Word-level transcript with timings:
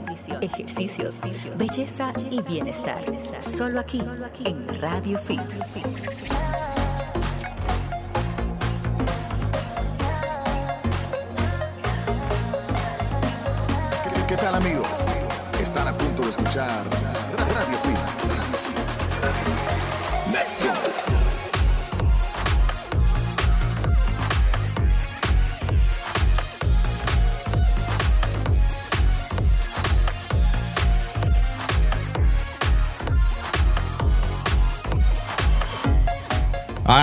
nutrición, 0.00 0.42
ejercicios, 0.42 1.20
belleza 1.56 2.12
y 2.30 2.40
bienestar. 2.42 3.02
Solo 3.40 3.80
aquí, 3.80 4.02
en 4.44 4.80
Radio 4.80 5.18
Fit. 5.18 5.40
¿Qué, 14.02 14.26
qué 14.28 14.36
tal 14.36 14.54
amigos? 14.54 14.88
Están 15.60 15.88
a 15.88 15.92
punto 15.92 16.22
de 16.22 16.30
escuchar 16.30 16.84
Radio 17.54 17.78
Fit. 17.84 18.39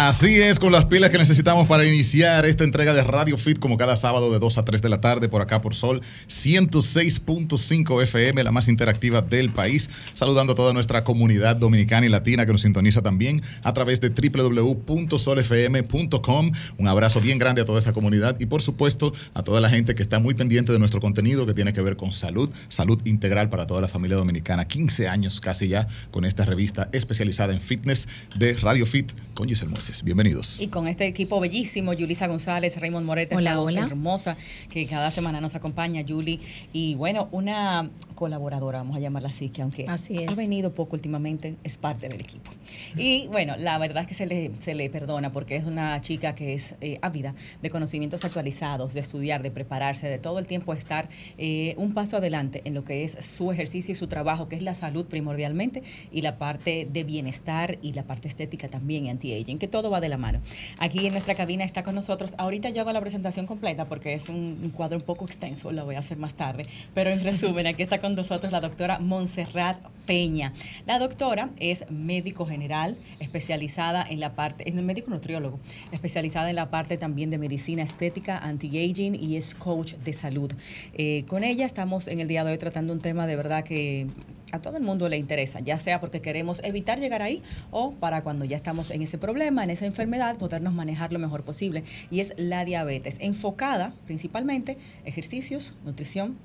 Así 0.08 0.40
es, 0.40 0.58
con 0.58 0.72
las 0.72 0.86
pilas 0.86 1.10
que 1.10 1.18
necesitamos 1.18 1.68
para 1.68 1.84
iniciar 1.84 2.46
esta 2.46 2.64
entrega 2.64 2.94
de 2.94 3.04
Radio 3.04 3.38
Fit, 3.38 3.60
como 3.60 3.78
cada 3.78 3.98
sábado 3.98 4.32
de 4.32 4.40
2 4.40 4.58
a 4.58 4.64
3 4.64 4.82
de 4.82 4.88
la 4.88 5.02
tarde, 5.02 5.28
por 5.28 5.42
acá 5.42 5.60
por 5.60 5.76
Sol 5.76 6.02
106.5 6.30 8.04
FM, 8.04 8.42
la 8.42 8.52
más 8.52 8.70
interactiva 8.70 9.22
del 9.22 9.50
país. 9.50 9.90
Saludando 10.14 10.54
a 10.54 10.56
toda 10.56 10.72
nuestra 10.72 11.04
comunidad 11.04 11.58
dominicana 11.58 12.06
y 12.06 12.10
latina 12.10 12.46
que 12.46 12.54
nos 12.54 12.62
sintoniza 12.62 13.02
también 13.02 13.42
a 13.64 13.74
través 13.74 14.00
de 14.00 14.08
www.solfm.com. 14.08 16.52
Un 16.78 16.88
abrazo 16.88 17.20
bien 17.20 17.38
grande 17.38 17.64
a 17.64 17.66
toda 17.66 17.80
esa 17.80 17.92
comunidad 17.92 18.40
y, 18.40 18.46
por 18.46 18.62
supuesto, 18.62 19.12
a 19.34 19.44
toda 19.44 19.60
la 19.60 19.70
gente 19.70 19.94
que 19.94 20.04
está 20.04 20.20
muy 20.20 20.36
pendiente 20.36 20.72
de 20.72 20.80
nuestro 20.80 21.02
contenido 21.02 21.46
que 21.46 21.54
tiene 21.54 21.74
que 21.74 21.82
ver 21.82 21.98
con 21.98 22.14
salud, 22.14 22.50
salud 22.70 23.02
integral 23.04 23.50
para 23.50 23.68
toda 23.68 23.82
la 23.82 23.90
familia 23.90 24.16
dominicana. 24.16 24.70
15 24.70 25.10
años 25.10 25.42
casi 25.42 25.68
ya 25.68 25.90
con 26.12 26.24
esta 26.24 26.46
revista 26.46 26.88
especializada 26.94 27.52
en 27.52 27.60
fitness 27.60 28.08
de 28.40 28.54
Radio 28.54 28.86
Fit 28.86 29.12
con 29.34 29.50
Giselle 29.50 29.74
Bienvenidos. 30.04 30.60
Y 30.62 30.68
con 30.68 30.88
este 30.88 31.06
equipo 31.06 31.40
bellísimo, 31.40 31.94
Yulisa 31.94 32.28
González, 32.28 32.80
Raymond 32.80 33.06
Moreta, 33.06 33.36
Hola, 33.36 33.52
esa 33.52 33.60
voz 33.60 33.72
hola. 33.72 33.86
hermosa 33.86 34.38
que 34.70 34.86
cada 34.86 35.12
semana 35.12 35.42
nos 35.42 35.56
acompaña, 35.56 36.02
Yuli. 36.02 36.40
Y 36.74 36.96
bueno, 36.96 37.30
una 37.32 37.90
colaboradora, 38.18 38.80
vamos 38.80 38.98
a 38.98 39.00
llamarla 39.00 39.30
así, 39.30 39.50
que 39.50 39.62
aunque 39.62 39.86
Así 39.88 40.26
ha 40.28 40.34
venido 40.34 40.74
poco 40.74 40.96
últimamente, 40.96 41.56
es 41.64 41.78
parte 41.78 42.10
del 42.10 42.20
equipo. 42.20 42.52
Y 42.98 43.28
bueno, 43.28 43.56
la 43.58 43.78
verdad 43.78 44.02
es 44.02 44.08
que 44.08 44.14
se 44.16 44.26
le, 44.26 44.52
se 44.60 44.76
le 44.76 44.90
perdona 44.90 45.32
porque 45.32 45.56
es 45.56 45.66
una 45.66 46.02
chica 46.02 46.36
que 46.36 46.56
es 46.56 46.76
eh, 46.82 46.98
ávida 47.02 47.36
de 47.62 47.70
conocimientos 47.70 48.26
actualizados, 48.26 48.94
de 48.94 49.00
estudiar, 49.00 49.44
de 49.44 49.52
prepararse, 49.52 50.08
de 50.08 50.18
todo 50.18 50.40
el 50.40 50.48
tiempo 50.48 50.74
estar 50.74 51.10
eh, 51.38 51.76
un 51.78 51.94
paso 51.94 52.18
adelante 52.18 52.64
en 52.66 52.74
lo 52.74 52.84
que 52.84 53.04
es 53.04 53.12
su 53.24 53.52
ejercicio 53.52 53.92
y 53.92 53.96
su 53.96 54.08
trabajo, 54.08 54.50
que 54.50 54.56
es 54.56 54.64
la 54.64 54.74
salud 54.74 55.06
primordialmente, 55.06 55.84
y 56.12 56.24
la 56.24 56.38
parte 56.40 56.88
de 56.92 57.04
bienestar 57.04 57.78
y 57.84 57.94
la 57.94 58.04
parte 58.04 58.28
estética 58.28 58.68
también, 58.68 59.06
y 59.06 59.10
anti-aging, 59.12 59.60
que 59.60 59.68
todo 59.68 59.92
va 59.92 60.02
de 60.02 60.10
la 60.10 60.18
mano. 60.18 60.42
Aquí 60.80 61.06
en 61.06 61.12
nuestra 61.14 61.36
cabina 61.36 61.64
está 61.64 61.84
con 61.84 61.94
nosotros. 61.94 62.34
Ahorita 62.40 62.70
yo 62.70 62.82
hago 62.82 62.92
la 62.92 63.02
presentación 63.02 63.46
completa 63.46 63.86
porque 63.86 64.16
es 64.16 64.28
un, 64.28 64.60
un 64.64 64.72
cuadro 64.72 64.98
un 64.98 65.04
poco 65.04 65.26
extenso, 65.26 65.72
lo 65.72 65.86
voy 65.86 65.96
a 65.96 66.00
hacer 66.00 66.18
más 66.18 66.34
tarde. 66.34 66.64
Pero 66.96 67.12
en 67.12 67.24
resumen, 67.24 67.68
aquí 67.68 67.84
está 67.84 68.00
con 68.00 68.07
nosotros 68.16 68.52
la 68.52 68.62
doctora 68.62 69.00
Montserrat 69.00 69.78
Peña. 70.06 70.54
La 70.86 71.00
doctora 71.00 71.50
es 71.60 71.84
médico 71.90 72.46
general, 72.46 72.98
especializada 73.20 74.06
en 74.10 74.20
la 74.20 74.36
parte, 74.36 74.68
es 74.68 74.74
médico 74.74 75.12
nutriólogo, 75.12 75.60
especializada 75.92 76.50
en 76.50 76.56
la 76.56 76.70
parte 76.70 76.98
también 76.98 77.30
de 77.30 77.38
medicina 77.38 77.84
estética, 77.84 78.38
anti-aging 78.38 79.16
y 79.16 79.36
es 79.36 79.54
coach 79.54 79.96
de 79.96 80.14
salud. 80.14 80.52
Eh, 80.94 81.26
con 81.28 81.44
ella 81.44 81.66
estamos 81.66 82.08
en 82.08 82.22
el 82.22 82.28
día 82.28 82.44
de 82.44 82.52
hoy 82.52 82.58
tratando 82.58 82.94
un 82.94 83.02
tema 83.02 83.28
de 83.28 83.36
verdad 83.36 83.64
que 83.64 84.08
a 84.54 84.62
todo 84.62 84.78
el 84.78 84.84
mundo 84.84 85.10
le 85.10 85.18
interesa, 85.18 85.60
ya 85.60 85.78
sea 85.80 86.00
porque 86.00 86.22
queremos 86.22 86.62
evitar 86.64 87.00
llegar 87.00 87.22
ahí 87.22 87.44
o 87.70 87.92
para 87.92 88.24
cuando 88.24 88.46
ya 88.46 88.56
estamos 88.56 88.92
en 88.92 89.02
ese 89.02 89.18
problema, 89.18 89.64
en 89.64 89.72
esa 89.72 89.86
enfermedad, 89.86 90.38
podernos 90.38 90.74
manejar 90.74 91.12
lo 91.12 91.20
mejor 91.20 91.44
posible. 91.44 91.84
Y 92.10 92.22
es 92.22 92.34
la 92.38 92.64
diabetes, 92.64 93.18
enfocada 93.20 93.94
principalmente 94.06 94.78
ejercicios, 95.04 95.74
nutrición 95.84 96.38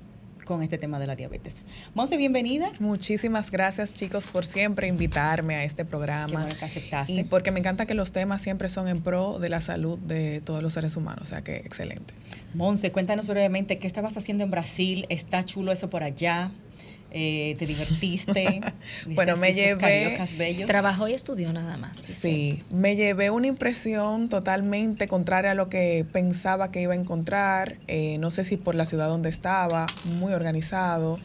con 0.43 0.63
este 0.63 0.77
tema 0.77 0.99
de 0.99 1.07
la 1.07 1.15
diabetes. 1.15 1.55
Monse, 1.93 2.17
bienvenida. 2.17 2.71
Muchísimas 2.79 3.51
gracias 3.51 3.93
chicos 3.93 4.27
por 4.27 4.45
siempre 4.45 4.87
invitarme 4.87 5.55
a 5.55 5.63
este 5.63 5.85
programa. 5.85 6.27
Qué 6.27 6.33
bueno 6.37 6.55
que 6.57 6.65
aceptaste. 6.65 7.13
Y 7.13 7.23
porque 7.23 7.51
me 7.51 7.59
encanta 7.59 7.85
que 7.85 7.93
los 7.93 8.11
temas 8.11 8.41
siempre 8.41 8.69
son 8.69 8.87
en 8.87 9.01
pro 9.01 9.39
de 9.39 9.49
la 9.49 9.61
salud 9.61 9.99
de 9.99 10.41
todos 10.41 10.61
los 10.61 10.73
seres 10.73 10.95
humanos, 10.95 11.23
o 11.23 11.25
sea 11.25 11.43
que 11.43 11.57
excelente. 11.57 12.13
Monse, 12.53 12.91
cuéntanos 12.91 13.27
brevemente 13.27 13.79
qué 13.79 13.87
estabas 13.87 14.17
haciendo 14.17 14.43
en 14.43 14.51
Brasil, 14.51 15.05
está 15.09 15.43
chulo 15.45 15.71
eso 15.71 15.89
por 15.89 16.03
allá. 16.03 16.51
Eh, 17.13 17.55
te 17.59 17.65
divertiste. 17.67 18.59
Bueno, 19.05 19.37
me 19.37 19.47
¿Viste 19.47 19.65
esos 19.65 19.81
llevé- 19.81 20.37
bellos? 20.37 20.67
Trabajó 20.67 21.07
y 21.07 21.13
estudió 21.13 21.53
nada 21.53 21.77
más. 21.77 21.97
Sí, 21.97 22.63
me 22.71 22.95
llevé 22.95 23.29
una 23.29 23.47
impresión 23.47 24.29
totalmente 24.29 25.07
contraria 25.07 25.51
a 25.51 25.53
lo 25.53 25.69
que 25.69 26.05
pensaba 26.11 26.71
que 26.71 26.81
iba 26.81 26.93
a 26.93 26.97
encontrar. 26.97 27.75
eh, 27.87 28.17
no 28.19 28.31
sé 28.31 28.43
si 28.45 28.57
por 28.57 28.75
la 28.75 28.85
ciudad 28.85 29.07
donde 29.07 29.29
estaba, 29.29 29.85
muy 30.17 30.33
organizado, 30.33 31.17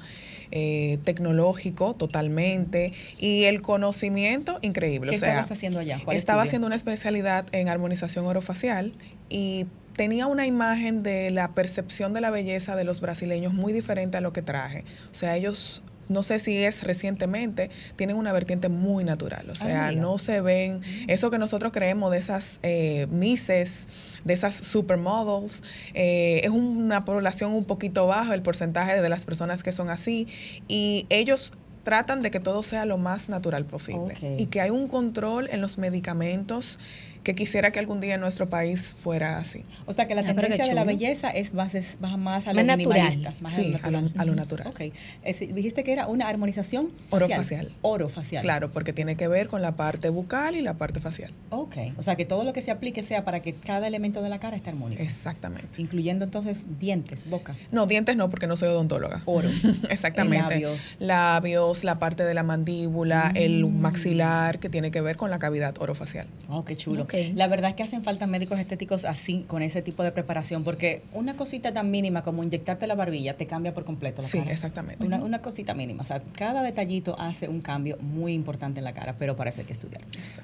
eh, 0.51 0.99
tecnológico 1.05 1.95
totalmente 1.95 2.93
y 3.19 3.45
el 3.45 3.61
conocimiento 3.63 4.59
increíble. 4.63 5.11
¿Qué 5.11 5.17
o 5.17 5.19
sea, 5.19 5.29
estabas 5.31 5.51
haciendo 5.53 5.79
allá? 5.79 6.01
¿Cuál 6.05 6.17
Estaba 6.17 6.43
estudio? 6.43 6.49
haciendo 6.49 6.67
una 6.67 6.77
especialidad 6.77 7.47
en 7.53 7.69
armonización 7.69 8.25
orofacial 8.27 8.93
y 9.29 9.67
tenía 9.99 10.29
una 10.29 10.47
imagen 10.47 11.03
de 11.03 11.33
la 11.33 11.49
percepción 11.49 12.15
de 12.15 12.21
la 12.21 12.31
belleza 12.31 12.77
de 12.77 12.85
los 12.85 13.01
brasileños 13.01 13.53
muy 13.53 13.73
diferente 13.73 14.17
a 14.17 14.21
lo 14.21 14.33
que 14.33 14.43
traje. 14.43 14.85
O 15.11 15.15
sea, 15.15 15.37
ellos 15.37 15.83
no 16.09 16.23
sé 16.23 16.39
si 16.39 16.57
es 16.57 16.85
recientemente, 16.85 17.69
tienen 17.97 18.17
una 18.17 18.33
vertiente 18.33 18.69
muy 18.69 19.03
natural. 19.03 19.51
O 19.51 19.57
sea, 19.57 19.89
mira. 19.91 20.01
no 20.01 20.17
se 20.19 20.41
ven 20.41 20.83
eso 21.09 21.33
que 21.33 21.39
nosotros 21.39 21.73
creemos 21.73 22.13
de 22.13 22.19
esas 22.19 22.61
eh, 22.63 23.09
Misses, 23.11 23.89
de 24.25 24.35
esas 24.35 24.55
supermodels. 24.55 25.65
eh, 25.95 26.43
es 26.45 26.51
una 26.51 27.05
población 27.05 27.53
un 27.53 27.65
poquito 27.65 28.07
baja 28.07 28.35
el 28.35 28.43
porcentaje 28.43 29.03
de 29.03 29.09
las 29.09 29.27
personas 29.27 29.65
que 29.65 29.73
son 29.73 29.91
así. 29.91 30.29
Y 30.69 31.07
ellos 31.11 31.53
tratan 31.83 32.21
de 32.21 32.31
que 32.31 32.39
todo 32.39 32.63
sea 32.63 32.85
lo 32.85 32.99
más 32.99 33.29
natural 33.29 33.65
posible. 33.65 34.15
Y 34.39 34.47
que 34.47 34.61
hay 34.61 34.71
un 34.71 34.87
control 34.87 35.49
en 35.51 35.61
los 35.61 35.77
medicamentos 35.77 36.79
que 37.23 37.35
quisiera 37.35 37.71
que 37.73 37.79
algún 37.79 38.01
día 38.01 38.15
en 38.15 38.21
nuestro 38.21 38.49
país 38.49 38.95
fuera 39.03 39.39
así. 39.39 39.65
O 39.87 39.93
sea 39.93 40.07
que 40.07 40.15
la 40.15 40.23
Ah, 40.23 40.25
tendencia 40.27 40.67
de 40.67 40.75
la 40.75 40.85
belleza 40.85 41.31
es 41.31 41.53
más, 41.55 41.75
es, 41.75 41.99
más 42.01 42.47
a 42.47 42.53
lo 42.53 42.65
Más 42.65 42.79
natural. 42.79 43.35
Más 43.41 43.53
Sí, 43.53 43.77
a 43.83 43.91
lo, 43.91 43.99
a 43.99 44.01
lo 44.25 44.33
Ujú. 44.33 44.35
natural. 44.35 44.67
Ok. 44.69 44.81
Es- 45.23 45.41
dijiste 45.55 45.85
que 45.85 45.93
era 45.93 46.07
una 46.07 46.29
armonización 46.29 46.91
Orofacial. 47.11 47.73
Orofacial. 47.83 48.43
Claro, 48.43 48.71
porque 48.71 48.93
tiene 48.93 49.17
que 49.17 49.29
ver 49.29 49.49
con 49.49 49.63
la 49.63 49.77
parte 49.77 50.09
bucal 50.11 50.57
y 50.57 50.63
la 50.63 50.75
parte 50.75 51.01
facial. 51.01 51.33
Ok. 51.51 51.77
O 51.97 52.03
sea 52.03 52.17
que 52.17 52.25
todo 52.25 52.45
lo 52.45 52.53
que 52.53 52.63
se 52.63 52.71
aplique 52.71 53.03
sea 53.03 53.25
para 53.25 53.41
que 53.41 53.55
cada 53.55 53.87
elemento 53.87 54.23
de 54.23 54.29
la 54.29 54.39
cara 54.41 54.57
esté 54.57 54.71
armónico. 54.71 55.03
Exactamente. 55.03 55.81
Incluyendo 55.83 56.25
entonces 56.25 56.67
dientes, 56.79 57.29
boca, 57.29 57.57
No, 57.73 57.87
dientes 57.87 58.17
no, 58.17 58.31
porque 58.31 58.47
no 58.47 58.57
soy 58.57 58.69
odontóloga. 58.69 59.23
oro. 59.25 59.49
Exactamente. 59.91 60.55
Labios. 60.55 60.95
Labios, 60.99 61.85
la 61.85 61.99
parte 61.99 62.25
de 62.25 62.35
la 62.35 62.43
mandíbula, 62.43 63.33
el 63.35 63.67
maxilar, 63.67 64.59
que 64.61 64.69
tiene 64.69 64.91
que 64.91 65.01
ver 65.01 65.17
con 65.17 65.31
la 65.31 65.39
cavidad 65.39 65.75
orofacial. 65.81 66.27
Oh, 66.49 66.65
qué 66.65 66.77
chulo. 66.77 67.07
La 67.35 67.47
verdad 67.49 67.71
es 67.71 67.77
que 67.77 67.83
hacen 67.83 68.03
falta 68.05 68.27
médicos 68.27 68.59
estéticos 68.59 69.05
así, 69.05 69.45
con 69.47 69.63
ese 69.63 69.83
tipo 69.83 70.03
de 70.03 70.13
preparación, 70.13 70.65
porque 70.65 71.03
una 71.13 71.37
cosita 71.37 71.73
tan 71.73 71.91
mínima 71.91 72.23
como 72.23 72.43
inyectarte 72.45 72.87
la 72.87 72.95
barbilla 72.95 73.37
te 73.37 73.47
cambia 73.47 73.75
por 73.75 73.85
completo 73.85 74.23
la 74.23 74.29
Sí, 74.29 74.39
cara. 74.39 74.53
exactamente. 74.53 75.05
Una, 75.07 75.19
una 75.19 75.41
cosita 75.41 75.75
mínima. 75.75 76.03
O 76.03 76.07
sea, 76.07 76.23
cada 76.37 76.63
detallito 76.63 77.19
hace 77.19 77.49
un 77.49 77.61
cambio 77.61 77.97
muy 78.01 78.33
importante 78.35 78.81
en 78.81 78.85
la 78.85 78.93
cara, 78.93 79.17
pero 79.19 79.37
para 79.37 79.51
eso 79.51 79.61
hay 79.61 79.67
que 79.67 79.73
estudiar. 79.73 80.03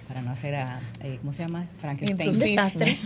Para 0.09 0.21
no 0.23 0.31
hacer 0.31 0.55
a, 0.55 0.81
eh, 1.03 1.19
¿cómo 1.21 1.33
se 1.33 1.43
llama? 1.43 1.67
Frankenstein. 1.79 2.31
Un 2.31 2.39
desastre. 2.39 2.97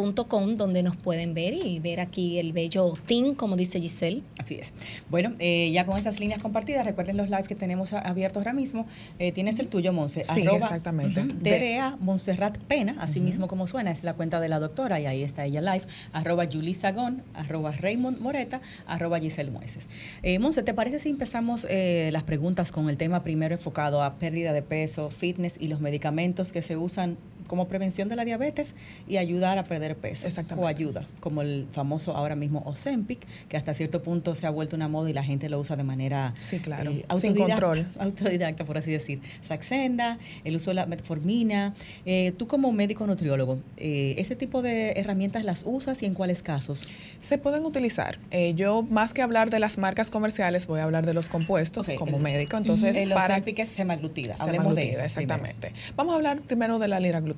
donde 0.02 0.82
nos 0.84 0.94
pueden 0.96 1.34
ver 1.34 1.54
y 1.54 1.80
ver 1.80 1.98
aquí 1.98 2.38
el 2.38 2.52
bello 2.52 2.92
team 3.06 3.34
como 3.34 3.56
dice 3.56 3.80
Giselle. 3.80 4.22
Así 4.38 4.54
es. 4.54 4.72
Bueno, 5.10 5.32
eh, 5.40 5.70
ya 5.72 5.84
con 5.86 5.98
esas 5.98 6.20
líneas 6.20 6.40
compartidas, 6.40 6.86
recuerden 6.86 7.16
los 7.16 7.28
live 7.30 7.42
que 7.48 7.56
tenemos 7.56 7.92
abiertos 7.92 8.38
ahora 8.38 8.52
mismo. 8.52 8.86
Eh, 9.18 9.32
tienes 9.32 9.58
el 9.58 9.66
tuyo, 9.68 9.92
Monse. 9.92 10.22
Sí, 10.22 10.42
exactamente. 10.46 11.20
ujú, 11.22 11.32
De- 11.40 11.58
DRA 11.58 11.96
Montserrat 12.00 12.58
Pena, 12.58 12.96
así 13.00 13.18
mismo 13.20 13.48
como 13.48 13.66
suena, 13.66 13.90
es 13.90 14.04
la 14.04 14.14
cuenta 14.14 14.38
de 14.38 14.48
la 14.48 14.60
doctora 14.60 15.00
y 15.00 15.06
ahí 15.06 15.24
está 15.24 15.44
ella 15.44 15.60
live. 15.62 15.84
Arroba 16.12 16.46
Julie 16.50 16.74
Sagón, 16.74 17.24
arroba 17.34 17.72
Raymond 17.72 18.20
Moreta, 18.20 18.60
arroba 18.86 19.18
Giselle 19.18 19.50
Mueces. 19.50 19.88
Eh, 20.22 20.38
Monse, 20.38 20.62
¿te 20.62 20.74
parece 20.74 21.00
si 21.00 21.08
empezamos 21.08 21.66
eh, 21.68 22.10
las 22.12 22.22
preguntas 22.22 22.70
con 22.70 22.88
el 22.88 22.96
tema 22.96 23.24
primero 23.24 23.54
enfocado 23.56 24.02
a 24.04 24.14
pérdida 24.14 24.52
de 24.52 24.62
peso, 24.62 25.10
fitness 25.10 25.56
y 25.58 25.66
los 25.66 25.80
medicamentos 25.80 26.52
que 26.52 26.62
se 26.62 26.76
usan 26.76 27.16
como 27.48 27.66
prevención 27.66 28.08
de 28.08 28.14
la 28.14 28.24
diabetes 28.24 28.74
y 29.08 29.16
ayudar 29.16 29.58
a 29.58 29.64
perder 29.64 29.96
peso? 29.96 30.26
Exactamente. 30.28 30.64
O 30.64 30.68
ayuda, 30.68 31.06
como 31.18 31.42
el 31.42 31.66
famoso 31.72 32.12
ahora 32.16 32.36
mismo 32.36 32.62
Ozempic, 32.64 33.26
que 33.48 33.56
hasta 33.56 33.74
cierto 33.74 34.02
punto 34.04 34.36
se 34.36 34.46
ha 34.46 34.50
vuelto 34.50 34.76
una 34.76 34.86
moda 34.86 35.10
y 35.10 35.12
la 35.12 35.24
gente 35.24 35.48
lo 35.48 35.58
usa 35.58 35.74
de 35.74 35.82
manera 35.82 36.34
eh, 36.36 36.40
Sí, 36.40 36.58
claro. 36.60 36.92
Sin 36.92 37.02
autodidacta, 37.08 37.44
control. 37.66 37.86
autodidacta, 37.98 38.64
por 38.64 38.78
así 38.78 38.92
decir. 38.92 39.20
Saxenda, 39.40 40.18
el 40.44 40.54
uso 40.56 40.70
de 40.70 40.74
la 40.74 40.86
metformina. 40.86 41.74
Eh, 42.06 42.32
tú 42.38 42.46
como 42.46 42.70
médico 42.72 43.06
nutriólogo, 43.06 43.58
eh, 43.78 44.14
¿ese 44.18 44.36
tipo 44.36 44.62
de 44.62 44.92
herramientas 44.92 45.44
las 45.44 45.62
usas 45.66 46.02
y 46.02 46.06
en 46.06 46.14
cuáles 46.14 46.42
casos? 46.42 46.88
Se 47.20 47.38
pueden 47.38 47.64
utilizar. 47.64 48.18
Eh, 48.30 48.52
yo, 48.54 48.82
más 48.82 49.14
que 49.14 49.22
hablar 49.22 49.48
de 49.50 49.58
las 49.58 49.78
marcas 49.78 50.10
comerciales, 50.10 50.66
voy 50.66 50.80
a 50.80 50.84
hablar 50.84 51.06
de 51.06 51.14
los 51.14 51.28
compuestos 51.28 51.90
como 51.96 52.18
el- 52.18 52.22
médico. 52.22 52.56
Entonces, 52.58 52.96
el 52.96 53.10
para 53.10 53.34
Ozempic 53.34 53.58
es 53.60 53.70
semaglutida. 53.70 54.34
Hablemos 54.38 54.74
de 54.74 54.82
semaglutida, 54.82 55.04
eso. 55.06 55.20
exactamente. 55.20 55.72
Vamos 55.96 56.12
a 56.12 56.16
hablar 56.16 56.40
primero 56.42 56.78
de 56.78 56.88
la 56.88 57.00
liraglutida. 57.00 57.37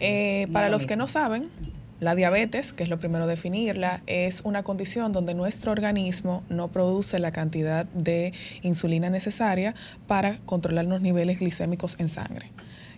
Eh, 0.00 0.48
para 0.52 0.68
lo 0.68 0.74
los 0.74 0.86
que 0.86 0.96
no 0.96 1.06
saben, 1.06 1.48
la 2.00 2.14
diabetes, 2.14 2.72
que 2.72 2.82
es 2.82 2.88
lo 2.88 2.98
primero 2.98 3.26
definirla, 3.26 4.02
es 4.06 4.42
una 4.42 4.62
condición 4.62 5.12
donde 5.12 5.34
nuestro 5.34 5.72
organismo 5.72 6.42
no 6.48 6.68
produce 6.68 7.18
la 7.18 7.30
cantidad 7.30 7.86
de 7.86 8.32
insulina 8.62 9.10
necesaria 9.10 9.74
para 10.06 10.38
controlar 10.44 10.84
los 10.84 11.00
niveles 11.00 11.38
glicémicos 11.38 11.96
en 11.98 12.08
sangre. 12.08 12.50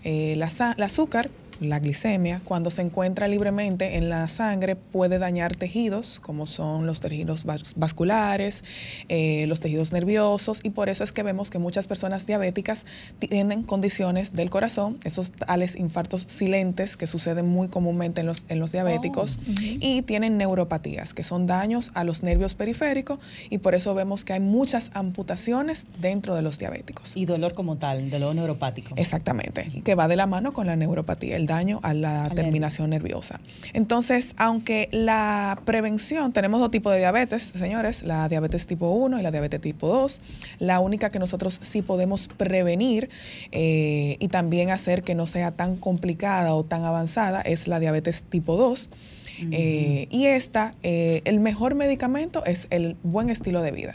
Eh, 0.02 0.34
la 0.36 0.48
el 0.76 0.82
azúcar, 0.82 1.30
la 1.60 1.78
glicemia, 1.78 2.40
cuando 2.44 2.70
se 2.70 2.82
encuentra 2.82 3.28
libremente 3.28 3.96
en 3.96 4.08
la 4.08 4.28
sangre, 4.28 4.76
puede 4.76 5.18
dañar 5.18 5.56
tejidos, 5.56 6.20
como 6.20 6.46
son 6.46 6.86
los 6.86 7.00
tejidos 7.00 7.44
vas- 7.44 7.74
vasculares, 7.76 8.64
eh, 9.08 9.46
los 9.48 9.60
tejidos 9.60 9.92
nerviosos, 9.92 10.60
y 10.62 10.70
por 10.70 10.88
eso 10.88 11.04
es 11.04 11.12
que 11.12 11.22
vemos 11.22 11.50
que 11.50 11.58
muchas 11.58 11.86
personas 11.86 12.26
diabéticas 12.26 12.84
tienen 13.18 13.62
condiciones 13.62 14.34
del 14.34 14.50
corazón, 14.50 14.98
esos 15.04 15.32
tales 15.32 15.76
infartos 15.76 16.26
silentes 16.28 16.96
que 16.96 17.06
suceden 17.06 17.48
muy 17.48 17.68
comúnmente 17.68 18.20
en 18.20 18.26
los, 18.26 18.44
en 18.48 18.58
los 18.58 18.72
diabéticos, 18.72 19.38
y 19.46 20.02
tienen 20.02 20.36
neuropatías, 20.38 21.14
que 21.14 21.22
son 21.22 21.46
daños 21.46 21.90
a 21.94 22.04
los 22.04 22.22
nervios 22.22 22.54
periféricos, 22.54 23.18
y 23.50 23.58
por 23.58 23.74
eso 23.74 23.94
vemos 23.94 24.24
que 24.24 24.32
hay 24.32 24.40
muchas 24.40 24.90
amputaciones 24.94 25.86
dentro 26.00 26.34
de 26.34 26.42
los 26.42 26.58
diabéticos. 26.58 27.16
Y 27.16 27.24
dolor 27.24 27.52
como 27.52 27.76
tal, 27.76 28.10
dolor 28.10 28.34
neuropático. 28.34 28.94
Exactamente, 28.96 29.70
que 29.84 29.94
va 29.94 30.08
de 30.08 30.16
la 30.16 30.26
mano 30.26 30.52
con 30.52 30.66
la 30.66 30.76
neuropatía, 30.76 31.36
el 31.36 31.45
daño 31.46 31.80
a 31.82 31.94
la 31.94 32.28
terminación 32.30 32.90
nerviosa. 32.90 33.40
Entonces, 33.72 34.34
aunque 34.36 34.88
la 34.92 35.58
prevención, 35.64 36.32
tenemos 36.32 36.60
dos 36.60 36.70
tipos 36.70 36.92
de 36.92 36.98
diabetes, 36.98 37.52
señores, 37.56 38.02
la 38.02 38.28
diabetes 38.28 38.66
tipo 38.66 38.90
1 38.90 39.18
y 39.18 39.22
la 39.22 39.30
diabetes 39.30 39.60
tipo 39.60 39.88
2, 39.88 40.20
la 40.58 40.80
única 40.80 41.10
que 41.10 41.18
nosotros 41.18 41.58
sí 41.62 41.82
podemos 41.82 42.28
prevenir 42.28 43.08
eh, 43.52 44.16
y 44.18 44.28
también 44.28 44.70
hacer 44.70 45.02
que 45.02 45.14
no 45.14 45.26
sea 45.26 45.52
tan 45.52 45.76
complicada 45.76 46.54
o 46.54 46.64
tan 46.64 46.84
avanzada 46.84 47.40
es 47.40 47.68
la 47.68 47.80
diabetes 47.80 48.24
tipo 48.24 48.56
2. 48.56 48.90
Eh, 49.50 50.08
y 50.10 50.26
esta, 50.26 50.74
eh, 50.82 51.22
el 51.24 51.40
mejor 51.40 51.74
medicamento 51.74 52.44
es 52.44 52.66
el 52.70 52.96
buen 53.02 53.30
estilo 53.30 53.62
de 53.62 53.70
vida 53.70 53.94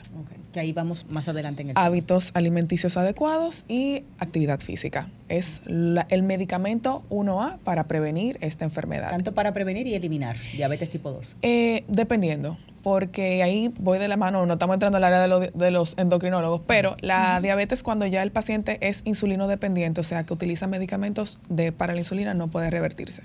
Que 0.54 0.60
ahí 0.60 0.74
vamos 0.74 1.06
más 1.10 1.28
adelante 1.28 1.62
en 1.62 1.70
el 1.70 1.78
hábitos 1.78 2.32
alimenticios 2.34 2.98
adecuados 2.98 3.64
y 3.70 4.04
actividad 4.20 4.60
física. 4.60 5.08
Es 5.30 5.62
la- 5.66 6.06
el 6.10 6.24
medicamento 6.24 7.04
1A 7.10 7.58
para 7.64 7.86
prevenir 7.88 8.38
esta 8.42 8.66
enfermedad. 8.66 9.10
Tanto 9.10 9.34
para 9.34 9.54
prevenir 9.54 9.88
y 9.88 9.96
eliminar 9.96 10.36
diabetes 10.54 10.90
tipo 10.90 11.12
2. 11.12 11.38
Eh, 11.42 11.84
dependiendo, 11.88 12.58
porque 12.84 13.42
ahí 13.44 13.74
voy 13.80 13.98
de 14.00 14.08
la 14.10 14.18
mano, 14.18 14.46
no 14.46 14.54
estamos 14.54 14.74
entrando 14.74 14.98
al 14.98 15.04
área 15.06 15.22
de, 15.22 15.28
lo- 15.30 15.40
de 15.40 15.72
los 15.72 15.98
endocrinólogos, 15.98 16.62
pero 16.68 16.98
la 17.00 17.40
diabetes 17.40 17.82
cuando 17.82 18.06
ya 18.06 18.22
el 18.22 18.32
paciente 18.32 18.78
es 18.82 19.02
insulino 19.06 19.48
dependiente, 19.48 20.02
o 20.02 20.04
sea, 20.04 20.26
que 20.26 20.34
utiliza 20.34 20.68
medicamentos 20.68 21.40
de, 21.50 21.72
para 21.72 21.94
la 21.94 22.00
insulina, 22.00 22.34
no 22.34 22.50
puede 22.50 22.70
revertirse. 22.70 23.24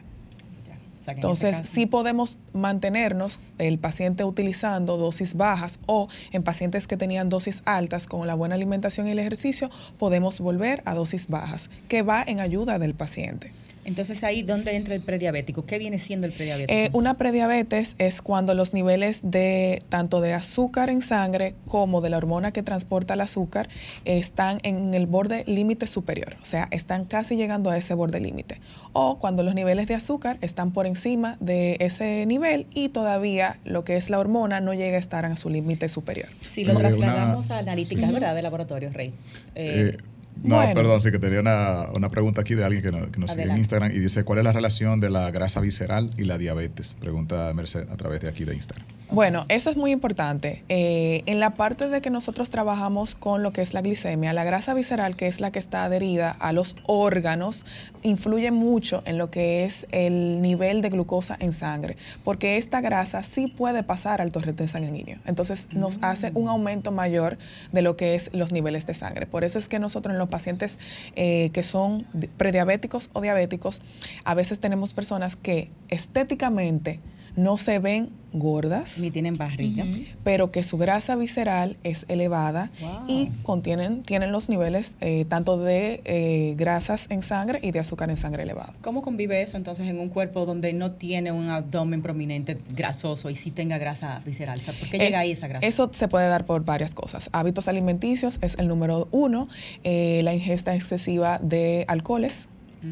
Sea, 1.06 1.12
en 1.12 1.18
Entonces, 1.18 1.60
sí 1.64 1.86
podemos 1.86 2.38
mantenernos 2.52 3.40
el 3.58 3.78
paciente 3.78 4.24
utilizando 4.24 4.96
dosis 4.96 5.34
bajas 5.34 5.78
o 5.86 6.08
en 6.32 6.42
pacientes 6.42 6.88
que 6.88 6.96
tenían 6.96 7.28
dosis 7.28 7.62
altas 7.64 8.08
con 8.08 8.26
la 8.26 8.34
buena 8.34 8.56
alimentación 8.56 9.06
y 9.06 9.12
el 9.12 9.20
ejercicio, 9.20 9.70
podemos 9.98 10.40
volver 10.40 10.82
a 10.84 10.94
dosis 10.94 11.28
bajas, 11.28 11.70
que 11.88 12.02
va 12.02 12.24
en 12.26 12.40
ayuda 12.40 12.80
del 12.80 12.94
paciente. 12.94 13.52
Entonces 13.86 14.22
ahí, 14.24 14.42
¿dónde 14.42 14.74
entra 14.76 14.94
el 14.94 15.00
prediabético? 15.00 15.64
¿Qué 15.64 15.78
viene 15.78 15.98
siendo 15.98 16.26
el 16.26 16.32
prediabético? 16.32 16.72
Eh, 16.78 16.90
una 16.92 17.14
prediabetes 17.14 17.94
es 17.98 18.20
cuando 18.20 18.52
los 18.54 18.74
niveles 18.74 19.20
de 19.22 19.82
tanto 19.88 20.20
de 20.20 20.34
azúcar 20.34 20.90
en 20.90 21.00
sangre 21.00 21.54
como 21.66 22.00
de 22.00 22.10
la 22.10 22.18
hormona 22.18 22.52
que 22.52 22.62
transporta 22.62 23.14
el 23.14 23.20
azúcar 23.20 23.68
están 24.04 24.58
en 24.64 24.92
el 24.94 25.06
borde 25.06 25.44
límite 25.46 25.86
superior, 25.86 26.36
o 26.42 26.44
sea, 26.44 26.68
están 26.72 27.04
casi 27.04 27.36
llegando 27.36 27.70
a 27.70 27.76
ese 27.78 27.94
borde 27.94 28.20
límite. 28.20 28.60
O 28.92 29.18
cuando 29.18 29.42
los 29.42 29.54
niveles 29.54 29.88
de 29.88 29.94
azúcar 29.94 30.38
están 30.40 30.72
por 30.72 30.86
encima 30.86 31.36
de 31.40 31.76
ese 31.80 32.26
nivel 32.26 32.66
y 32.74 32.88
todavía 32.88 33.58
lo 33.64 33.84
que 33.84 33.96
es 33.96 34.10
la 34.10 34.18
hormona 34.18 34.60
no 34.60 34.74
llega 34.74 34.96
a 34.96 35.00
estar 35.00 35.24
a 35.24 35.36
su 35.36 35.48
límite 35.50 35.88
superior. 35.88 36.28
si 36.40 36.64
lo 36.64 36.72
una- 36.72 36.80
trasladamos 36.80 37.50
a 37.50 37.58
analíticas, 37.58 38.06
sí. 38.08 38.12
¿verdad? 38.12 38.34
De 38.34 38.42
laboratorio, 38.42 38.90
Rey. 38.92 39.12
Eh, 39.54 39.92
Eh, 39.94 39.96
No, 40.42 40.56
Bueno. 40.56 40.74
perdón, 40.74 41.00
sí 41.00 41.10
que 41.10 41.18
tenía 41.18 41.40
una, 41.40 41.86
una 41.94 42.08
pregunta 42.10 42.42
aquí 42.42 42.54
de 42.54 42.64
alguien 42.64 42.82
que, 42.82 42.92
no- 42.92 43.10
que 43.10 43.18
nos 43.18 43.30
sigue 43.32 43.44
en. 43.44 43.56
Instagram 43.56 43.90
y 43.90 43.98
dice, 43.98 44.22
¿cuál 44.24 44.38
es 44.38 44.44
la 44.44 44.52
relación 44.52 45.00
de 45.00 45.10
la 45.10 45.30
grasa 45.30 45.60
visceral 45.60 46.10
y 46.18 46.24
la 46.24 46.38
diabetes? 46.38 46.94
Pregunta 47.00 47.52
Merced 47.54 47.88
a 47.90 47.96
través 47.96 48.20
de 48.20 48.28
aquí 48.28 48.44
de 48.44 48.54
Instagram. 48.54 48.86
Bueno, 49.08 49.46
eso 49.48 49.70
es 49.70 49.76
muy 49.76 49.92
importante. 49.92 50.64
Eh, 50.68 51.22
en 51.26 51.38
la 51.38 51.50
parte 51.54 51.88
de 51.88 52.00
que 52.00 52.10
nosotros 52.10 52.50
trabajamos 52.50 53.14
con 53.14 53.44
lo 53.44 53.52
que 53.52 53.62
es 53.62 53.72
la 53.72 53.80
glicemia, 53.80 54.32
la 54.32 54.42
grasa 54.42 54.74
visceral, 54.74 55.14
que 55.14 55.28
es 55.28 55.40
la 55.40 55.52
que 55.52 55.60
está 55.60 55.84
adherida 55.84 56.32
a 56.32 56.52
los 56.52 56.74
órganos, 56.86 57.64
influye 58.02 58.50
mucho 58.50 59.02
en 59.06 59.16
lo 59.16 59.30
que 59.30 59.64
es 59.64 59.86
el 59.92 60.42
nivel 60.42 60.82
de 60.82 60.90
glucosa 60.90 61.36
en 61.38 61.52
sangre, 61.52 61.96
porque 62.24 62.56
esta 62.56 62.80
grasa 62.80 63.22
sí 63.22 63.46
puede 63.46 63.84
pasar 63.84 64.20
al 64.20 64.32
torrente 64.32 64.66
sanguíneo. 64.66 65.18
Entonces 65.24 65.68
nos 65.72 65.98
hace 66.02 66.32
un 66.34 66.48
aumento 66.48 66.90
mayor 66.90 67.38
de 67.70 67.82
lo 67.82 67.96
que 67.96 68.16
es 68.16 68.30
los 68.34 68.52
niveles 68.52 68.86
de 68.86 68.94
sangre. 68.94 69.26
Por 69.26 69.44
eso 69.44 69.60
es 69.60 69.68
que 69.68 69.78
nosotros 69.78 70.14
en 70.14 70.18
los 70.18 70.28
pacientes 70.28 70.80
eh, 71.14 71.50
que 71.52 71.62
son 71.62 72.06
di- 72.12 72.26
prediabéticos 72.26 73.10
o 73.12 73.20
diabéticos, 73.20 73.82
a 74.24 74.34
veces 74.34 74.58
tenemos 74.58 74.94
personas 74.94 75.36
que 75.36 75.70
estéticamente 75.88 76.98
no 77.36 77.56
se 77.58 77.78
ven 77.78 78.10
gordas 78.32 78.98
Ni 78.98 79.10
tienen 79.10 79.34
barriga. 79.36 79.84
Pero 80.22 80.50
que 80.52 80.62
su 80.62 80.76
grasa 80.76 81.16
visceral 81.16 81.76
es 81.84 82.04
elevada 82.08 82.70
Wow. 82.82 83.04
y 83.08 83.30
contienen 83.44 84.02
tienen 84.02 84.30
los 84.32 84.48
niveles 84.50 84.96
eh, 85.00 85.24
tanto 85.26 85.56
de 85.56 86.02
eh, 86.04 86.54
grasas 86.56 87.06
en 87.08 87.22
sangre 87.22 87.60
y 87.62 87.70
de 87.70 87.78
azúcar 87.78 88.10
en 88.10 88.16
sangre 88.18 88.42
elevado. 88.42 88.74
¿Cómo 88.82 89.00
convive 89.02 89.40
eso 89.40 89.56
entonces 89.56 89.88
en 89.88 89.98
un 89.98 90.10
cuerpo 90.10 90.44
donde 90.44 90.72
no 90.74 90.92
tiene 90.92 91.32
un 91.32 91.48
abdomen 91.48 92.02
prominente 92.02 92.58
grasoso 92.76 93.30
y 93.30 93.36
sí 93.36 93.50
tenga 93.50 93.78
grasa 93.78 94.20
visceral? 94.26 94.58
O 94.58 94.62
sea, 94.62 94.74
¿Por 94.78 94.90
qué 94.90 94.98
llega 94.98 95.18
Eh, 95.18 95.22
ahí 95.22 95.30
esa 95.32 95.48
grasa? 95.48 95.66
Eso 95.66 95.90
se 95.94 96.08
puede 96.08 96.28
dar 96.28 96.44
por 96.44 96.64
varias 96.64 96.94
cosas. 96.94 97.30
Hábitos 97.32 97.68
alimenticios 97.68 98.38
es 98.42 98.56
el 98.58 98.68
número 98.68 99.08
uno, 99.12 99.48
la 99.84 100.34
ingesta 100.34 100.74
excesiva 100.74 101.38
de 101.42 101.84
alcoholes 101.88 102.48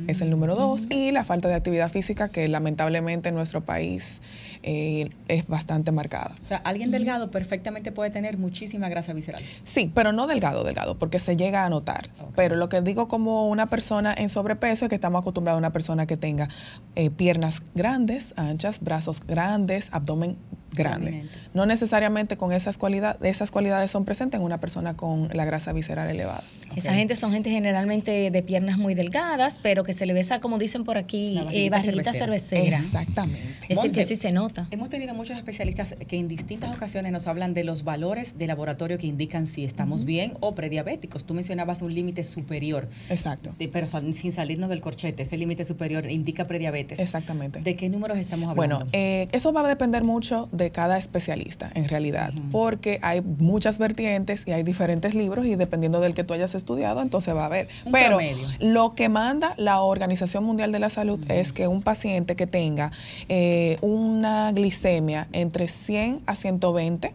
es 0.09 0.21
el 0.21 0.31
número 0.31 0.57
dos 0.57 0.87
y 0.91 1.13
la 1.13 1.25
falta 1.25 1.49
de 1.49 1.55
actividad 1.55 1.91
física 1.91 2.29
que 2.29 2.49
lamentablemente 2.49 3.29
en 3.29 3.35
nuestro 3.35 3.61
país 3.61 4.21
eh, 4.63 5.11
es 5.29 5.47
bastante 5.47 5.93
marcada. 5.93 6.35
O 6.43 6.47
sea, 6.47 6.57
alguien 6.59 6.91
delgado 6.91 7.31
perfectamente 7.31 7.93
puede 7.93 8.11
tener 8.11 8.39
muchísima 8.39 8.89
grasa 8.89 9.13
visceral. 9.13 9.43
Sí, 9.63 9.91
pero 9.95 10.13
no 10.13 10.27
delgado, 10.27 10.65
delgado, 10.65 10.99
porque 10.99 11.19
se 11.19 11.37
llega 11.37 11.65
a 11.65 11.69
notar. 11.69 12.01
Pero 12.35 12.57
lo 12.57 12.69
que 12.69 12.81
digo 12.81 13.09
como 13.09 13.49
una 13.49 13.69
persona 13.69 14.15
en 14.17 14.29
sobrepeso 14.29 14.87
es 14.87 14.89
que 14.89 14.95
estamos 14.95 15.21
acostumbrados 15.21 15.59
a 15.59 15.59
una 15.59 15.73
persona 15.73 16.07
que 16.07 16.17
tenga 16.17 16.49
eh, 16.95 17.11
piernas 17.11 17.63
grandes, 17.75 18.35
anchas, 18.37 18.81
brazos 18.81 19.25
grandes, 19.27 19.91
abdomen 19.93 20.37
grande. 20.75 21.07
Prominente. 21.07 21.39
No 21.55 21.67
necesariamente 21.67 22.37
con 22.37 22.53
esas 22.53 22.79
cualidades, 22.79 23.19
esas 23.23 23.51
cualidades 23.51 23.91
son 23.91 24.05
presentes 24.05 24.39
en 24.41 24.45
una 24.45 24.59
persona 24.59 24.95
con 24.97 25.29
la 25.33 25.45
grasa 25.45 25.73
visceral 25.73 26.09
elevada. 26.11 26.43
Esa 26.77 26.91
Ok. 26.91 26.97
gente 26.97 27.17
son 27.17 27.33
gente 27.33 27.51
generalmente 27.51 28.31
de 28.31 28.43
piernas 28.43 28.77
muy 28.79 28.95
delgadas, 28.95 29.59
pero 29.63 29.85
que 29.85 29.93
se 29.93 30.07
le 30.07 30.13
besa, 30.13 30.41
como 30.41 30.59
dicen 30.59 30.85
por 30.85 30.99
aquí, 30.99 31.39
eh, 31.53 31.71
barriguita 31.71 32.13
cervecera. 32.13 32.59
cervecera. 32.59 32.79
Exactamente. 32.79 33.41
Es 33.69 33.77
decir, 33.81 33.93
que 33.93 34.05
sí 34.05 34.17
se 34.17 34.33
nota. 34.33 34.67
Hemos 34.71 34.89
tenido 34.91 35.15
muchos 35.15 35.37
especialistas 35.37 35.95
que 36.09 36.17
en 36.19 36.29
distintas 36.29 36.75
ocasiones 36.75 37.13
nos 37.13 37.27
hablan 37.27 37.55
de 37.55 37.65
los 37.65 37.85
valores 37.85 38.37
de 38.37 38.47
laboratorio 38.47 38.99
que 38.99 39.07
indican 39.07 39.47
si 39.47 39.65
estamos 39.65 40.05
bien 40.05 40.35
o 40.41 40.55
prediabéticos. 40.55 41.25
Tú 41.25 41.35
mencionabas 41.35 41.83
un 41.83 41.95
límite 41.95 42.25
superior, 42.25 42.89
Exacto. 43.11 43.55
de- 43.59 43.69
pero 43.69 43.87
sal- 43.87 44.13
sin 44.13 44.33
salirnos 44.33 44.69
del 44.71 44.81
corchete. 44.81 45.23
Ese 45.23 45.37
límite 45.37 45.65
superior 45.65 46.11
indica 46.11 46.45
prediabetes. 46.47 46.99
Exactamente. 46.99 47.61
¿De 47.61 47.77
qué 47.77 47.89
números 47.89 48.19
estamos 48.19 48.49
hablando? 48.51 48.77
Bueno, 48.79 48.91
eh, 48.93 49.29
eso 49.33 49.53
va 49.53 49.61
a 49.65 49.69
depender 49.69 50.05
mucho 50.05 50.49
de 50.53 50.64
cada 50.71 50.99
especialista, 50.99 51.71
en 51.75 51.89
realidad, 51.89 52.33
porque 52.51 52.99
hay 53.03 53.21
muchas 53.21 53.79
vertientes 53.79 54.45
y 54.47 54.53
hay 54.53 54.63
diferentes 54.63 55.15
libros 55.15 55.47
y 55.47 55.57
dependiendo 55.57 56.01
del 56.01 56.15
que 56.15 56.25
tú 56.25 56.35
hayas 56.35 56.55
estudiado, 56.55 57.03
entonces 57.03 57.35
va 57.35 57.43
a 57.43 57.47
haber. 57.47 57.69
Un 57.85 57.93
Pero 57.93 58.17
promedio. 58.17 58.47
lo 58.61 58.95
que 58.95 59.09
manda 59.09 59.55
la 59.57 59.81
Organización 59.81 60.45
Mundial 60.45 60.73
de 60.73 60.79
la 60.79 60.89
Salud 60.89 61.21
es 61.31 61.53
que 61.53 61.69
un 61.69 61.83
paciente 61.83 62.37
que 62.37 62.47
tenga 62.47 62.93
eh, 63.29 63.77
una 63.81 64.53
glicemia 64.53 65.29
entre 65.33 65.69
100 65.69 66.23
a 66.27 66.35
120 66.35 67.13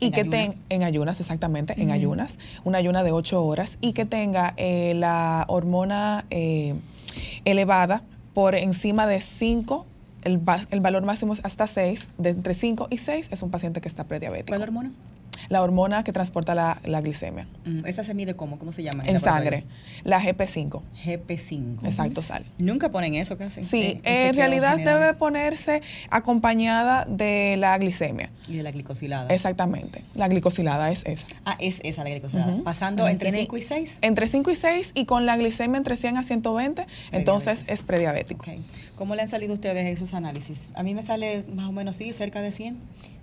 y 0.00 0.06
En 0.06 0.12
que 0.12 0.24
tenga 0.24 0.54
en 0.70 0.82
ayunas, 0.82 1.20
exactamente, 1.20 1.74
en 1.80 1.90
ayunas, 1.90 2.38
una 2.64 2.78
ayuna 2.78 3.02
de 3.02 3.12
8 3.12 3.44
horas 3.44 3.76
y 3.82 3.92
que 3.92 4.06
tenga 4.06 4.54
eh, 4.56 4.94
la 4.96 5.44
hormona 5.48 6.24
eh, 6.30 6.74
elevada 7.44 8.02
por 8.32 8.54
encima 8.54 9.06
de 9.06 9.20
5, 9.20 9.84
el, 10.22 10.40
el 10.70 10.80
valor 10.80 11.04
máximo 11.04 11.32
es 11.32 11.40
hasta 11.44 11.66
6, 11.66 12.08
de 12.18 12.30
entre 12.30 12.54
5 12.54 12.88
y 12.90 12.98
6 12.98 13.28
es 13.30 13.42
un 13.42 13.50
paciente 13.50 13.80
que 13.80 13.88
está 13.88 14.04
prediabético. 14.04 14.48
¿Cuál 14.48 14.62
hormona? 14.62 14.92
La 15.48 15.62
hormona 15.62 16.04
que 16.04 16.12
transporta 16.12 16.54
la, 16.54 16.78
la 16.84 17.00
glicemia 17.00 17.46
Mm, 17.64 17.84
esa 17.86 18.04
se 18.04 18.14
mide 18.14 18.34
cómo, 18.34 18.58
¿cómo 18.58 18.72
se 18.72 18.82
llama? 18.82 19.04
en 19.06 19.18
sangre, 19.20 19.64
la 20.04 20.20
GP5. 20.20 20.82
GP5. 21.04 21.84
Exacto, 21.84 22.22
sale. 22.22 22.46
Nunca 22.58 22.90
ponen 22.90 23.14
eso 23.14 23.36
casi. 23.36 23.64
Sí, 23.64 24.00
en- 24.04 24.28
en 24.28 24.34
realidad 24.34 24.72
general. 24.76 25.00
debe 25.00 25.14
ponerse 25.14 25.82
acompañada 26.10 27.04
de 27.08 27.56
la 27.58 27.76
glicemia. 27.78 28.30
Y 28.48 28.56
de 28.56 28.62
la 28.62 28.70
glicosilada. 28.70 29.28
Exactamente. 29.34 30.02
La 30.14 30.28
glicosilada 30.28 30.90
es 30.90 31.04
esa. 31.06 31.26
Ah, 31.44 31.56
es 31.58 31.80
esa 31.82 32.04
la 32.04 32.10
glicosilada. 32.10 32.62
Pasando 32.62 33.06
entre 33.08 33.30
tiene- 33.30 33.42
5 33.44 33.56
y 33.56 33.62
6. 33.62 33.98
Entre 34.02 34.26
5 34.26 34.50
y 34.50 34.56
6 34.56 34.92
y 34.94 35.04
con 35.06 35.26
la 35.26 35.36
glicemia 35.36 35.76
entre 35.78 35.96
100 35.96 36.16
a 36.16 36.22
120, 36.22 36.86
entonces 37.12 37.64
es 37.68 37.82
prediabético. 37.82 38.44
¿Cómo 38.96 39.14
le 39.14 39.22
han 39.22 39.28
salido 39.28 39.52
a 39.52 39.54
ustedes 39.54 39.86
en 39.86 39.96
sus 39.96 40.14
análisis? 40.14 40.68
A 40.74 40.82
mí 40.82 40.94
me 40.94 41.02
sale 41.02 41.44
más 41.54 41.68
o 41.68 41.72
menos 41.72 41.96
sí, 41.96 42.12
cerca 42.12 42.40
de 42.42 42.52
100. 42.52 42.76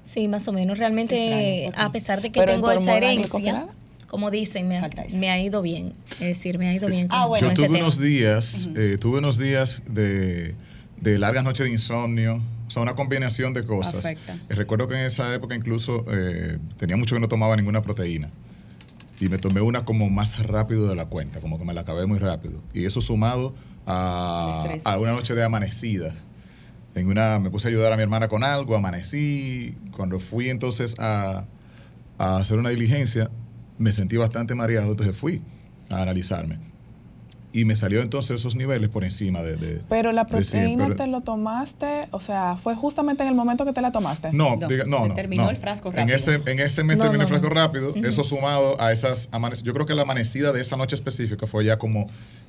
Sí, 0.07 0.27
más 0.29 0.47
o 0.47 0.53
menos. 0.53 0.77
Realmente, 0.77 1.69
a 1.75 1.91
pesar 1.91 2.21
de 2.21 2.31
que 2.31 2.39
Pero 2.39 2.53
tengo 2.53 2.71
esa 2.71 2.95
herencia, 2.97 3.67
como 4.07 4.31
dicen, 4.31 4.67
me 4.69 4.77
ha, 4.77 4.89
me 5.13 5.43
ido 5.43 5.61
bien. 5.61 5.93
Es 6.13 6.37
decir, 6.37 6.57
me 6.57 6.69
ha 6.69 6.73
ido 6.73 6.87
bien 6.87 7.09
con, 7.09 7.19
Ah, 7.19 7.25
bueno. 7.25 7.47
Yo 7.47 7.47
ese 7.47 7.55
tuve 7.55 7.67
tema. 7.67 7.79
unos 7.79 7.99
días, 7.99 8.69
eh, 8.75 8.97
tuve 8.99 9.19
unos 9.19 9.37
días 9.37 9.83
de, 9.89 10.55
de 11.01 11.19
largas 11.19 11.43
noches 11.43 11.65
de 11.65 11.73
insomnio, 11.73 12.41
o 12.67 12.71
sea, 12.71 12.81
una 12.81 12.95
combinación 12.95 13.53
de 13.53 13.63
cosas. 13.65 14.05
Eh, 14.05 14.17
recuerdo 14.49 14.87
que 14.87 14.95
en 14.95 15.01
esa 15.01 15.33
época 15.35 15.55
incluso 15.55 16.05
eh, 16.09 16.57
tenía 16.77 16.95
mucho 16.95 17.15
que 17.15 17.19
no 17.21 17.27
tomaba 17.27 17.57
ninguna 17.57 17.81
proteína. 17.81 18.29
Y 19.19 19.29
me 19.29 19.39
tomé 19.39 19.61
una 19.61 19.83
como 19.83 20.09
más 20.09 20.37
rápido 20.43 20.87
de 20.87 20.95
la 20.95 21.05
cuenta, 21.07 21.41
como 21.41 21.57
que 21.59 21.65
me 21.65 21.73
la 21.73 21.81
acabé 21.81 22.05
muy 22.05 22.19
rápido. 22.19 22.61
Y 22.73 22.85
eso 22.85 23.01
sumado 23.01 23.55
a, 23.87 24.67
a 24.83 24.97
una 24.99 25.11
noche 25.13 25.33
de 25.33 25.43
amanecidas. 25.43 26.26
En 26.97 27.07
una, 27.07 27.37
me 27.39 27.51
puse 27.51 27.67
a 27.67 27.69
ayudar 27.69 27.93
a 27.93 27.95
mi 27.95 28.03
hermana 28.03 28.27
con 28.27 28.43
algo, 28.43 28.75
amanecí. 28.75 29.77
Cuando 29.95 30.19
fui 30.19 30.49
entonces 30.49 30.95
a, 30.99 31.45
a 32.17 32.37
hacer 32.37 32.57
una 32.57 32.69
diligencia, 32.69 33.29
me 33.77 33.93
sentí 33.93 34.17
bastante 34.17 34.55
mareado, 34.55 34.91
entonces 34.91 35.15
fui 35.15 35.41
a 35.89 36.01
analizarme. 36.01 36.66
Y 37.53 37.63
me 37.65 37.75
salió 37.75 38.01
entonces 38.01 38.35
esos 38.41 38.55
niveles 38.55 38.89
por 38.89 39.03
encima 39.05 39.41
de... 39.41 39.55
de- 39.55 39.81
Pero 39.89 40.11
la 40.11 40.25
de 40.25 40.29
proteína 40.31 40.83
pero- 40.85 40.95
te 40.97 41.07
lo 41.07 41.21
tomaste, 41.21 42.07
o 42.11 42.19
sea, 42.19 42.57
fue 42.57 42.75
justamente 42.75 43.23
en 43.23 43.29
el 43.29 43.35
momento 43.35 43.65
que 43.65 43.73
te 43.73 43.81
la 43.81 43.91
tomaste. 43.91 44.31
No, 44.33 44.57
No, 44.57 44.67
diga- 44.67 44.85
no, 44.85 45.01
se 45.03 45.07
no, 45.09 45.15
terminó 45.15 45.43
no. 45.45 45.49
el 45.49 45.55
frasco 45.57 45.89
En 45.89 45.95
rápido. 45.95 46.15
ese, 46.17 46.41
en 46.45 46.59
ese 46.59 46.83
mes 46.83 46.97
No, 46.97 47.03
terminé 47.05 47.23
el 47.23 47.29
frasco 47.29 47.47
no. 47.47 47.53
rápido. 47.55 47.93
Eso 47.95 48.23
sumado 48.23 48.79
a 48.81 48.91
esas 48.91 49.29
amanecidas. 49.31 49.63
Yo 49.65 49.73
creo 49.73 49.85
que 49.85 49.95
la 49.95 50.01
amanecida 50.03 50.51
de 50.51 50.59
esa 50.61 50.75
noche 50.75 50.95
específica 50.95 51.47
fue 51.47 51.63
ya 51.65 51.77
como 51.79 52.07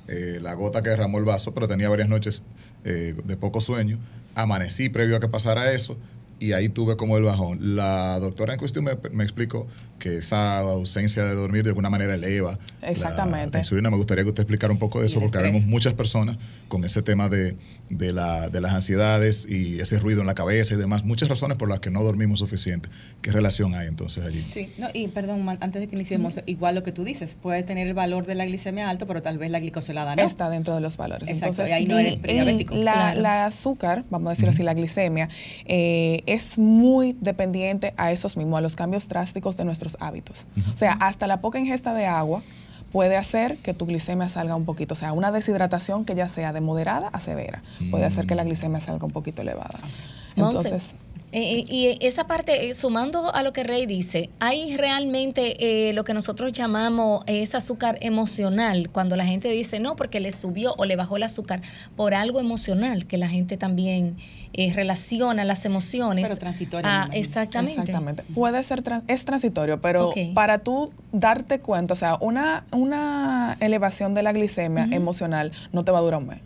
eh, 0.09 0.39
la 0.41 0.53
gota 0.53 0.83
que 0.83 0.89
derramó 0.89 1.17
el 1.17 1.25
vaso, 1.25 1.53
pero 1.53 1.67
tenía 1.67 1.87
varias 1.89 2.09
noches 2.09 2.43
eh, 2.83 3.15
de 3.23 3.37
poco 3.37 3.61
sueño. 3.61 3.97
Amanecí 4.35 4.89
previo 4.89 5.15
a 5.15 5.19
que 5.19 5.27
pasara 5.29 5.71
eso 5.71 5.97
y 6.39 6.51
ahí 6.53 6.69
tuve 6.69 6.97
como 6.97 7.17
el 7.17 7.23
bajón. 7.23 7.75
La 7.75 8.19
doctora 8.19 8.53
en 8.53 8.59
cuestión 8.59 8.85
me, 8.85 8.97
me 9.11 9.23
explicó 9.23 9.65
que 9.99 10.17
esa 10.17 10.59
ausencia 10.59 11.23
de 11.25 11.35
dormir 11.35 11.63
de 11.63 11.69
alguna 11.69 11.89
manera 11.89 12.15
eleva 12.15 12.57
Exactamente. 12.81 13.57
la 13.57 13.59
insulina. 13.59 13.89
Me 13.89 13.97
gustaría 13.97 14.23
que 14.23 14.29
usted 14.29 14.41
explicara 14.43 14.71
un 14.73 14.79
poco 14.79 14.99
de 15.01 15.07
eso, 15.07 15.19
porque 15.19 15.37
estrés. 15.37 15.53
vemos 15.53 15.67
muchas 15.67 15.93
personas 15.93 16.37
con 16.67 16.83
ese 16.83 17.01
tema 17.01 17.29
de, 17.29 17.55
de, 17.89 18.13
la, 18.13 18.49
de 18.49 18.61
las 18.61 18.73
ansiedades 18.73 19.47
y 19.49 19.79
ese 19.79 19.99
ruido 19.99 20.21
en 20.21 20.27
la 20.27 20.33
cabeza 20.35 20.73
y 20.73 20.77
demás. 20.77 21.03
Muchas 21.03 21.29
razones 21.29 21.57
por 21.57 21.69
las 21.69 21.79
que 21.79 21.91
no 21.91 22.03
dormimos 22.03 22.39
suficiente. 22.39 22.89
¿Qué 23.21 23.31
relación 23.31 23.75
hay 23.75 23.87
entonces 23.87 24.25
allí? 24.25 24.45
Sí, 24.49 24.71
no, 24.77 24.87
y 24.93 25.07
perdón, 25.09 25.47
antes 25.59 25.81
de 25.81 25.87
que 25.87 25.95
iniciemos, 25.95 26.39
igual 26.45 26.75
lo 26.75 26.83
que 26.83 26.91
tú 26.91 27.03
dices, 27.03 27.37
puede 27.41 27.63
tener 27.63 27.85
el 27.87 27.93
valor 27.93 28.25
de 28.25 28.35
la 28.35 28.45
glicemia 28.45 28.89
alto, 28.89 29.05
pero 29.07 29.21
tal 29.21 29.37
vez 29.37 29.51
la 29.51 29.59
glicosilada 29.59 30.15
no. 30.15 30.23
Está 30.23 30.49
dentro 30.49 30.73
de 30.75 30.81
los 30.81 30.97
valores. 30.97 31.27
Exacto, 31.29 31.61
Entonces, 31.63 31.69
y 31.71 31.73
ahí 31.73 31.85
no 31.85 31.97
eres 31.97 32.15
prediabético. 32.17 32.75
la, 32.75 32.81
Claro. 32.93 33.21
la 33.21 33.45
azúcar, 33.45 34.03
vamos 34.09 34.27
a 34.27 34.29
decir 34.31 34.47
así, 34.49 34.63
la 34.63 34.73
glicemia, 34.73 35.29
eh, 35.65 36.21
es 36.25 36.57
muy 36.57 37.15
dependiente 37.19 37.93
a 37.97 38.11
esos 38.11 38.37
mismos, 38.37 38.57
a 38.57 38.61
los 38.61 38.75
cambios 38.75 39.07
drásticos 39.07 39.57
de 39.57 39.65
nuestros 39.89 40.07
hábitos. 40.07 40.47
O 40.73 40.77
sea, 40.77 40.93
hasta 40.93 41.27
la 41.27 41.41
poca 41.41 41.59
ingesta 41.59 41.93
de 41.93 42.05
agua 42.05 42.43
puede 42.91 43.17
hacer 43.17 43.57
que 43.57 43.73
tu 43.73 43.85
glicemia 43.85 44.29
salga 44.29 44.55
un 44.55 44.65
poquito, 44.65 44.93
o 44.93 44.97
sea, 44.97 45.13
una 45.13 45.31
deshidratación 45.31 46.05
que 46.05 46.15
ya 46.15 46.27
sea 46.27 46.53
de 46.53 46.61
moderada 46.61 47.09
a 47.09 47.19
severa, 47.19 47.61
puede 47.91 48.05
hacer 48.05 48.25
que 48.25 48.35
la 48.35 48.43
glicemia 48.43 48.81
salga 48.81 49.05
un 49.05 49.11
poquito 49.11 49.41
elevada. 49.41 49.79
Entonces, 50.35 50.95
Eh, 51.31 51.63
y 51.69 51.97
esa 52.05 52.25
parte, 52.27 52.69
eh, 52.69 52.73
sumando 52.73 53.33
a 53.33 53.43
lo 53.43 53.53
que 53.53 53.63
Rey 53.63 53.85
dice, 53.85 54.29
hay 54.39 54.75
realmente 54.77 55.89
eh, 55.89 55.93
lo 55.93 56.03
que 56.03 56.13
nosotros 56.13 56.53
llamamos 56.53 57.23
es 57.27 57.53
azúcar 57.55 57.97
emocional, 58.01 58.89
cuando 58.89 59.15
la 59.15 59.25
gente 59.25 59.49
dice, 59.49 59.79
no, 59.79 59.95
porque 59.95 60.19
le 60.19 60.31
subió 60.31 60.73
o 60.77 60.85
le 60.85 60.95
bajó 60.95 61.17
el 61.17 61.23
azúcar 61.23 61.61
por 61.95 62.13
algo 62.13 62.39
emocional, 62.39 63.05
que 63.05 63.17
la 63.17 63.27
gente 63.29 63.57
también 63.57 64.17
eh, 64.53 64.73
relaciona 64.73 65.43
las 65.45 65.65
emociones. 65.65 66.25
Pero 66.27 66.39
transitorio, 66.39 66.89
a- 66.89 67.07
exactamente. 67.13 67.81
Exactamente. 67.81 68.23
Puede 68.33 68.63
ser, 68.63 68.83
tran- 68.83 69.03
es 69.07 69.23
transitorio, 69.25 69.79
pero 69.81 70.09
para 70.33 70.59
tú 70.59 70.91
darte 71.11 71.59
cuenta, 71.59 71.93
o 71.93 71.97
sea, 71.97 72.17
una, 72.21 72.65
una 72.71 73.57
elevación 73.59 74.13
de 74.15 74.23
la 74.23 74.31
glicemia 74.33 74.87
emocional 74.91 75.51
no 75.71 75.83
te 75.85 75.91
va 75.91 75.99
a 75.99 76.01
durar 76.01 76.19
un 76.21 76.27
mes. 76.27 76.39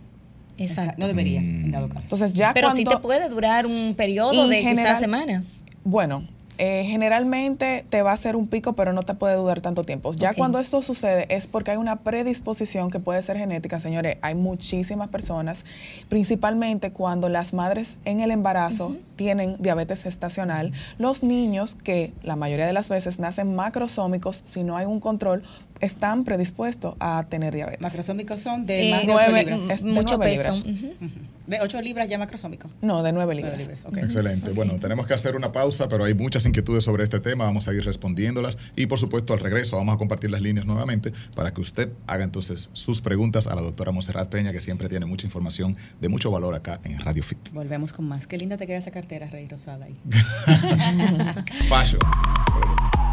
Exacto. 0.58 0.94
No 0.98 1.06
debería, 1.06 1.40
Mm. 1.40 1.64
en 1.64 1.70
dado 1.72 1.88
caso. 1.88 2.00
Entonces 2.02 2.32
ya 2.34 2.52
Pero 2.54 2.68
cuando, 2.68 2.90
sí 2.90 2.96
te 2.96 3.02
puede 3.02 3.28
durar 3.28 3.66
un 3.66 3.94
periodo 3.96 4.48
de 4.48 4.62
general- 4.62 4.84
quizás 4.86 5.00
semanas. 5.00 5.60
Bueno, 5.84 6.24
eh, 6.56 6.84
generalmente 6.86 7.84
te 7.90 8.02
va 8.02 8.12
a 8.12 8.14
hacer 8.14 8.36
un 8.36 8.46
pico, 8.46 8.74
pero 8.74 8.92
no 8.92 9.02
te 9.02 9.14
puede 9.14 9.34
durar 9.34 9.60
tanto 9.60 9.82
tiempo. 9.82 10.12
Ya 10.12 10.32
cuando 10.34 10.60
esto 10.60 10.82
sucede 10.82 11.26
es 11.28 11.48
porque 11.48 11.72
hay 11.72 11.76
una 11.78 11.96
predisposición 11.96 12.90
que 12.92 13.00
puede 13.00 13.20
ser 13.22 13.36
genética, 13.36 13.80
señores. 13.80 14.18
Hay 14.22 14.36
muchísimas 14.36 15.08
personas, 15.08 15.64
principalmente 16.08 16.92
cuando 16.92 17.28
las 17.28 17.52
madres 17.54 17.96
en 18.04 18.20
el 18.20 18.30
embarazo 18.30 18.94
tienen 19.16 19.56
diabetes 19.58 20.04
gestacional, 20.04 20.70
los 20.96 21.24
niños 21.24 21.74
que 21.74 22.12
la 22.22 22.36
mayoría 22.36 22.66
de 22.66 22.72
las 22.72 22.88
veces 22.88 23.18
nacen 23.18 23.56
macrosómicos, 23.56 24.42
si 24.44 24.62
no 24.62 24.76
hay 24.76 24.86
un 24.86 25.00
control, 25.00 25.42
están 25.80 26.24
predispuestos 26.24 26.94
a 27.00 27.26
tener 27.28 27.54
diabetes. 27.54 27.80
Macrosómicos 27.80 28.40
son 28.40 28.64
de 28.66 28.88
Eh, 28.88 28.90
más 28.90 29.06
de 29.06 29.12
8 29.12 29.24
nueve- 29.28 29.40
libras. 29.40 29.60
mm, 29.62 29.70
es 29.70 29.82
de 29.82 29.92
mucho 29.92 30.16
nueve 30.16 30.36
peso. 30.36 30.64
libras. 30.64 30.76
ujú. 30.82 31.04
Ujú. 31.06 31.14
De 31.46 31.60
8 31.60 31.82
libras 31.82 32.08
ya 32.08 32.16
macrosómico. 32.16 32.70
No, 32.80 33.02
de 33.02 33.12
9 33.12 33.34
Nueve 33.34 33.58
libras. 33.58 33.84
Excelente. 33.98 34.50
Bueno, 34.52 34.78
tenemos 34.80 35.06
que 35.06 35.12
hacer 35.12 35.36
una 35.36 35.52
pausa, 35.52 35.88
pero 35.90 36.04
hay 36.04 36.14
muchas 36.14 36.46
inquietudes 36.46 36.84
sobre 36.84 37.04
este 37.04 37.20
tema. 37.20 37.44
Vamos 37.44 37.68
a 37.68 37.74
ir 37.74 37.84
respondiéndolas. 37.84 38.56
Y 38.76 38.86
por 38.86 38.98
supuesto, 38.98 39.34
al 39.34 39.40
regreso 39.40 39.76
vamos 39.76 39.94
a 39.94 39.98
compartir 39.98 40.30
las 40.30 40.40
líneas 40.40 40.64
nuevamente 40.64 41.12
para 41.34 41.52
que 41.52 41.60
usted 41.60 41.90
haga 42.06 42.24
entonces 42.24 42.70
sus 42.72 43.02
preguntas 43.02 43.46
a 43.46 43.54
la 43.54 43.60
doctora 43.60 43.92
Monserrat 43.92 44.30
Peña, 44.30 44.52
que 44.52 44.60
siempre 44.60 44.88
tiene 44.88 45.04
mucha 45.04 45.26
información 45.26 45.76
de 46.00 46.08
mucho 46.08 46.30
valor 46.30 46.54
acá 46.54 46.80
en 46.82 46.98
Radio 47.00 47.22
Fit. 47.22 47.50
Volvemos 47.52 47.92
con 47.92 48.08
más. 48.08 48.26
Qué 48.26 48.38
linda 48.38 48.56
te 48.56 48.66
queda 48.66 48.78
esa 48.78 48.90
cartera, 48.90 49.28
Rey 49.28 49.46
Rosada 49.46 49.84
ahí. 49.84 49.96
Fashion. 51.68 52.00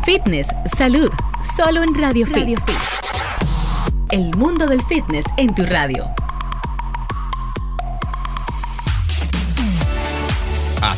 Fitness, 0.06 0.48
salud, 0.78 1.10
solo 1.56 1.84
en 1.84 1.94
Radio 1.96 2.26
Fit. 2.26 2.51
El 4.10 4.36
mundo 4.36 4.68
del 4.68 4.82
fitness 4.84 5.26
en 5.38 5.54
tu 5.56 5.64
radio. 5.64 6.21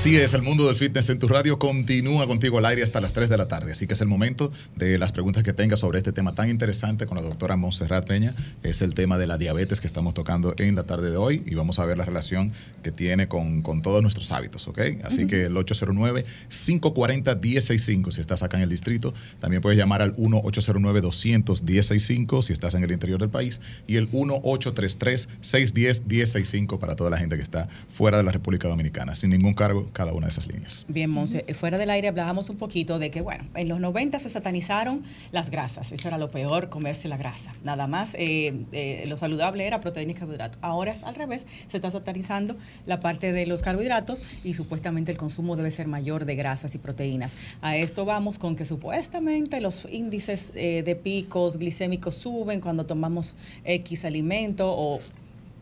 Así 0.03 0.17
es, 0.17 0.33
el 0.33 0.41
mundo 0.41 0.67
del 0.67 0.75
fitness 0.75 1.07
en 1.07 1.17
tu 1.17 1.29
radio 1.29 1.57
continúa 1.57 2.27
contigo 2.27 2.57
al 2.57 2.65
aire 2.65 2.83
hasta 2.83 2.99
las 2.99 3.13
3 3.13 3.29
de 3.29 3.37
la 3.37 3.47
tarde. 3.47 3.71
Así 3.71 3.87
que 3.87 3.93
es 3.93 4.01
el 4.01 4.09
momento 4.09 4.51
de 4.75 4.97
las 4.97 5.13
preguntas 5.13 5.43
que 5.43 5.53
tengas 5.53 5.79
sobre 5.79 5.97
este 5.97 6.11
tema 6.11 6.35
tan 6.35 6.49
interesante 6.49 7.05
con 7.05 7.15
la 7.15 7.23
doctora 7.23 7.55
Montserrat 7.55 8.05
Peña. 8.05 8.35
Es 8.63 8.81
el 8.81 8.95
tema 8.95 9.17
de 9.17 9.27
la 9.27 9.37
diabetes 9.37 9.79
que 9.79 9.87
estamos 9.87 10.13
tocando 10.13 10.55
en 10.57 10.75
la 10.75 10.83
tarde 10.83 11.09
de 11.09 11.15
hoy 11.15 11.41
y 11.45 11.55
vamos 11.55 11.79
a 11.79 11.85
ver 11.85 11.97
la 11.97 12.03
relación 12.03 12.51
que 12.83 12.91
tiene 12.91 13.29
con, 13.29 13.61
con 13.61 13.81
todos 13.81 14.01
nuestros 14.01 14.33
hábitos, 14.33 14.67
¿ok? 14.67 14.81
Así 15.05 15.25
que 15.25 15.45
el 15.45 15.55
809-540-1065 15.55 18.11
si 18.11 18.19
estás 18.19 18.43
acá 18.43 18.57
en 18.57 18.63
el 18.63 18.69
distrito. 18.69 19.13
También 19.39 19.61
puedes 19.61 19.79
llamar 19.79 20.01
al 20.01 20.17
1-809-200-1065 20.17 22.41
si 22.41 22.51
estás 22.51 22.75
en 22.75 22.83
el 22.83 22.91
interior 22.91 23.21
del 23.21 23.29
país 23.29 23.61
y 23.87 23.95
el 23.95 24.11
1-833-610-1065 24.11 26.77
para 26.77 26.97
toda 26.97 27.09
la 27.09 27.17
gente 27.17 27.37
que 27.37 27.41
está 27.41 27.69
fuera 27.89 28.17
de 28.17 28.23
la 28.23 28.33
República 28.33 28.67
Dominicana. 28.67 29.15
Sin 29.15 29.29
ningún 29.29 29.53
cargo, 29.53 29.92
cada 29.93 30.13
una 30.13 30.27
de 30.27 30.31
esas 30.31 30.47
líneas. 30.47 30.85
Bien, 30.87 31.09
Monse, 31.09 31.45
eh, 31.47 31.53
fuera 31.53 31.77
del 31.77 31.89
aire 31.89 32.07
hablábamos 32.07 32.49
un 32.49 32.57
poquito 32.57 32.99
de 32.99 33.11
que, 33.11 33.21
bueno, 33.21 33.45
en 33.55 33.69
los 33.69 33.79
90 33.79 34.19
se 34.19 34.29
satanizaron 34.29 35.03
las 35.31 35.49
grasas. 35.49 35.91
Eso 35.91 36.07
era 36.07 36.17
lo 36.17 36.29
peor, 36.29 36.69
comerse 36.69 37.07
la 37.07 37.17
grasa. 37.17 37.55
Nada 37.63 37.87
más, 37.87 38.15
eh, 38.15 38.65
eh, 38.71 39.05
lo 39.07 39.17
saludable 39.17 39.65
era 39.65 39.79
proteína 39.79 40.11
y 40.11 40.15
carbohidratos. 40.15 40.59
Ahora 40.61 40.91
es 40.91 41.03
al 41.03 41.15
revés, 41.15 41.45
se 41.69 41.77
está 41.77 41.91
satanizando 41.91 42.55
la 42.85 42.99
parte 42.99 43.31
de 43.31 43.45
los 43.45 43.61
carbohidratos 43.61 44.23
y 44.43 44.55
supuestamente 44.55 45.11
el 45.11 45.17
consumo 45.17 45.55
debe 45.55 45.71
ser 45.71 45.87
mayor 45.87 46.25
de 46.25 46.35
grasas 46.35 46.75
y 46.75 46.77
proteínas. 46.77 47.33
A 47.61 47.77
esto 47.77 48.05
vamos 48.05 48.39
con 48.39 48.55
que 48.55 48.65
supuestamente 48.65 49.61
los 49.61 49.87
índices 49.91 50.51
eh, 50.55 50.83
de 50.83 50.95
picos 50.95 51.57
glicémicos 51.57 52.15
suben 52.15 52.61
cuando 52.61 52.85
tomamos 52.85 53.35
X 53.63 54.05
alimento 54.05 54.73
o 54.75 54.99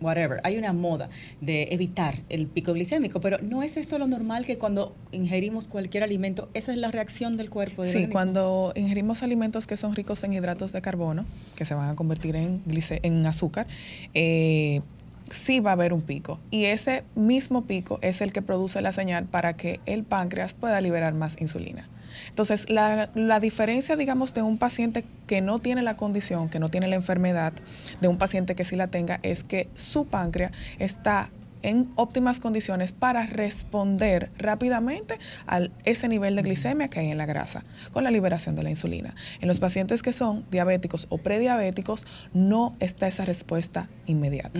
whatever. 0.01 0.39
Hay 0.43 0.57
una 0.57 0.73
moda 0.73 1.09
de 1.39 1.67
evitar 1.71 2.19
el 2.29 2.47
pico 2.47 2.73
glicémico, 2.73 3.21
pero 3.21 3.37
¿no 3.41 3.63
es 3.63 3.77
esto 3.77 3.97
lo 3.99 4.07
normal 4.07 4.45
que 4.45 4.57
cuando 4.57 4.95
ingerimos 5.11 5.67
cualquier 5.67 6.03
alimento, 6.03 6.49
esa 6.53 6.71
es 6.71 6.77
la 6.77 6.91
reacción 6.91 7.37
del 7.37 7.49
cuerpo? 7.49 7.83
del 7.83 7.91
Sí, 7.91 7.97
organismo? 7.97 8.13
cuando 8.13 8.73
ingerimos 8.75 9.23
alimentos 9.23 9.67
que 9.67 9.77
son 9.77 9.95
ricos 9.95 10.23
en 10.23 10.31
hidratos 10.33 10.71
de 10.71 10.81
carbono, 10.81 11.25
que 11.55 11.65
se 11.65 11.73
van 11.73 11.89
a 11.89 11.95
convertir 11.95 12.35
en, 12.35 12.63
glice- 12.65 12.99
en 13.03 13.25
azúcar, 13.25 13.67
eh, 14.13 14.81
sí 15.29 15.59
va 15.59 15.71
a 15.71 15.73
haber 15.73 15.93
un 15.93 16.01
pico. 16.01 16.39
Y 16.49 16.65
ese 16.65 17.03
mismo 17.15 17.65
pico 17.65 17.99
es 18.01 18.21
el 18.21 18.33
que 18.33 18.41
produce 18.41 18.81
la 18.81 18.91
señal 18.91 19.25
para 19.25 19.53
que 19.55 19.79
el 19.85 20.03
páncreas 20.03 20.53
pueda 20.53 20.81
liberar 20.81 21.13
más 21.13 21.39
insulina. 21.39 21.87
Entonces, 22.29 22.69
la, 22.69 23.09
la 23.15 23.39
diferencia, 23.39 23.95
digamos, 23.95 24.33
de 24.33 24.41
un 24.41 24.57
paciente 24.57 25.05
que 25.27 25.41
no 25.41 25.59
tiene 25.59 25.81
la 25.81 25.95
condición, 25.95 26.49
que 26.49 26.59
no 26.59 26.69
tiene 26.69 26.87
la 26.87 26.95
enfermedad, 26.95 27.53
de 27.99 28.07
un 28.07 28.17
paciente 28.17 28.55
que 28.55 28.65
sí 28.65 28.75
la 28.75 28.87
tenga, 28.87 29.19
es 29.23 29.43
que 29.43 29.69
su 29.75 30.05
páncreas 30.05 30.51
está 30.79 31.29
en 31.63 31.89
óptimas 31.95 32.39
condiciones 32.39 32.91
para 32.91 33.25
responder 33.25 34.29
rápidamente 34.37 35.17
a 35.47 35.61
ese 35.85 36.07
nivel 36.07 36.35
de 36.35 36.41
glicemia 36.41 36.87
que 36.87 36.99
hay 36.99 37.09
en 37.09 37.17
la 37.17 37.25
grasa, 37.25 37.63
con 37.91 38.03
la 38.03 38.11
liberación 38.11 38.55
de 38.55 38.63
la 38.63 38.69
insulina. 38.69 39.15
En 39.39 39.47
los 39.47 39.59
pacientes 39.59 40.01
que 40.01 40.13
son 40.13 40.45
diabéticos 40.51 41.07
o 41.09 41.17
prediabéticos, 41.17 42.05
no 42.33 42.75
está 42.79 43.07
esa 43.07 43.25
respuesta 43.25 43.89
inmediata. 44.05 44.59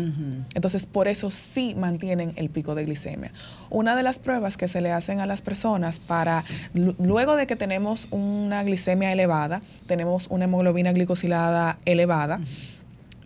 Entonces, 0.54 0.86
por 0.86 1.08
eso 1.08 1.30
sí 1.30 1.76
mantienen 1.76 2.34
el 2.36 2.50
pico 2.50 2.76
de 2.76 2.86
glicemia. 2.86 3.32
Una 3.70 3.96
de 3.96 4.04
las 4.04 4.20
pruebas 4.20 4.58
que 4.58 4.68
se 4.68 4.82
le 4.82 4.92
hacen 4.92 5.20
a 5.20 5.26
las 5.26 5.42
personas 5.42 6.00
para, 6.00 6.44
lu- 6.74 6.96
luego 7.00 7.36
de 7.36 7.48
que 7.48 7.56
tenemos 7.56 8.08
una 8.12 8.64
glicemia 8.64 9.12
elevada, 9.12 9.62
tenemos 9.88 10.28
una 10.30 10.46
hemoglobina 10.46 10.92
glicosilada 10.92 11.78
elevada, 11.86 12.40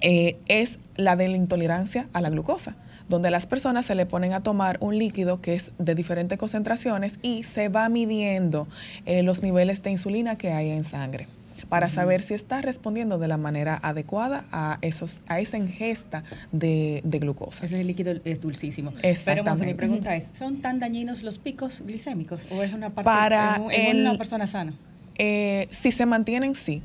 eh, 0.02 0.38
es 0.48 0.80
la 0.96 1.16
de 1.16 1.28
la 1.28 1.38
intolerancia 1.38 2.08
a 2.14 2.22
la 2.22 2.30
glucosa, 2.30 2.76
donde 3.08 3.32
las 3.32 3.46
personas 3.48 3.86
se 3.86 3.96
le 3.96 4.06
ponen 4.06 4.34
a 4.34 4.42
tomar 4.42 4.78
un 4.82 4.98
líquido 4.98 5.42
que 5.42 5.56
es 5.56 5.72
de 5.78 5.96
diferentes 5.96 6.38
concentraciones 6.40 7.20
y 7.22 7.44
se 7.44 7.70
va 7.70 7.88
midiendo 7.90 8.68
eh, 9.06 9.22
los 9.24 9.42
niveles 9.44 9.84
de 9.84 9.92
insulina 9.92 10.38
que 10.38 10.52
hay 10.52 10.70
en 10.70 10.84
sangre 10.84 11.28
para 11.70 11.88
saber 11.90 12.22
si 12.22 12.34
está 12.34 12.62
respondiendo 12.62 13.18
de 13.18 13.28
la 13.28 13.38
manera 13.38 13.80
adecuada 13.82 14.46
a 14.52 14.78
esos 14.82 15.22
a 15.28 15.40
esa 15.40 15.58
ingesta 15.58 16.24
de, 16.52 17.02
de 17.06 17.20
glucosa. 17.20 17.66
Ese 17.66 17.82
líquido 17.84 18.14
es 18.26 18.42
dulcísimo. 18.42 18.92
Pero 18.92 19.08
Exactamente. 19.10 19.50
Monse, 19.52 19.66
mi 19.66 19.74
pregunta 19.74 20.16
es, 20.16 20.26
¿son 20.38 20.62
tan 20.62 20.80
dañinos 20.80 21.24
los 21.24 21.38
picos 21.40 21.82
glicémicos 21.86 22.46
o 22.52 22.62
es 22.62 22.74
una 22.74 22.90
parte 22.90 23.06
Para 23.06 23.56
en, 23.56 23.62
un- 23.64 23.72
en 23.72 23.86
el- 23.88 24.02
una 24.02 24.18
persona 24.18 24.46
sana? 24.48 24.74
Eh, 25.18 25.68
si 25.72 25.92
se 25.92 26.06
mantienen, 26.06 26.56
sí. 26.56 26.84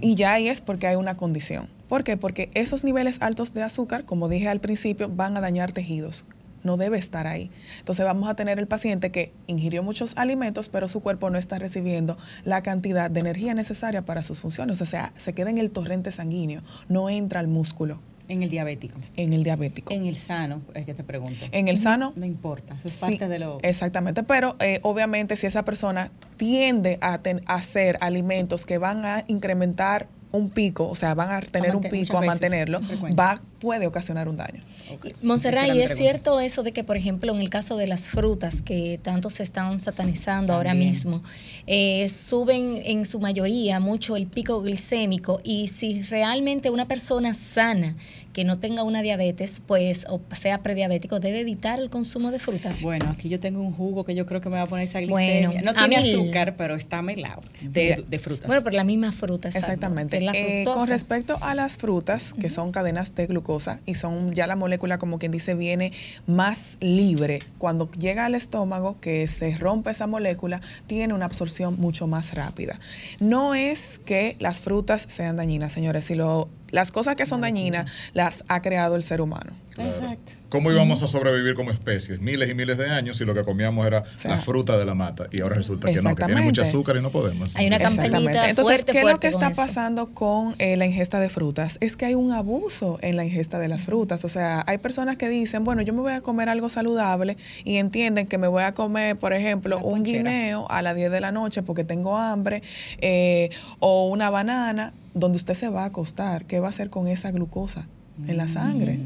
Y 0.00 0.14
ya 0.14 0.34
ahí 0.34 0.48
es 0.48 0.60
porque 0.60 0.86
hay 0.86 0.96
una 0.96 1.16
condición. 1.16 1.68
¿Por 1.88 2.04
qué? 2.04 2.16
Porque 2.16 2.50
esos 2.54 2.84
niveles 2.84 3.20
altos 3.20 3.54
de 3.54 3.62
azúcar, 3.62 4.04
como 4.04 4.28
dije 4.28 4.48
al 4.48 4.60
principio, 4.60 5.08
van 5.08 5.36
a 5.36 5.40
dañar 5.40 5.72
tejidos. 5.72 6.26
No 6.62 6.76
debe 6.76 6.96
estar 6.96 7.26
ahí. 7.26 7.50
Entonces 7.80 8.04
vamos 8.06 8.28
a 8.28 8.34
tener 8.34 8.58
el 8.58 8.66
paciente 8.66 9.10
que 9.10 9.32
ingirió 9.46 9.82
muchos 9.82 10.16
alimentos, 10.16 10.70
pero 10.70 10.88
su 10.88 11.00
cuerpo 11.00 11.28
no 11.28 11.38
está 11.38 11.58
recibiendo 11.58 12.16
la 12.44 12.62
cantidad 12.62 13.10
de 13.10 13.20
energía 13.20 13.52
necesaria 13.52 14.02
para 14.02 14.22
sus 14.22 14.40
funciones. 14.40 14.80
O 14.80 14.86
sea, 14.86 15.12
se 15.16 15.34
queda 15.34 15.50
en 15.50 15.58
el 15.58 15.72
torrente 15.72 16.10
sanguíneo, 16.10 16.62
no 16.88 17.10
entra 17.10 17.40
al 17.40 17.48
músculo, 17.48 18.00
En 18.28 18.42
el 18.42 18.48
diabético. 18.50 18.98
en 19.16 19.32
el 19.32 19.44
diabético. 19.44 19.92
En 19.92 20.06
el 20.06 20.16
sano, 20.16 20.62
es 20.74 20.86
que 20.86 20.94
te 20.94 21.04
pregunto. 21.04 21.44
En 21.52 21.68
el 21.68 21.76
sano, 21.78 22.12
No 22.16 22.24
importa, 22.24 22.74
eso 22.74 22.88
es 22.88 22.94
Sí, 22.94 23.00
parte 23.00 23.28
de 23.28 23.38
lo... 23.38 23.58
Exactamente, 23.62 24.22
pero 24.22 24.56
eh, 24.60 24.80
obviamente 24.82 25.36
si 25.36 25.46
esa 25.46 25.64
persona 25.64 26.10
tiende 26.36 26.98
a, 27.02 27.18
ten- 27.18 27.42
a 27.46 27.54
hacer 27.56 27.98
alimentos 28.00 28.64
que 28.66 28.78
van 28.78 29.04
a 29.04 29.24
incrementar 29.28 30.08
un 30.32 30.50
pico, 30.50 30.88
o 30.88 30.94
sea, 30.96 31.14
van 31.14 31.30
a 31.30 31.38
tener 31.40 31.76
un 31.76 31.82
pico, 31.82 32.18
a 32.18 32.22
mantenerlo, 32.22 32.80
va, 33.18 33.40
puede 33.64 33.86
ocasionar 33.86 34.28
un 34.28 34.36
daño. 34.36 34.60
Ok. 34.92 35.06
Monserrat, 35.22 35.74
y 35.74 35.80
es 35.80 35.96
cierto 35.96 36.38
eso 36.38 36.62
de 36.62 36.72
que, 36.72 36.84
por 36.84 36.98
ejemplo, 36.98 37.34
en 37.34 37.40
el 37.40 37.48
caso 37.48 37.78
de 37.78 37.86
las 37.86 38.02
frutas 38.04 38.60
que 38.60 39.00
tanto 39.02 39.30
se 39.30 39.42
están 39.42 39.80
satanizando 39.80 40.52
ahora 40.52 40.74
mismo, 40.74 41.22
eh, 41.66 42.10
suben 42.10 42.82
en 42.84 43.06
su 43.06 43.20
mayoría 43.20 43.80
mucho 43.80 44.16
el 44.16 44.26
pico 44.26 44.60
glicémico 44.60 45.40
y 45.42 45.68
si 45.68 46.02
realmente 46.02 46.68
una 46.68 46.86
persona 46.86 47.32
sana 47.32 47.96
que 48.34 48.44
no 48.44 48.58
tenga 48.58 48.82
una 48.82 49.00
diabetes, 49.00 49.62
pues, 49.64 50.04
o 50.10 50.20
sea 50.32 50.62
prediabético, 50.62 51.20
debe 51.20 51.40
evitar 51.40 51.78
el 51.78 51.88
consumo 51.88 52.32
de 52.32 52.40
frutas. 52.40 52.82
Bueno, 52.82 53.06
aquí 53.08 53.28
yo 53.28 53.38
tengo 53.38 53.60
un 53.60 53.72
jugo 53.72 54.04
que 54.04 54.14
yo 54.14 54.26
creo 54.26 54.40
que 54.40 54.50
me 54.50 54.56
va 54.56 54.62
a 54.62 54.66
poner 54.66 54.88
esa 54.88 55.00
glicemia. 55.00 55.48
Bueno, 55.50 55.62
no 55.64 55.72
tiene 55.72 55.96
azúcar, 55.96 56.56
pero 56.56 56.74
está 56.74 57.00
melado 57.00 57.42
de, 57.62 58.18
frutas. 58.18 58.48
Bueno, 58.48 58.62
por 58.62 58.74
la 58.74 58.84
misma 58.84 59.12
fruta. 59.12 59.48
exacto, 59.48 59.66
Exactamente. 59.66 60.18
que 60.18 60.24
es 60.24 60.24
la 60.24 60.32
Eh, 60.36 60.64
con 60.64 60.86
respecto 60.88 61.38
a 61.40 61.54
las 61.54 61.78
frutas, 61.78 62.34
que 62.34 62.50
son 62.50 62.72
cadenas 62.72 63.14
de 63.14 63.26
glucosa, 63.26 63.53
y 63.86 63.94
son 63.94 64.32
ya 64.32 64.46
la 64.46 64.56
molécula 64.56 64.98
como 64.98 65.18
quien 65.18 65.32
dice 65.32 65.54
viene 65.54 65.92
más 66.26 66.76
libre. 66.80 67.40
Cuando 67.58 67.90
llega 67.92 68.26
al 68.26 68.34
estómago, 68.34 68.96
que 69.00 69.26
se 69.26 69.56
rompe 69.56 69.90
esa 69.90 70.06
molécula, 70.06 70.60
tiene 70.86 71.14
una 71.14 71.26
absorción 71.26 71.76
mucho 71.78 72.06
más 72.06 72.34
rápida. 72.34 72.78
No 73.20 73.54
es 73.54 74.00
que 74.04 74.36
las 74.40 74.60
frutas 74.60 75.06
sean 75.08 75.36
dañinas, 75.36 75.72
señores, 75.72 76.06
si 76.06 76.14
lo 76.14 76.48
las 76.74 76.90
cosas 76.90 77.14
que 77.14 77.24
son 77.24 77.40
dañinas 77.40 77.90
las 78.14 78.42
ha 78.48 78.60
creado 78.60 78.96
el 78.96 79.04
ser 79.04 79.20
humano. 79.20 79.52
Exacto. 79.78 80.32
¿Cómo 80.48 80.70
íbamos 80.70 81.02
a 81.02 81.08
sobrevivir 81.08 81.54
como 81.54 81.70
especies 81.72 82.20
miles 82.20 82.48
y 82.48 82.54
miles 82.54 82.78
de 82.78 82.88
años 82.88 83.16
si 83.16 83.24
lo 83.24 83.34
que 83.34 83.42
comíamos 83.42 83.86
era 83.86 84.04
sea, 84.16 84.32
la 84.32 84.38
fruta 84.38 84.76
de 84.76 84.84
la 84.84 84.94
mata? 84.94 85.26
Y 85.32 85.40
ahora 85.40 85.56
resulta 85.56 85.92
que 85.92 86.02
no, 86.02 86.14
que 86.14 86.24
tiene 86.24 86.42
mucho 86.42 86.62
azúcar 86.62 86.96
y 86.96 87.00
no 87.00 87.10
podemos. 87.10 87.54
Hay 87.54 87.66
una 87.68 87.78
campañita 87.78 88.48
Entonces, 88.48 88.64
fuerte, 88.64 88.92
¿qué 88.92 89.00
es 89.00 89.04
lo 89.04 89.18
que 89.18 89.28
está 89.28 89.48
eso. 89.48 89.56
pasando 89.56 90.06
con 90.06 90.54
eh, 90.58 90.76
la 90.76 90.86
ingesta 90.86 91.20
de 91.20 91.28
frutas? 91.28 91.78
Es 91.80 91.96
que 91.96 92.06
hay 92.06 92.14
un 92.14 92.32
abuso 92.32 92.98
en 93.02 93.16
la 93.16 93.24
ingesta 93.24 93.58
de 93.58 93.68
las 93.68 93.82
frutas. 93.82 94.24
O 94.24 94.28
sea, 94.28 94.64
hay 94.66 94.78
personas 94.78 95.16
que 95.16 95.28
dicen, 95.28 95.64
bueno, 95.64 95.82
yo 95.82 95.92
me 95.92 96.00
voy 96.00 96.12
a 96.12 96.20
comer 96.20 96.48
algo 96.48 96.68
saludable 96.68 97.36
y 97.64 97.76
entienden 97.76 98.26
que 98.26 98.38
me 98.38 98.48
voy 98.48 98.64
a 98.64 98.72
comer, 98.74 99.16
por 99.16 99.32
ejemplo, 99.32 99.78
un 99.78 100.02
guineo 100.02 100.70
a 100.70 100.82
las 100.82 100.94
10 100.94 101.10
de 101.10 101.20
la 101.20 101.32
noche 101.32 101.62
porque 101.62 101.84
tengo 101.84 102.16
hambre 102.16 102.62
eh, 102.98 103.50
o 103.80 104.08
una 104.08 104.30
banana 104.30 104.92
donde 105.14 105.36
usted 105.36 105.54
se 105.54 105.68
va 105.68 105.82
a 105.82 105.86
acostar. 105.86 106.44
¿Qué 106.44 106.60
va 106.60 106.66
a 106.66 106.70
hacer 106.70 106.90
con 106.90 107.08
esa 107.08 107.30
glucosa 107.30 107.86
en 108.26 108.36
la 108.36 108.48
sangre? 108.48 108.98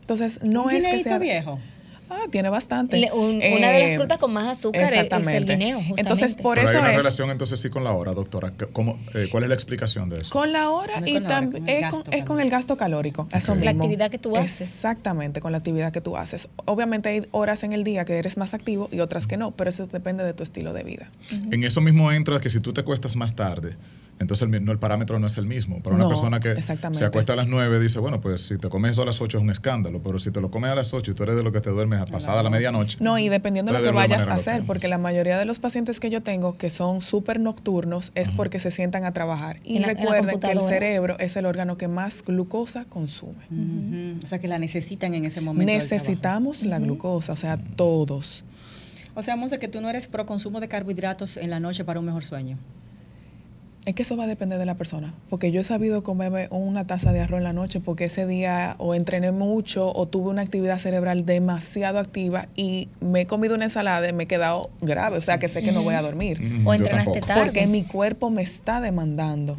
Entonces, 0.00 0.40
no 0.42 0.64
Mm. 0.64 0.66
Un 0.66 0.72
es 0.72 0.88
que 0.88 1.02
sea... 1.02 1.18
viejo. 1.18 1.58
Ah, 2.14 2.28
tiene 2.30 2.48
bastante. 2.50 2.98
Le- 2.98 3.10
un- 3.12 3.36
una 3.36 3.70
de 3.70 3.80
las 3.80 3.88
Eh, 3.90 3.96
frutas 3.96 4.18
con 4.18 4.32
más 4.32 4.46
azúcar 4.58 4.82
es- 4.82 4.88
es 4.90 4.92
el 4.92 5.04
exactamente. 5.06 5.52
guineo, 5.56 5.78
justamente. 5.78 6.00
Entonces, 6.02 6.34
por 6.34 6.56
Pero 6.56 6.68
eso 6.68 6.76
hay 6.76 6.82
una 6.82 6.90
es... 6.90 6.96
relación 6.96 7.30
entonces 7.30 7.58
sí 7.60 7.70
con 7.70 7.84
la 7.84 7.92
hora, 7.92 8.12
doctora. 8.14 8.52
¿Cómo, 8.72 8.98
eh, 9.14 9.28
¿Cuál 9.30 9.44
es 9.44 9.48
la 9.48 9.54
explicación 9.54 10.08
de 10.10 10.20
eso? 10.20 10.30
Con 10.30 10.52
la 10.52 10.70
hora 10.70 11.00
No 11.00 11.06
y 11.06 11.20
también 11.20 11.68
es, 11.68 11.90
con, 11.90 12.02
es 12.12 12.24
con 12.24 12.40
el 12.40 12.50
gasto 12.50 12.76
calórico. 12.76 13.28
Eso 13.32 13.52
Ok. 13.52 13.62
La 13.64 13.70
actividad 13.70 14.10
que 14.10 14.18
tú 14.18 14.36
haces. 14.36 14.60
Exactamente, 14.60 15.40
con 15.40 15.52
la 15.52 15.58
actividad 15.58 15.92
que 15.92 16.00
tú 16.00 16.16
haces. 16.16 16.48
Obviamente 16.66 17.08
hay 17.08 17.26
horas 17.30 17.62
en 17.64 17.72
el 17.72 17.84
día 17.84 18.04
que 18.04 18.18
eres 18.18 18.36
más 18.36 18.52
activo 18.54 18.88
y 18.92 19.00
otras 19.00 19.26
que 19.26 19.36
no, 19.36 19.52
pero 19.52 19.70
eso 19.70 19.86
depende 19.86 20.24
de 20.24 20.34
tu 20.34 20.42
estilo 20.42 20.72
de 20.72 20.82
vida. 20.84 21.10
En 21.30 21.64
eso 21.64 21.80
mismo 21.80 22.12
entra 22.12 22.40
que 22.40 22.50
si 22.50 22.60
tú 22.60 22.72
te 22.72 22.82
acuestas 22.82 23.16
más 23.16 23.34
tarde, 23.34 23.76
entonces 24.20 24.46
el, 24.48 24.64
no, 24.64 24.70
el 24.72 24.78
parámetro 24.78 25.18
no 25.18 25.26
es 25.26 25.36
el 25.38 25.46
mismo. 25.46 25.82
Para 25.82 25.96
una 25.96 26.04
No, 26.04 26.08
persona 26.10 26.38
que 26.38 26.52
exactamente. 26.52 26.98
se 27.00 27.04
acuesta 27.04 27.32
a 27.32 27.36
las 27.36 27.48
9, 27.48 27.80
dice, 27.80 27.98
bueno, 27.98 28.20
pues 28.20 28.42
si 28.46 28.58
te 28.58 28.68
comes 28.68 28.92
eso 28.92 29.02
a 29.02 29.06
las 29.06 29.20
8 29.20 29.38
es 29.38 29.42
un 29.42 29.50
escándalo, 29.50 30.00
pero 30.02 30.18
si 30.20 30.30
te 30.30 30.40
lo 30.40 30.50
comes 30.50 30.70
a 30.70 30.74
las 30.74 30.92
8 30.94 31.10
y 31.10 31.14
tú 31.14 31.22
eres 31.24 31.34
de 31.36 31.42
lo 31.42 31.50
que 31.50 31.60
te 31.60 31.70
duermes 31.70 32.00
a 32.00 32.01
pasada 32.06 32.42
la 32.42 32.50
medianoche. 32.50 32.98
No, 33.00 33.18
y 33.18 33.28
dependiendo 33.28 33.72
de 33.72 33.78
lo 33.78 33.84
que 33.84 33.90
vayas 33.90 34.26
a 34.26 34.34
hacer, 34.34 34.62
porque 34.66 34.88
la 34.88 34.98
mayoría 34.98 35.38
de 35.38 35.44
los 35.44 35.58
pacientes 35.58 36.00
que 36.00 36.10
yo 36.10 36.22
tengo 36.22 36.56
que 36.56 36.70
son 36.70 37.00
súper 37.00 37.40
nocturnos 37.40 38.12
es 38.14 38.30
porque 38.32 38.58
se 38.58 38.70
sientan 38.70 39.04
a 39.04 39.12
trabajar. 39.12 39.58
Y 39.64 39.76
En 39.76 39.82
la- 39.82 39.88
en 39.88 39.94
la 39.96 40.00
recuerden 40.02 40.40
que 40.40 40.50
el 40.52 40.60
cerebro 40.60 41.18
es 41.18 41.36
el 41.36 41.46
órgano 41.46 41.76
que 41.76 41.88
más 41.88 42.22
glucosa 42.22 42.84
consume. 42.86 43.44
O 44.22 44.26
sea, 44.26 44.38
que 44.38 44.48
la 44.48 44.58
necesitan 44.58 45.14
en 45.14 45.24
ese 45.24 45.40
momento. 45.40 45.72
Necesitamos 45.72 46.64
la 46.64 46.78
glucosa, 46.78 47.32
o 47.32 47.36
sea, 47.36 47.58
todos. 47.76 48.44
O 49.14 49.22
sea, 49.22 49.36
Monse, 49.36 49.58
que 49.58 49.68
tú 49.68 49.80
no 49.80 49.90
eres 49.90 50.06
pro 50.06 50.24
consumo 50.26 50.60
de 50.60 50.68
carbohidratos 50.68 51.36
en 51.36 51.50
la 51.50 51.60
noche 51.60 51.84
para 51.84 52.00
un 52.00 52.06
mejor 52.06 52.24
sueño. 52.24 52.56
Es 53.84 53.96
que 53.96 54.02
eso 54.02 54.16
va 54.16 54.24
a 54.24 54.26
depender 54.28 54.60
de 54.60 54.64
la 54.64 54.76
persona, 54.76 55.12
porque 55.28 55.50
yo 55.50 55.60
he 55.60 55.64
sabido 55.64 56.04
comerme 56.04 56.46
una 56.50 56.86
taza 56.86 57.10
de 57.12 57.20
arroz 57.20 57.38
en 57.38 57.44
la 57.44 57.52
noche 57.52 57.80
porque 57.80 58.04
ese 58.04 58.26
día 58.28 58.76
o 58.78 58.94
entrené 58.94 59.32
mucho 59.32 59.92
o 59.92 60.06
tuve 60.06 60.30
una 60.30 60.42
actividad 60.42 60.78
cerebral 60.78 61.26
demasiado 61.26 61.98
activa 61.98 62.46
y 62.54 62.86
me 63.00 63.22
he 63.22 63.26
comido 63.26 63.56
una 63.56 63.64
ensalada 63.64 64.08
y 64.08 64.12
me 64.12 64.22
he 64.22 64.26
quedado 64.28 64.70
grave, 64.82 65.18
o 65.18 65.20
sea 65.20 65.38
que 65.40 65.48
sé 65.48 65.64
que 65.64 65.72
no 65.72 65.82
voy 65.82 65.94
a 65.96 66.02
dormir, 66.02 66.38
O 66.64 66.72
entrenaste 66.74 67.22
tarde. 67.22 67.42
porque 67.44 67.66
mi 67.66 67.82
cuerpo 67.82 68.30
me 68.30 68.42
está 68.42 68.80
demandando. 68.80 69.56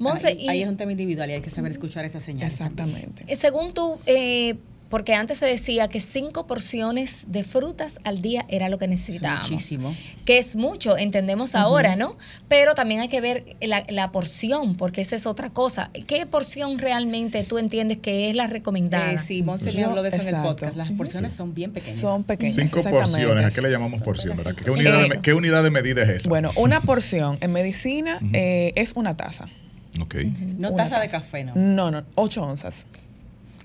Monse, 0.00 0.26
ahí, 0.28 0.36
y- 0.40 0.48
ahí 0.48 0.62
es 0.62 0.68
un 0.68 0.76
tema 0.76 0.90
individual 0.90 1.30
y 1.30 1.34
hay 1.34 1.40
que 1.40 1.50
saber 1.50 1.70
escuchar 1.70 2.04
esa 2.04 2.18
señal. 2.18 2.46
Exactamente. 2.46 3.22
Eh, 3.28 3.36
Según 3.36 3.72
tú, 3.72 3.98
eh, 4.06 4.56
porque 4.94 5.12
antes 5.14 5.38
se 5.38 5.46
decía 5.46 5.88
que 5.88 5.98
cinco 5.98 6.46
porciones 6.46 7.24
de 7.26 7.42
frutas 7.42 7.98
al 8.04 8.22
día 8.22 8.44
era 8.48 8.68
lo 8.68 8.78
que 8.78 8.86
necesitábamos. 8.86 9.50
muchísimo. 9.50 9.92
Que 10.24 10.38
es 10.38 10.54
mucho, 10.54 10.96
entendemos 10.96 11.56
ahora, 11.56 11.96
¿no? 11.96 12.16
Pero 12.46 12.76
también 12.76 13.00
hay 13.00 13.08
que 13.08 13.20
ver 13.20 13.56
la, 13.60 13.82
la 13.88 14.12
porción, 14.12 14.76
porque 14.76 15.00
esa 15.00 15.16
es 15.16 15.26
otra 15.26 15.50
cosa. 15.50 15.90
¿Qué 16.06 16.24
porción 16.26 16.78
realmente 16.78 17.42
tú 17.42 17.58
entiendes 17.58 17.98
que 17.98 18.30
es 18.30 18.36
la 18.36 18.46
recomendada? 18.46 19.10
Eh, 19.10 19.18
sí, 19.18 19.42
Monse 19.42 19.72
me 19.72 19.80
Yo- 19.80 19.88
habló 19.88 20.04
de 20.04 20.10
eso 20.10 20.22
en 20.22 20.28
el 20.36 20.42
podcast. 20.42 20.76
Las 20.76 20.92
porciones 20.92 21.34
son 21.34 21.54
bien 21.54 21.72
pequeñas. 21.72 21.98
Son 22.00 22.22
pequeñas. 22.22 22.54
Cinco 22.54 22.88
porciones, 22.88 23.46
¿a 23.46 23.50
qué 23.50 23.62
le 23.62 23.70
llamamos 23.72 24.00
porción? 24.00 24.36
¿verdad? 24.36 24.54
¿Qué, 24.54 24.70
unidad 24.70 25.02
de, 25.02 25.08
me- 25.08 25.20
qué 25.22 25.34
unidad 25.34 25.64
de 25.64 25.72
medida 25.72 26.04
es 26.04 26.08
esa? 26.10 26.28
Bueno, 26.28 26.52
una 26.54 26.80
porción 26.82 27.36
en 27.40 27.50
medicina 27.50 28.20
eh, 28.32 28.70
es 28.76 28.92
una 28.94 29.16
taza. 29.16 29.48
Ok. 30.00 30.14
no 30.56 30.68
una 30.70 30.84
taza 30.84 31.00
de 31.00 31.08
café, 31.08 31.42
no. 31.42 31.52
No, 31.56 31.90
no, 31.90 32.04
ocho 32.14 32.44
onzas. 32.44 32.86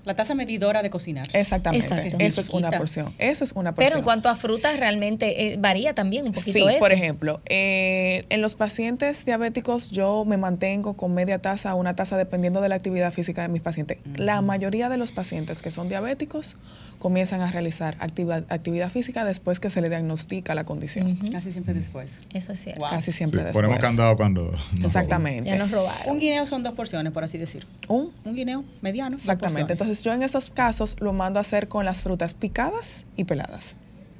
La 0.04 0.14
taza 0.16 0.34
medidora 0.34 0.82
de 0.82 0.90
cocinar. 0.90 1.26
Exactamente. 1.34 1.86
Exacto. 1.86 2.16
Eso 2.18 2.40
es 2.40 2.50
una 2.50 2.70
porción. 2.70 3.12
Eso 3.18 3.44
es 3.44 3.52
una 3.52 3.72
porción. 3.74 3.88
Pero 3.90 3.98
en 3.98 4.04
cuanto 4.04 4.28
a 4.28 4.34
frutas, 4.36 4.78
realmente 4.78 5.52
eh, 5.52 5.56
varía 5.58 5.94
también 5.94 6.26
un 6.26 6.32
poquito 6.32 6.58
Sí, 6.58 6.64
eso. 6.68 6.78
por 6.78 6.92
ejemplo, 6.92 7.40
eh, 7.46 8.24
en 8.30 8.40
los 8.40 8.54
pacientes 8.54 9.24
diabéticos 9.24 9.90
yo 9.90 10.24
me 10.24 10.36
mantengo 10.36 10.94
con 10.94 11.12
media 11.14 11.38
taza 11.40 11.70
a 11.70 11.74
una 11.74 11.94
taza 11.96 12.16
dependiendo 12.16 12.60
de 12.60 12.68
la 12.68 12.74
actividad 12.76 13.12
física 13.12 13.42
de 13.42 13.48
mis 13.48 13.62
pacientes. 13.62 13.98
La 14.16 14.40
mayoría 14.42 14.88
de 14.88 14.96
los 14.96 15.12
pacientes 15.12 15.60
que 15.62 15.70
son 15.70 15.88
diabéticos 15.88 16.56
comienzan 16.98 17.40
a 17.40 17.50
realizar 17.50 17.96
actividad, 18.00 18.44
actividad 18.50 18.90
física 18.90 19.24
después 19.24 19.58
que 19.60 19.70
se 19.70 19.80
le 19.80 19.88
diagnostica 19.88 20.54
la 20.54 20.64
condición. 20.64 21.16
Casi 21.32 21.50
siempre 21.52 21.72
después. 21.74 22.10
Eso 22.34 22.52
es 22.52 22.60
cierto. 22.62 22.80
Wow. 22.80 22.90
Casi 22.90 23.10
Sí, 23.12 23.18
siempre 23.18 23.42
después. 23.42 23.54
ponemos 23.64 23.78
candado 23.78 24.16
cuando... 24.16 24.50
nos 24.72 24.84
Exactamente. 24.84 25.48
Ya 25.48 25.56
nos 25.56 25.70
robaron. 25.70 26.10
Un 26.12 26.20
guineo 26.20 26.44
son 26.46 26.62
dos 26.62 26.74
porciones, 26.74 27.12
por 27.12 27.24
así 27.24 27.38
decir. 27.38 27.66
Un- 27.88 28.10
Un 28.24 28.34
guineo 28.34 28.64
mediano. 28.82 29.16
exactamente. 29.16 29.72
Entonces 29.72 29.89
yo 30.02 30.12
en 30.12 30.22
esos 30.22 30.50
casos 30.50 30.96
lo 31.00 31.12
mando 31.12 31.38
a 31.38 31.42
hacer 31.42 31.68
con 31.68 31.84
las 31.84 32.02
frutas 32.02 32.34
picadas 32.34 33.06
y 33.16 33.24
peladas. 33.24 33.76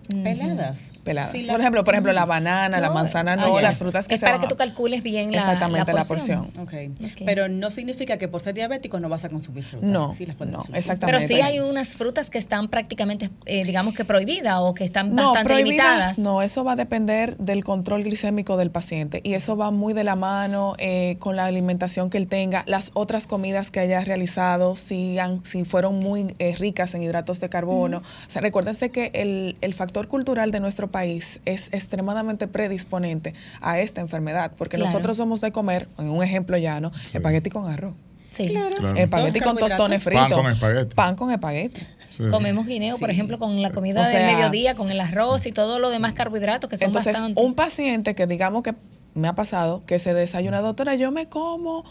Peladas. 0.08 0.90
Peladas. 1.04 1.32
Sí, 1.32 1.38
por 1.40 1.46
las- 1.48 1.60
ejemplo, 1.60 1.84
por 1.84 1.94
ejemplo, 1.94 2.12
la 2.12 2.24
banana, 2.26 2.80
la 2.80 2.90
manzana, 2.90 3.32
ah, 3.34 3.36
no, 3.36 3.54
ya. 3.56 3.62
las 3.62 3.78
frutas 3.78 4.08
que 4.08 4.14
es 4.14 4.20
se 4.20 4.26
para 4.26 4.38
van 4.38 4.42
que 4.46 4.48
tú 4.52 4.56
calcules 4.56 5.02
bien 5.02 5.30
la, 5.30 5.38
Exactamente, 5.38 5.92
la 5.92 6.00
la 6.00 6.04
porción. 6.06 6.50
porción. 6.52 6.90
Ok. 6.96 7.04
Ok. 7.12 7.22
Pero 7.24 7.48
no 7.48 7.70
significa 7.70 8.16
que 8.16 8.28
por 8.28 8.40
ser 8.40 8.54
diabético 8.54 8.98
no 9.00 9.08
vas 9.08 9.24
a 9.24 9.28
consumir 9.28 9.64
frutas. 9.64 9.88
No, 9.90 10.12
Sí 10.12 10.26
las 10.26 10.36
puedes 10.36 10.52
no, 10.52 10.58
consumir. 10.58 10.78
exactamente. 10.78 11.26
Pero 11.28 11.34
sí 11.34 11.40
hay 11.46 11.60
unas 11.60 11.88
frutas 11.88 12.28
que 12.30 12.38
están 12.38 12.68
prácticamente, 12.68 13.30
eh, 13.46 13.64
digamos 13.64 13.94
que 13.94 14.04
prohibidas 14.04 14.56
o 14.60 14.74
que 14.74 14.84
están 14.84 15.14
No, 15.14 15.26
bastante 15.32 15.54
limitadas. 15.56 16.18
no, 16.18 16.42
eso 16.42 16.64
va 16.64 16.72
a 16.72 16.76
depender 16.76 17.36
del 17.38 17.64
control 17.64 18.02
glicémico 18.04 18.56
del 18.56 18.70
paciente 18.70 19.20
y 19.22 19.34
eso 19.34 19.56
va 19.56 19.70
muy 19.70 19.94
de 19.94 20.04
la 20.04 20.16
mano 20.16 20.74
eh, 20.78 21.16
con 21.18 21.36
la 21.36 21.44
alimentación 21.44 22.10
que 22.10 22.18
él 22.18 22.26
tenga, 22.26 22.64
las 22.66 22.90
otras 22.94 23.26
comidas 23.26 23.70
que 23.70 23.80
haya 23.80 24.00
realizado, 24.02 24.76
si, 24.76 25.18
han, 25.18 25.44
si 25.44 25.64
fueron 25.64 26.00
muy 26.00 26.34
eh, 26.38 26.54
ricas 26.58 26.94
en 26.94 27.02
hidratos 27.02 27.40
de 27.40 27.48
carbono. 27.48 27.98
O 27.98 28.30
sea, 28.30 28.42
recuérdense 28.42 28.90
que 28.90 29.10
el, 29.14 29.56
el 29.60 29.74
factor 29.74 29.89
cultural 30.08 30.50
de 30.50 30.60
nuestro 30.60 30.90
país 30.90 31.40
es 31.44 31.68
extremadamente 31.72 32.46
predisponente 32.48 33.34
a 33.60 33.80
esta 33.80 34.00
enfermedad, 34.00 34.52
porque 34.56 34.76
Claro. 34.76 34.90
nosotros 34.90 35.16
somos 35.16 35.40
de 35.40 35.52
comer, 35.52 35.88
en 35.98 36.08
un 36.10 36.22
ejemplo 36.22 36.56
llano, 36.56 36.92
espagueti 37.12 37.50
con 37.50 37.70
arroz, 37.70 37.94
Sí. 38.22 38.44
Claro. 38.44 38.76
Claro. 38.76 38.96
espagueti 38.96 39.40
con 39.40 39.56
tostones 39.56 40.04
fritos, 40.04 40.28
Pan 40.28 40.38
con 40.42 40.52
espagueti. 40.52 40.94
pan 40.94 41.16
con 41.16 41.30
espagueti. 41.30 41.82
Sí. 42.10 42.22
Comemos 42.30 42.66
guineo, 42.66 42.98
por 42.98 43.08
Sí. 43.08 43.12
ejemplo, 43.14 43.38
con 43.38 43.60
la 43.62 43.70
comida 43.70 44.02
O 44.02 44.04
sea, 44.04 44.18
del 44.26 44.36
mediodía, 44.36 44.74
con 44.74 44.90
el 44.90 45.00
arroz 45.00 45.46
y 45.46 45.52
todo 45.52 45.78
lo 45.78 45.90
demás 45.90 46.12
carbohidratos 46.12 46.68
que 46.68 46.76
son 46.76 46.86
Entonces, 46.86 47.14
bastante. 47.14 47.40
un 47.42 47.54
paciente 47.54 48.14
que 48.14 48.26
digamos 48.26 48.62
que 48.62 48.74
me 49.14 49.26
ha 49.28 49.34
pasado, 49.34 49.84
que 49.86 49.98
se 49.98 50.12
desayuna, 50.14 50.60
doctora, 50.60 50.94
yo 50.96 51.10
me 51.12 51.26
como 51.28 51.84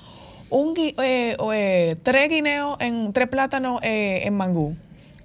un 0.49 0.75
gui- 0.75 0.93
eh, 1.01 1.35
eh, 1.53 1.95
tres 2.03 2.29
guineos 2.29 2.77
en 2.79 3.11
tres 3.13 3.27
plátanos 3.27 3.79
eh, 3.83 4.21
en 4.25 4.33
mangú 4.35 4.75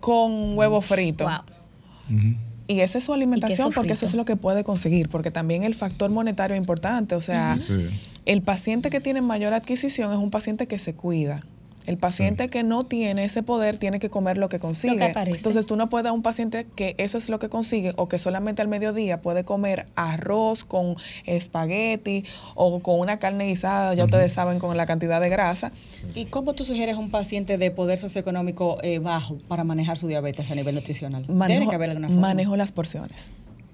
con 0.01 0.57
huevo 0.57 0.81
frito. 0.81 1.25
Wow. 1.25 2.35
Y 2.67 2.81
esa 2.81 2.99
es 2.99 3.05
su 3.05 3.13
alimentación 3.13 3.73
porque 3.73 3.93
eso 3.93 4.07
es 4.07 4.15
lo 4.15 4.25
que 4.25 4.37
puede 4.37 4.65
conseguir, 4.65 5.09
porque 5.09 5.31
también 5.31 5.63
el 5.65 5.75
factor 5.75 6.11
monetario 6.11 6.55
es 6.57 6.61
importante. 6.61 7.15
O 7.15 7.21
sea, 7.21 7.59
Sí. 7.61 7.89
el 8.25 8.43
paciente 8.43 8.91
que 8.91 9.01
tiene 9.01 9.21
mayor 9.21 9.53
adquisición 9.53 10.13
es 10.13 10.19
un 10.19 10.31
paciente 10.31 10.67
que 10.67 10.79
se 10.79 10.95
cuida. 10.95 11.41
El 11.87 11.99
paciente 11.99 12.49
que 12.49 12.63
no 12.63 12.85
tiene 12.85 13.25
ese 13.25 13.43
poder 13.43 13.77
tiene 13.77 13.99
que 13.99 14.11
comer 14.11 14.39
lo 14.39 14.49
que 14.49 14.59
consigue. 14.59 15.03
aparece. 15.05 15.37
Entonces 15.37 15.67
tú 15.67 15.77
no 15.77 15.89
puedes 15.89 16.09
a 16.09 16.13
un 16.13 16.23
paciente 16.23 16.67
que 16.75 16.95
eso 16.99 17.19
es 17.19 17.29
lo 17.29 17.39
que 17.39 17.49
consigue 17.49 17.93
o 17.97 18.09
que 18.09 18.19
solamente 18.19 18.63
al 18.63 18.69
mediodía 18.69 19.21
puede 19.21 19.45
comer 19.45 19.87
arroz 19.95 20.65
con 20.65 20.97
espagueti 21.25 22.25
o 22.55 22.81
con 22.81 23.01
una 23.01 23.19
carne 23.19 23.47
guisada, 23.47 23.95
ya 23.95 24.05
ustedes 24.05 24.33
saben, 24.33 24.59
con 24.59 24.77
la 24.77 24.87
cantidad 24.87 25.21
de 25.21 25.29
grasa. 25.29 25.73
¿Y 26.15 26.27
cómo 26.27 26.55
tú 26.55 26.65
sugieres 26.65 26.97
a 26.97 26.99
un 26.99 27.11
paciente 27.11 27.59
de 27.59 27.71
poder 27.71 27.99
socioeconómico 27.99 28.79
eh, 28.83 28.99
bajo 28.99 29.37
para 29.49 29.65
manejar 29.65 29.99
su 29.99 30.07
diabetes 30.07 30.51
a 30.51 30.55
nivel 30.55 30.75
nutricional? 30.75 31.27
Tiene 31.47 31.69
que 31.69 31.75
haber 31.75 31.91
alguna 31.91 32.09
forma. 32.09 32.29
manejo 32.29 32.57
las 32.57 32.73
porciones. 32.73 33.31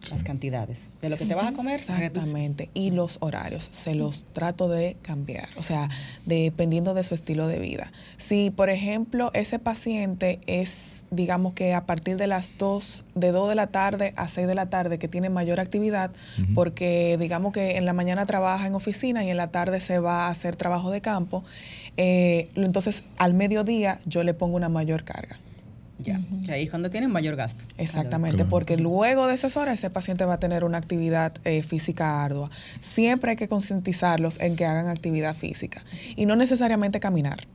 Las 0.09 0.25
cantidades 0.25 0.91
de 1.03 1.09
lo 1.09 1.17
que 1.17 1.25
te 1.27 1.35
vas 1.35 1.53
a 1.53 1.53
comer. 1.53 1.81
reduce. 1.81 2.05
Exactamente. 2.05 2.71
Y 2.75 2.91
los 2.91 3.19
horarios, 3.21 3.69
se 3.71 3.95
los 3.95 4.25
trato 4.33 4.69
de 4.69 4.97
cambiar, 5.03 5.49
o 5.57 5.63
sea, 5.63 5.89
dependiendo 6.25 6.95
de 6.95 7.05
su 7.05 7.15
estilo 7.15 7.47
de 7.47 7.59
vida. 7.59 7.93
Si, 8.17 8.51
por 8.51 8.71
ejemplo, 8.71 9.31
ese 9.35 9.59
paciente 9.59 10.41
es, 10.47 11.05
digamos 11.11 11.55
que 11.55 11.75
a 11.75 11.87
partir 11.87 12.17
de 12.17 12.27
las 12.27 12.55
2, 12.57 13.05
de 13.15 13.33
2 13.33 13.51
de 13.51 13.55
la 13.55 13.67
tarde 13.67 14.15
a 14.17 14.29
6 14.29 14.47
de 14.47 14.55
la 14.55 14.71
tarde, 14.71 14.99
que 14.99 15.09
tiene 15.09 15.29
mayor 15.29 15.61
actividad, 15.61 16.13
porque 16.55 17.17
digamos 17.19 17.53
que 17.53 17.77
en 17.77 17.85
la 17.85 17.93
mañana 17.93 18.27
trabaja 18.27 18.67
en 18.67 18.75
oficina 18.75 19.25
y 19.25 19.31
en 19.31 19.37
la 19.37 19.49
tarde 19.49 19.81
se 19.81 19.99
va 19.99 20.27
a 20.27 20.31
hacer 20.31 20.57
trabajo 20.57 20.91
de 20.91 21.01
campo, 21.01 21.45
eh, 21.97 22.49
entonces 22.55 23.05
al 23.19 23.35
mediodía 23.35 24.01
yo 24.07 24.23
le 24.23 24.35
pongo 24.35 24.57
una 24.57 24.69
mayor 24.69 25.05
carga. 25.05 25.39
Ya, 26.03 26.21
que 26.45 26.53
ahí 26.53 26.65
es 26.65 26.71
cuando 26.71 26.91
tienen 26.91 27.11
mayor 27.11 27.37
gasto. 27.37 27.65
Exactamente, 27.79 28.37
Claro. 28.39 28.51
porque 28.51 28.77
luego 28.77 29.27
de 29.27 29.35
esas 29.35 29.57
horas 29.57 29.75
ese 29.79 29.91
paciente 29.91 30.25
va 30.25 30.35
a 30.35 30.39
tener 30.41 30.65
una 30.65 30.79
actividad 30.79 31.33
eh, 31.45 31.63
física 31.63 32.25
ardua. 32.25 32.51
Siempre 32.81 33.33
hay 33.33 33.37
que 33.37 33.49
concientizarlos 33.49 34.41
en 34.41 34.57
que 34.57 34.65
hagan 34.67 34.89
actividad 34.89 35.35
física 35.37 35.83
y 36.17 36.27
no 36.27 36.37
necesariamente 36.37 37.01
caminar. 37.01 37.47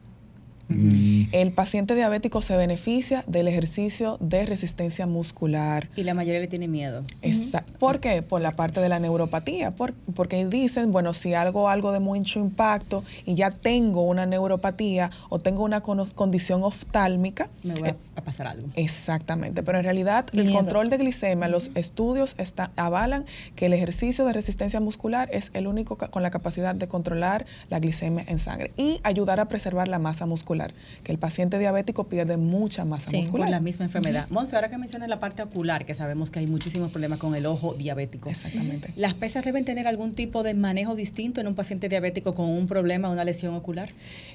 El 0.67 1.51
paciente 1.51 1.93
diabético 1.95 2.41
se 2.41 2.55
beneficia 2.57 3.23
del 3.27 3.47
ejercicio 3.47 4.17
de 4.19 4.45
resistencia 4.45 5.05
muscular. 5.05 5.89
Y 5.95 6.03
la 6.03 6.13
mayoría 6.13 6.39
le 6.39 6.47
tiene 6.47 6.67
miedo. 6.67 7.03
Exa- 7.21 7.63
¿Por 7.79 7.99
qué? 7.99 8.21
Por 8.23 8.41
la 8.41 8.51
parte 8.51 8.79
de 8.79 8.89
la 8.89 8.99
neuropatía. 8.99 9.71
Por- 9.71 9.93
porque 10.15 10.43
dicen, 10.45 10.91
bueno, 10.91 11.13
si 11.13 11.33
algo, 11.33 11.69
algo 11.69 11.91
de 11.91 11.99
mucho 11.99 12.39
impacto 12.39 13.03
y 13.25 13.35
ya 13.35 13.51
tengo 13.51 14.01
una 14.03 14.25
neuropatía 14.25 15.11
o 15.29 15.39
tengo 15.39 15.63
una 15.63 15.81
condición 15.81 16.63
oftálmica, 16.63 17.49
Me 17.63 17.73
voy 17.75 17.89
eh, 17.89 17.95
a, 18.15 18.21
pasar 18.21 18.47
algo. 18.47 18.67
Exactamente, 18.75 19.61
pero 19.61 19.77
en 19.77 19.83
realidad 19.83 20.25
el 20.33 20.51
control 20.51 20.89
de 20.89 20.97
glicemia, 20.97 21.47
los 21.47 21.69
estudios 21.75 22.35
está- 22.37 22.71
avalan 22.75 23.25
que 23.55 23.67
el 23.67 23.73
ejercicio 23.73 24.25
de 24.25 24.33
resistencia 24.33 24.79
muscular 24.79 25.29
es 25.31 25.51
el 25.53 25.67
único 25.67 25.97
con 25.97 26.23
la 26.23 26.31
capacidad 26.31 26.73
de 26.73 26.87
controlar 26.87 27.45
la 27.69 27.79
glicemia 27.79 28.23
en 28.27 28.39
sangre 28.39 28.71
y 28.77 28.99
ayudar 29.03 29.39
a 29.39 29.45
preservar 29.47 29.87
la 29.87 29.99
masa 29.99 30.25
muscular, 30.25 30.54
que 31.03 31.11
el 31.11 31.17
paciente 31.17 31.59
diabético 31.59 32.05
pierde 32.05 32.37
mucha 32.37 32.85
masa 32.85 33.09
Sí, 33.09 33.17
muscular. 33.17 33.47
Por 33.47 33.51
la 33.51 33.59
misma 33.59 33.85
enfermedad. 33.85 34.27
Monse, 34.29 34.55
ahora 34.55 34.69
que 34.69 34.77
mencionas 34.77 35.09
la 35.09 35.19
parte 35.19 35.41
ocular, 35.43 35.85
que 35.85 35.93
sabemos 35.93 36.31
que 36.31 36.39
hay 36.39 36.47
muchísimos 36.47 36.91
problemas 36.91 37.19
con 37.19 37.35
el 37.35 37.45
ojo 37.45 37.73
diabético. 37.73 38.29
Exactamente. 38.29 38.93
¿Las 38.95 39.13
pesas 39.13 39.45
deben 39.45 39.65
tener 39.65 39.87
algún 39.87 40.13
tipo 40.13 40.43
de 40.43 40.53
manejo 40.53 40.95
distinto 40.95 41.41
en 41.41 41.47
un 41.47 41.55
paciente 41.55 41.89
diabético 41.89 42.33
con 42.35 42.45
un 42.49 42.67
problema, 42.67 43.09
una 43.09 43.23
lesión 43.23 43.53
ocular? 43.55 43.89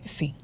Sí. 0.05 0.35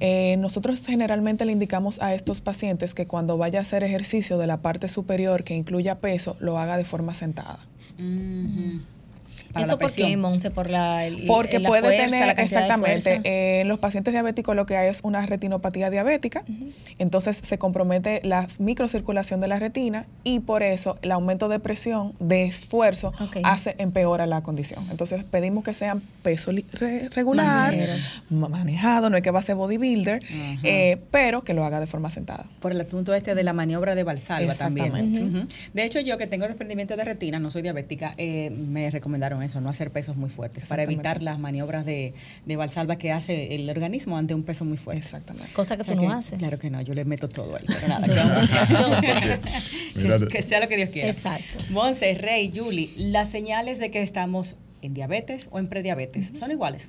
Eh, 0.00 0.36
nosotros 0.38 0.84
generalmente 0.84 1.44
le 1.44 1.52
indicamos 1.52 2.00
a 2.00 2.14
estos 2.14 2.40
pacientes 2.40 2.94
que 2.94 3.06
cuando 3.06 3.36
vaya 3.36 3.58
a 3.58 3.62
hacer 3.62 3.84
ejercicio 3.84 4.38
de 4.38 4.46
la 4.46 4.58
parte 4.62 4.88
superior 4.88 5.44
que 5.44 5.54
incluya 5.54 6.00
peso, 6.00 6.36
lo 6.40 6.58
haga 6.58 6.76
de 6.76 6.84
forma 6.84 7.14
sentada. 7.14 7.58
Para 9.54 9.64
¿Eso 9.64 9.74
la 9.76 9.78
por 9.78 9.92
qué. 9.92 10.16
Monse? 10.16 10.50
Por 10.50 10.68
la, 10.68 11.06
el- 11.06 11.24
Porque 11.26 11.58
la 11.60 11.68
puede 11.68 11.82
fuerza, 11.82 12.04
tener, 12.04 12.26
la 12.26 12.34
cantidad 12.34 12.60
de 12.60 12.66
exactamente, 12.66 13.20
eh, 13.24 13.60
en 13.62 13.68
los 13.68 13.78
pacientes 13.78 14.12
diabéticos 14.12 14.54
lo 14.54 14.66
que 14.66 14.76
hay 14.76 14.88
es 14.88 15.00
una 15.02 15.24
retinopatía 15.24 15.88
diabética, 15.90 16.42
entonces 16.98 17.40
se 17.42 17.56
compromete 17.56 18.20
la 18.24 18.46
microcirculación 18.58 19.40
de 19.40 19.48
la 19.48 19.58
retina 19.58 20.06
y 20.24 20.40
por 20.40 20.62
eso 20.62 20.98
el 21.02 21.12
aumento 21.12 21.48
de 21.48 21.60
presión, 21.60 22.14
de 22.18 22.44
esfuerzo, 22.44 23.12
hace, 23.44 23.74
empeora 23.78 24.26
la 24.26 24.42
condición. 24.42 24.84
Entonces 24.90 25.22
pedimos 25.24 25.62
que 25.64 25.72
sean 25.72 26.02
peso 26.22 26.50
re- 26.72 27.08
regular, 27.10 27.74
manejado, 28.30 29.10
no 29.10 29.16
es 29.16 29.22
que 29.22 29.30
va 29.30 29.38
a 29.38 29.42
ser 29.42 29.54
bodybuilder, 29.56 30.20
eh, 30.64 30.98
pero 31.12 31.44
que 31.44 31.54
lo 31.54 31.64
haga 31.64 31.78
de 31.80 31.86
forma 31.86 32.10
sentada. 32.10 32.46
Por 32.60 32.72
el 32.72 32.80
asunto 32.80 33.14
este 33.14 33.34
de 33.36 33.44
la 33.44 33.52
maniobra 33.52 33.94
de 33.94 34.02
Valsalva 34.02 34.52
también. 34.54 34.86
Exactamente. 34.96 35.38
Ujú. 35.38 35.48
De 35.72 35.84
hecho, 35.84 36.00
yo 36.00 36.18
que 36.18 36.26
tengo 36.26 36.46
desprendimiento 36.46 36.96
de 36.96 37.04
retina, 37.04 37.38
no 37.38 37.50
soy 37.50 37.62
diabética, 37.62 38.14
eh, 38.18 38.50
me 38.50 38.90
recomendaron 38.90 39.43
eso, 39.44 39.60
no 39.60 39.68
hacer 39.70 39.90
pesos 39.90 40.16
muy 40.16 40.30
fuertes, 40.30 40.66
para 40.66 40.82
evitar 40.82 41.22
las 41.22 41.38
maniobras 41.38 41.84
de, 41.86 42.14
de 42.46 42.56
Valsalva 42.56 42.96
que 42.96 43.12
hace 43.12 43.54
el 43.54 43.68
organismo 43.70 44.16
ante 44.18 44.34
un 44.34 44.42
peso 44.42 44.64
muy 44.64 44.76
fuerte. 44.76 45.02
Exactamente. 45.02 45.52
Cosa 45.52 45.76
que 45.76 45.82
O 45.82 45.84
sea 45.84 45.94
tú 45.94 46.02
no 46.02 46.08
que- 46.08 46.14
haces. 46.14 46.38
Claro 46.38 46.58
que 46.58 46.70
no, 46.70 46.80
yo 46.82 46.94
le 46.94 47.04
meto 47.04 47.28
todo 47.28 47.56
ahí. 47.56 47.64
Pero 47.66 47.88
nada, 47.88 48.06
Yo 49.94 50.18
sé, 50.18 50.26
que 50.30 50.42
sea 50.42 50.60
lo 50.60 50.68
que 50.68 50.76
Dios 50.76 50.90
quiera. 50.90 51.08
Exacto. 51.10 51.54
Monse, 51.70 52.14
Rey, 52.14 52.50
Julie, 52.54 52.90
las 52.96 53.28
señales 53.30 53.78
de 53.78 53.90
que 53.90 54.02
estamos 54.02 54.56
en 54.82 54.94
diabetes 54.94 55.48
o 55.50 55.58
en 55.58 55.68
prediabetes 55.68 56.32
son 56.38 56.50
iguales. 56.50 56.88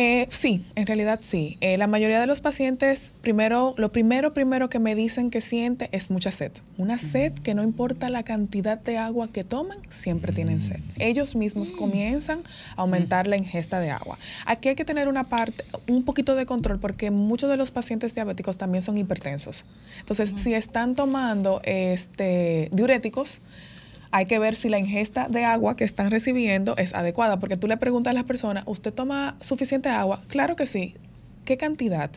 Eh, 0.00 0.28
sí, 0.30 0.64
en 0.76 0.86
realidad 0.86 1.18
sí. 1.24 1.58
Eh, 1.60 1.76
la 1.76 1.88
mayoría 1.88 2.20
de 2.20 2.28
los 2.28 2.40
pacientes, 2.40 3.10
primero, 3.20 3.74
lo 3.78 3.90
primero, 3.90 4.32
primero 4.32 4.68
que 4.68 4.78
me 4.78 4.94
dicen 4.94 5.28
que 5.28 5.40
siente 5.40 5.88
es 5.90 6.08
mucha 6.08 6.30
sed. 6.30 6.52
Una 6.76 6.98
sed 6.98 7.32
que 7.32 7.52
no 7.52 7.64
importa 7.64 8.08
la 8.08 8.22
cantidad 8.22 8.78
de 8.78 8.96
agua 8.96 9.26
que 9.32 9.42
toman, 9.42 9.78
siempre 9.90 10.32
tienen 10.32 10.60
sed. 10.60 10.78
Ellos 11.00 11.34
mismos 11.34 11.72
comienzan 11.72 12.44
a 12.76 12.82
aumentar 12.82 13.26
la 13.26 13.36
ingesta 13.36 13.80
de 13.80 13.90
agua. 13.90 14.20
Aquí 14.46 14.68
hay 14.68 14.76
que 14.76 14.84
tener 14.84 15.08
una 15.08 15.24
parte, 15.24 15.64
un 15.88 16.04
poquito 16.04 16.36
de 16.36 16.46
control 16.46 16.78
porque 16.78 17.10
muchos 17.10 17.50
de 17.50 17.56
los 17.56 17.72
pacientes 17.72 18.14
diabéticos 18.14 18.56
también 18.56 18.82
son 18.82 18.98
hipertensos. 18.98 19.66
Entonces, 19.98 20.32
si 20.36 20.54
están 20.54 20.94
tomando 20.94 21.60
este, 21.64 22.68
diuréticos, 22.70 23.40
hay 24.10 24.26
que 24.26 24.38
ver 24.38 24.56
si 24.56 24.68
la 24.68 24.78
ingesta 24.78 25.28
de 25.28 25.44
agua 25.44 25.76
que 25.76 25.84
están 25.84 26.10
recibiendo 26.10 26.76
es 26.76 26.94
adecuada, 26.94 27.38
porque 27.38 27.56
tú 27.56 27.66
le 27.66 27.76
preguntas 27.76 28.10
a 28.12 28.14
las 28.14 28.24
personas, 28.24 28.64
¿usted 28.66 28.92
toma 28.92 29.36
suficiente 29.40 29.88
agua? 29.88 30.22
Claro 30.28 30.56
que 30.56 30.66
sí. 30.66 30.94
¿Qué 31.44 31.56
cantidad? 31.56 32.10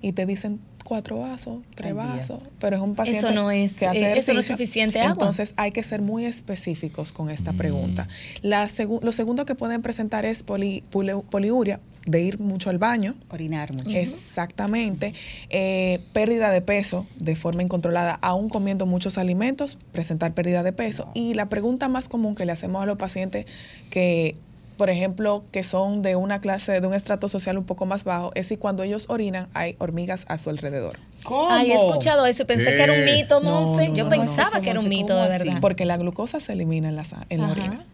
Y 0.00 0.12
te 0.12 0.26
dicen 0.26 0.60
cuatro 0.84 1.18
vasos, 1.18 1.58
tres 1.74 1.92
día. 1.92 2.02
vasos, 2.02 2.40
pero 2.58 2.76
es 2.76 2.82
un 2.82 2.94
paciente 2.94 3.26
Eso 3.26 3.34
no 3.34 3.50
es, 3.50 3.74
que 3.74 3.86
hace 3.86 4.12
eh, 4.12 4.16
eso 4.16 4.32
no 4.32 4.40
es 4.40 4.46
suficiente 4.46 5.00
agua. 5.00 5.12
Entonces 5.12 5.52
hay 5.56 5.70
que 5.70 5.82
ser 5.82 6.00
muy 6.00 6.24
específicos 6.24 7.12
con 7.12 7.28
esta 7.30 7.52
pregunta. 7.52 8.08
La 8.40 8.64
segu- 8.68 9.02
lo 9.02 9.12
segundo 9.12 9.44
que 9.44 9.54
pueden 9.54 9.82
presentar 9.82 10.24
es 10.24 10.42
poli- 10.42 10.82
poliuria, 10.90 11.80
de 12.06 12.22
ir 12.22 12.40
mucho 12.40 12.70
al 12.70 12.78
baño, 12.78 13.14
Orinar 13.28 13.70
mucho. 13.74 13.90
Exactamente. 13.90 15.12
Eh, 15.50 16.00
pérdida 16.14 16.50
de 16.50 16.62
peso 16.62 17.06
de 17.18 17.36
forma 17.36 17.62
incontrolada, 17.62 18.18
aún 18.22 18.48
comiendo 18.48 18.86
muchos 18.86 19.18
alimentos, 19.18 19.76
presentar 19.92 20.32
pérdida 20.32 20.62
de 20.62 20.72
peso. 20.72 21.10
Y 21.12 21.34
la 21.34 21.50
pregunta 21.50 21.88
más 21.88 22.08
común 22.08 22.34
que 22.34 22.46
le 22.46 22.52
hacemos 22.52 22.82
a 22.82 22.86
los 22.86 22.96
pacientes 22.96 23.44
que, 23.90 24.36
por 24.78 24.88
ejemplo, 24.88 25.44
que 25.52 25.62
son 25.64 26.00
de 26.00 26.16
una 26.16 26.40
clase, 26.40 26.80
de 26.80 26.86
un 26.86 26.94
estrato 26.94 27.28
social 27.28 27.58
un 27.58 27.64
poco 27.64 27.84
más 27.84 28.04
bajo, 28.04 28.30
es 28.34 28.46
si 28.46 28.56
cuando 28.56 28.82
ellos 28.84 29.06
orinan 29.10 29.48
hay 29.52 29.76
hormigas 29.78 30.24
a 30.28 30.38
su 30.38 30.48
alrededor. 30.48 30.98
¿Cómo? 31.24 31.50
Ay, 31.50 31.72
he 31.72 31.74
escuchado 31.74 32.24
eso 32.24 32.44
y 32.44 32.46
pensé 32.46 32.64
¿Qué? 32.70 32.76
que 32.76 32.82
era 32.84 32.92
un 32.94 33.04
mito, 33.04 33.42
Monse. 33.42 33.88
no, 33.88 33.94
Yo 33.94 34.04
no, 34.04 34.10
no. 34.10 34.16
pensaba 34.16 34.60
que 34.62 34.70
era 34.70 34.80
un 34.80 34.88
mito, 34.88 35.08
¿cómo 35.14 35.20
de 35.28 35.34
así? 35.34 35.44
verdad. 35.44 35.60
Porque 35.60 35.84
la 35.84 35.96
glucosa 35.98 36.40
se 36.40 36.52
elimina 36.52 36.88
en 36.88 36.96
la, 36.96 37.04
en 37.28 37.42
la 37.42 37.50
orina. 37.50 37.84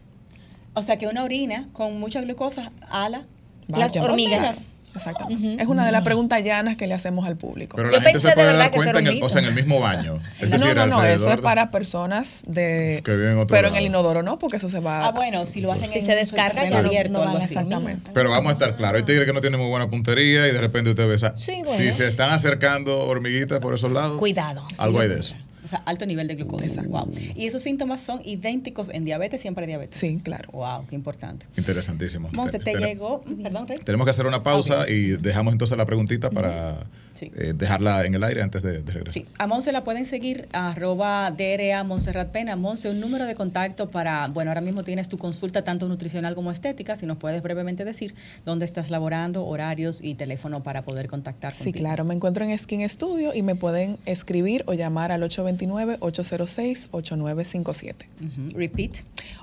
O 0.75 0.83
sea, 0.83 0.97
que 0.97 1.07
una 1.07 1.23
orina 1.23 1.67
con 1.73 1.99
mucha 1.99 2.21
glucosa 2.21 2.71
ala. 2.89 3.23
Las 3.67 3.97
hormigas. 3.97 4.67
Exacto. 4.99 5.27
Es 5.29 5.67
una 5.67 5.85
de 5.85 5.91
las 5.91 6.03
preguntas 6.03 6.43
llanas 6.43 6.77
que 6.77 6.87
le 6.87 6.93
hacemos 6.93 7.25
al 7.27 7.37
público. 7.37 7.77
Pero 7.77 7.89
Yo 7.89 7.97
la 7.97 8.01
gente 8.01 8.13
pensé 8.13 8.21
se 8.21 8.27
de 8.29 8.33
puede 8.35 8.47
verdad 8.47 8.59
dar 8.63 8.71
cuenta 8.71 8.99
en 8.99 9.07
el, 9.07 9.23
o 9.23 9.29
sea, 9.29 9.41
en 9.41 9.47
el 9.47 9.53
mismo 9.53 9.79
baño. 9.79 10.19
Es 10.39 10.49
no, 10.49 10.57
decir, 10.57 10.75
no, 10.75 10.87
no, 10.87 11.03
eso 11.03 11.29
es 11.29 11.35
de- 11.37 11.41
para 11.41 11.71
personas 11.71 12.43
de... 12.47 13.01
Que 13.03 13.11
viven 13.11 13.31
en 13.31 13.37
otro 13.39 13.55
pero 13.55 13.69
en 13.69 13.75
el 13.75 13.85
inodoro 13.85 14.21
no, 14.21 14.37
porque 14.37 14.57
eso 14.57 14.69
se 14.69 14.79
va... 14.79 15.05
Ah, 15.07 15.11
bueno, 15.11 15.45
si 15.45 15.61
lo 15.61 15.71
hacen 15.71 15.89
Si 15.89 15.99
en 15.99 16.05
se 16.05 16.15
descarga, 16.15 16.67
ya 16.67 16.79
abierto 16.79 17.13
no 17.13 17.33
van 17.33 17.41
Exactamente. 17.41 18.11
Pero 18.13 18.29
vamos 18.29 18.49
a 18.49 18.53
estar 18.53 18.75
claros, 18.75 19.01
hay 19.01 19.05
tigres 19.05 19.25
que 19.25 19.33
no 19.33 19.41
tienen 19.41 19.59
muy 19.59 19.69
buena 19.69 19.89
puntería 19.89 20.47
y 20.47 20.51
de 20.51 20.59
repente 20.59 20.89
usted 20.91 21.07
ve 21.07 21.15
esa. 21.15 21.37
Sí, 21.37 21.61
bueno. 21.63 21.77
Si 21.83 21.91
se 21.91 22.07
están 22.07 22.31
acercando 22.31 22.99
hormiguitas 22.99 23.59
por 23.59 23.73
esos 23.73 23.91
lados, 23.91 24.19
Cuidado. 24.19 24.63
algo 24.77 24.99
hay 24.99 25.09
de 25.09 25.19
eso. 25.19 25.35
O 25.65 25.67
sea, 25.67 25.79
alto 25.85 26.05
nivel 26.05 26.27
de 26.27 26.35
glucosa. 26.35 26.65
Exacto. 26.65 26.91
Wow. 26.91 27.11
Y 27.35 27.47
esos 27.47 27.63
síntomas 27.63 27.99
son 27.99 28.21
idénticos 28.23 28.89
en 28.89 29.03
diabetes 29.03 29.43
y 29.45 29.47
en 29.47 29.55
prediabetes. 29.55 29.97
Sí, 29.99 30.19
claro. 30.23 30.49
Wow, 30.53 30.85
qué 30.87 30.95
importante. 30.95 31.45
Interesantísimo. 31.57 32.29
Monse, 32.33 32.59
te 32.59 32.73
llegó. 32.75 33.23
Perdón, 33.43 33.67
Rey. 33.67 33.77
Tenemos 33.83 34.05
que 34.05 34.11
hacer 34.11 34.25
una 34.25 34.43
pausa 34.43 34.89
y 34.89 35.11
dejamos 35.17 35.51
entonces 35.53 35.77
la 35.77 35.85
preguntita 35.85 36.29
para 36.29 36.75
Sí. 37.13 37.31
eh, 37.35 37.53
dejarla 37.55 38.05
en 38.05 38.13
el 38.13 38.23
aire 38.25 38.41
antes 38.41 38.61
de, 38.61 38.81
de 38.83 38.91
regresar. 38.91 39.13
Sí, 39.13 39.25
a 39.37 39.47
Monse 39.47 39.71
la 39.71 39.85
pueden 39.85 40.05
seguir 40.05 40.49
arroba 40.51 41.31
DRA 41.31 41.83
Montserrat 41.85 42.29
Pena. 42.31 42.55
Monse, 42.57 42.89
un 42.89 42.99
número 42.99 43.25
de 43.25 43.35
contacto 43.35 43.87
para, 43.87 44.27
bueno, 44.27 44.51
ahora 44.51 44.59
mismo 44.61 44.83
tienes 44.83 45.07
tu 45.07 45.17
consulta 45.17 45.63
tanto 45.63 45.87
nutricional 45.87 46.35
como 46.35 46.51
estética, 46.51 46.97
si 46.97 47.05
nos 47.05 47.17
puedes 47.17 47.41
brevemente 47.41 47.85
decir 47.85 48.15
dónde 48.45 48.65
estás 48.65 48.89
laborando, 48.89 49.45
horarios 49.45 50.03
y 50.03 50.15
teléfono 50.15 50.61
para 50.61 50.81
poder 50.83 51.07
contactar 51.07 51.53
Sí, 51.53 51.65
contigo. 51.65 51.83
claro. 51.83 52.03
Me 52.03 52.13
encuentro 52.13 52.43
en 52.43 52.57
Skin 52.57 52.87
Studio 52.89 53.33
y 53.33 53.41
me 53.43 53.55
pueden 53.55 53.97
escribir 54.05 54.63
o 54.67 54.73
llamar 54.73 55.13
al 55.13 55.23
829-806-8957. 55.57 57.93
Ujú. 58.21 58.57
Repeat. 58.57 58.97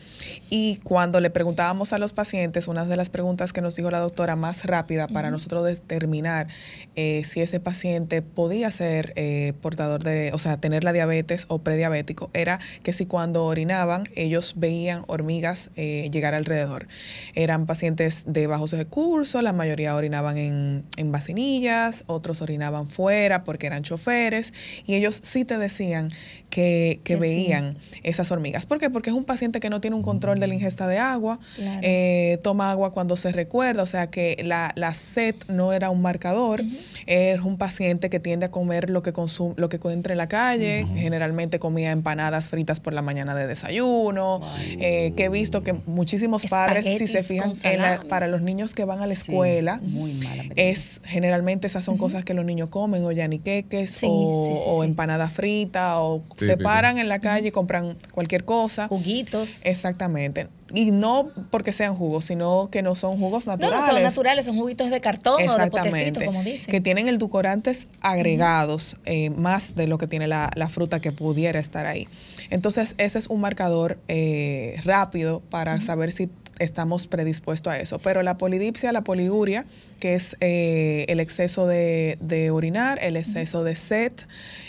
Y 0.51 0.81
cuando 0.83 1.21
le 1.21 1.31
preguntábamos 1.31 1.93
a 1.93 1.99
los 1.99 2.13
pacientes, 2.13 2.69
una 2.69 2.85
de 2.85 2.97
las 2.97 3.09
preguntas 3.11 3.53
que 3.53 3.61
nos 3.61 3.77
dijo 3.77 3.91
la 3.91 4.01
doctora 4.01 4.37
más 4.37 4.65
rápida 4.65 5.07
para 5.09 5.31
nosotros 5.31 5.65
determinar 5.65 6.49
eh, 6.97 7.23
si 7.25 7.41
ese 7.41 7.61
paciente 7.61 8.23
podía 8.23 8.71
ser 8.71 9.13
eh, 9.17 9.53
portador 9.61 10.03
de, 10.03 10.31
o 10.33 10.39
sea, 10.39 10.57
tener 10.59 10.85
la 10.85 10.93
diabetes 10.93 11.47
o 11.49 11.59
prediabético, 11.89 12.31
era 12.33 12.59
que 12.83 12.93
si 12.93 13.07
cuando 13.07 13.45
orinaban 13.45 14.05
ellos 14.17 14.55
veían 14.57 15.05
hormigas 15.07 15.71
eh, 15.77 16.09
llegar 16.13 16.35
alrededor. 16.35 16.87
Eran 17.35 17.67
pacientes 17.67 18.25
de 18.27 18.47
bajos 18.47 18.73
recursos, 18.73 19.43
la 19.43 19.53
mayoría 19.53 19.95
orinaban 19.95 20.39
en, 20.39 20.85
en 20.97 21.13
vacinillas, 21.13 22.05
otros 22.07 22.41
orinaban 22.43 22.87
fuera 22.89 23.45
porque 23.45 23.67
eran 23.67 23.83
choferes 23.83 24.53
y 24.87 24.95
ellos 24.95 25.21
sí 25.23 25.45
te 25.45 25.59
decían 25.59 26.09
que, 26.51 27.01
que 27.05 27.15
Que 27.15 27.15
sí. 27.15 27.21
veían 27.21 27.77
esas 28.03 28.31
hormigas. 28.31 28.65
¿Por 28.67 28.79
qué? 28.79 28.89
Porque 28.89 29.11
es 29.11 29.17
un 29.17 29.25
paciente 29.25 29.61
que 29.61 29.69
no 29.71 29.81
tiene 29.81 29.97
un 29.97 30.03
control 30.03 30.39
de 30.39 30.47
la 30.47 30.55
ingesta 30.55 30.87
de 30.87 30.99
agua, 30.99 31.39
Claro. 31.57 31.81
eh, 31.83 32.39
toma 32.43 32.71
agua 32.71 32.93
cuando 32.93 33.17
se 33.17 33.31
recuerda, 33.33 33.83
o 33.83 33.87
sea 33.87 34.09
que 34.09 34.37
la, 34.45 34.73
la 34.77 34.95
sed 34.95 35.35
no 35.49 35.73
era 35.73 35.91
un 35.91 36.01
marcador, 36.01 36.63
es 37.07 37.41
un 37.41 37.59
paciente 37.59 38.09
que 38.09 38.21
tiende 38.21 38.47
a 38.47 38.51
comer 38.51 38.89
lo 38.91 39.03
que 39.03 39.13
consume, 39.13 39.55
lo 39.57 39.69
que 39.69 39.77
encuentra 39.77 40.13
en 40.13 40.19
la 40.19 40.29
calle, 40.29 40.87
generalmente 40.97 41.59
comía 41.75 41.91
empanadas 41.91 42.51
fritas 42.51 42.79
por 42.79 42.93
la 42.93 43.03
mañana 43.03 43.35
de 43.35 43.49
desayuno, 43.49 44.41
eh, 44.79 45.13
que 45.17 45.25
he 45.25 45.29
visto 45.29 45.65
que 45.65 45.75
muchísimos 45.87 46.47
padres, 46.47 46.85
si 46.87 47.09
se 47.09 47.25
fijan, 47.25 47.51
en 47.65 47.83
la- 47.83 48.05
para 48.09 48.29
los 48.29 48.43
niños 48.43 48.75
que 48.75 48.85
van 48.85 49.01
a 49.03 49.09
la 49.09 49.15
Sí, 49.17 49.23
escuela, 49.23 49.81
muy 49.83 50.13
mala 50.15 50.45
merienda. 50.45 50.55
es 50.63 51.01
generalmente 51.03 51.67
esas 51.67 51.85
son 51.85 51.99
cosas 51.99 52.25
que 52.25 52.33
los 52.33 52.45
niños 52.45 52.69
comen, 52.69 53.03
o 53.05 53.11
yaniqueques, 53.11 53.91
Sí, 53.91 54.07
o, 54.09 54.47
sí, 54.47 54.53
sí, 54.55 54.63
o 54.69 54.83
sí. 54.83 54.89
empanada 54.89 55.29
frita, 55.29 55.99
o 56.01 56.23
se 56.37 56.57
paran 56.57 56.99
en 56.99 57.09
la 57.09 57.19
calle 57.19 57.49
y 57.49 57.51
compran 57.51 57.97
cualquier 58.13 58.45
cosa. 58.45 58.87
Juguitos. 58.87 59.67
Exactamente. 59.67 60.47
Y 60.75 60.91
no 60.91 61.31
porque 61.51 61.73
sean 61.73 61.95
jugos, 61.95 62.25
sino 62.27 62.69
que 62.71 62.83
no 62.83 62.95
son 62.95 63.19
jugos 63.19 63.47
no, 63.47 63.53
naturales. 63.53 63.87
no 63.87 63.93
son 63.93 64.03
naturales, 64.03 64.45
son 64.45 64.57
juguitos 64.57 64.91
de 64.91 65.01
cartón 65.01 65.49
o 65.49 65.57
de 65.57 65.71
potecito, 65.71 66.25
como 66.25 66.43
dicen. 66.43 66.71
Que 66.71 66.81
tienen 66.81 67.09
edulcorantes 67.09 67.89
agregados 68.01 68.97
eh, 69.05 69.31
más 69.31 69.75
de 69.75 69.87
lo 69.87 69.99
que 69.99 70.07
tiene 70.07 70.27
la, 70.27 70.51
la 70.57 70.69
fruta 70.69 71.01
que 71.01 71.13
pudiera 71.13 71.61
estar 71.61 71.87
ahí. 71.87 72.09
Entonces, 72.51 72.95
ese 72.99 73.19
es 73.19 73.29
un 73.29 73.41
marcador 73.41 73.99
eh, 74.09 74.81
rápido 74.85 75.41
para 75.49 75.81
saber 75.81 76.13
si 76.13 76.29
estamos 76.59 77.07
predispuestos 77.07 77.73
a 77.73 77.79
eso. 77.79 77.99
Pero 77.99 78.23
la 78.23 78.37
polidipsia, 78.37 78.93
la 78.93 79.03
poliuria, 79.03 79.67
que 80.01 80.15
es 80.15 80.37
eh, 80.41 81.05
el 81.09 81.21
exceso 81.21 81.67
de, 81.67 82.19
de 82.21 82.51
orinar, 82.51 82.99
el 83.03 83.17
exceso 83.17 83.65
de 83.65 83.77
sed, 83.77 84.13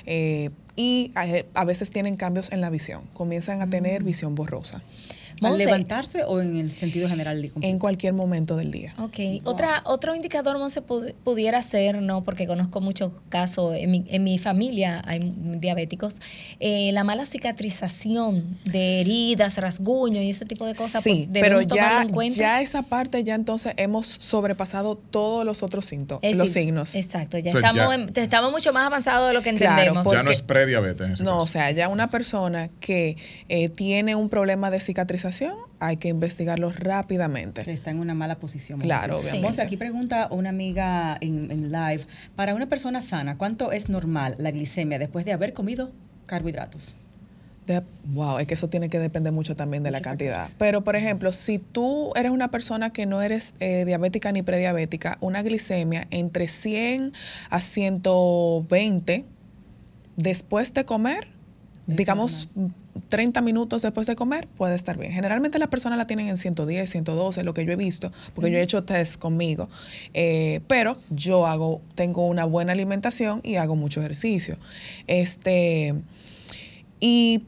eh, 0.06 0.50
y 0.76 1.12
a, 1.16 1.26
a 1.54 1.66
veces 1.66 1.92
tienen 1.92 2.16
cambios 2.16 2.52
en 2.52 2.62
la 2.62 2.70
visión. 2.70 3.04
Comienzan 3.14 3.62
a 3.62 3.70
tener 3.70 4.04
visión 4.04 4.36
borrosa 4.36 4.82
¿Al 5.42 5.58
levantarse 5.58 6.24
o 6.24 6.40
en 6.42 6.58
el 6.58 6.72
sentido 6.72 7.08
general 7.10 7.42
de 7.42 7.52
en 7.62 7.80
cualquier 7.80 8.14
momento 8.14 8.56
del 8.58 8.72
día. 8.72 8.94
Ok, 9.00 9.20
Otra, 9.44 9.82
otro 9.86 10.16
indicador, 10.16 10.58
Monse, 10.58 10.82
pu- 10.82 11.14
pudiera 11.24 11.62
ser, 11.62 12.02
no, 12.02 12.24
porque 12.24 12.48
conozco 12.48 12.82
muchos 12.82 13.12
casos, 13.30 13.76
en 13.76 13.92
mi, 13.92 14.06
en 14.08 14.24
mi 14.24 14.38
familia 14.40 15.02
hay 15.06 15.34
diabéticos, 15.60 16.20
eh, 16.60 16.92
la 16.94 17.04
mala 17.04 17.26
cicatrización 17.26 18.58
de 18.66 19.02
heridas, 19.02 19.58
rasguños 19.58 20.24
y 20.24 20.30
ese 20.30 20.46
tipo 20.46 20.66
de 20.66 20.76
cosas. 20.76 21.04
Sí, 21.04 21.28
pues, 21.32 21.42
pero 21.44 21.62
ya, 21.62 22.02
en 22.04 22.10
cuenta. 22.10 22.38
ya 22.38 22.62
esa 22.62 22.82
parte 22.84 23.24
ya 23.24 23.36
entonces 23.36 23.74
hemos 23.78 24.08
sobrepasado 24.08 24.96
todos 24.96 25.46
los 25.46 25.64
otros 25.64 25.86
síntomas, 25.86 26.24
Es 26.24 26.38
los 26.38 26.50
signos. 26.52 26.96
Exacto, 26.96 27.38
ya, 27.38 27.50
O 27.50 27.52
sea, 27.52 27.60
estamos, 27.72 27.88
ya- 27.88 27.94
en- 27.96 28.24
estamos 28.24 28.52
mucho 28.52 28.74
más 28.74 28.86
avanzados 28.88 29.28
de 29.30 29.34
lo 29.34 29.42
que 29.42 29.54
Claro, 29.56 29.82
entendemos. 29.82 30.14
ya 30.14 30.24
no 30.24 30.32
es 30.32 30.42
prediabetes 30.42 31.20
No, 31.22 31.32
caso. 31.32 31.38
o 31.44 31.48
sea, 31.48 31.72
ya 31.72 31.90
una 31.90 32.10
persona 32.10 32.70
que 32.80 33.18
eh, 33.50 33.70
tiene 33.70 34.16
un 34.16 34.30
problema 34.30 34.70
de 34.72 34.80
cicatrización, 34.80 35.25
hay 35.80 35.98
que 35.98 36.08
investigarlo 36.10 36.72
rápidamente. 36.72 37.70
Está 37.72 37.92
en 37.92 38.00
una 38.00 38.14
mala 38.14 38.36
posición. 38.36 38.80
Claro, 38.80 39.20
obviamente. 39.20 39.42
Monse, 39.46 39.62
aquí 39.62 39.78
pregunta 39.78 40.28
una 40.32 40.50
amiga 40.50 41.18
en, 41.22 41.52
en 41.52 41.72
live, 41.72 42.06
para 42.36 42.54
una 42.56 42.68
persona 42.68 43.02
sana, 43.02 43.38
¿cuánto 43.38 43.72
es 43.72 43.90
normal 43.90 44.36
la 44.38 44.52
glicemia 44.52 45.00
después 45.00 45.26
de 45.26 45.34
haber 45.34 45.54
comido 45.54 45.92
carbohidratos? 46.26 46.96
De- 47.68 47.82
wow, 48.14 48.38
es 48.38 48.46
que 48.46 48.54
eso 48.54 48.70
tiene 48.70 48.90
que 48.90 49.00
depender 49.00 49.34
mucho 49.34 49.56
también 49.56 49.82
de 49.82 49.90
la 49.90 50.00
cantidad. 50.02 50.42
factores. 50.42 50.56
Pero, 50.60 50.84
por 50.84 50.96
ejemplo, 50.96 51.34
si 51.34 51.58
tú 51.58 52.12
eres 52.16 52.32
una 52.32 52.52
persona 52.52 52.92
que 52.92 53.08
no 53.08 53.24
eres 53.24 53.56
eh, 53.60 53.86
diabética 53.86 54.32
ni 54.32 54.44
prediabética, 54.44 55.18
una 55.20 55.42
glicemia 55.42 56.06
entre 56.12 56.48
100 56.48 57.14
a 57.50 57.60
120 57.60 59.26
después 60.16 60.74
de 60.74 60.86
comer, 60.86 61.28
digamos 61.88 62.50
30 63.10 63.42
minutos 63.42 63.82
después 63.82 64.08
de 64.08 64.16
comer, 64.16 64.48
puede 64.48 64.76
estar 64.76 64.98
bien. 64.98 65.12
Generalmente 65.12 65.60
las 65.60 65.70
personas 65.70 65.98
la 65.98 66.08
tienen 66.08 66.28
en 66.28 66.38
110, 66.38 66.90
112, 66.90 67.44
lo 67.44 67.54
que 67.54 67.66
yo 67.66 67.74
he 67.74 67.76
visto, 67.76 68.12
porque 68.34 68.52
yo 68.52 68.58
he 68.58 68.62
hecho 68.62 68.84
test 68.84 69.20
conmigo. 69.20 69.70
Eh, 70.14 70.62
pero 70.68 70.98
yo 71.10 71.46
hago, 71.46 71.82
tengo 71.96 72.26
una 72.26 72.46
buena 72.46 72.74
alimentación 72.74 73.42
y 73.44 73.56
hago 73.56 73.76
mucho 73.76 74.00
ejercicio. 74.00 74.58
Este, 75.08 75.96
y 77.00 77.44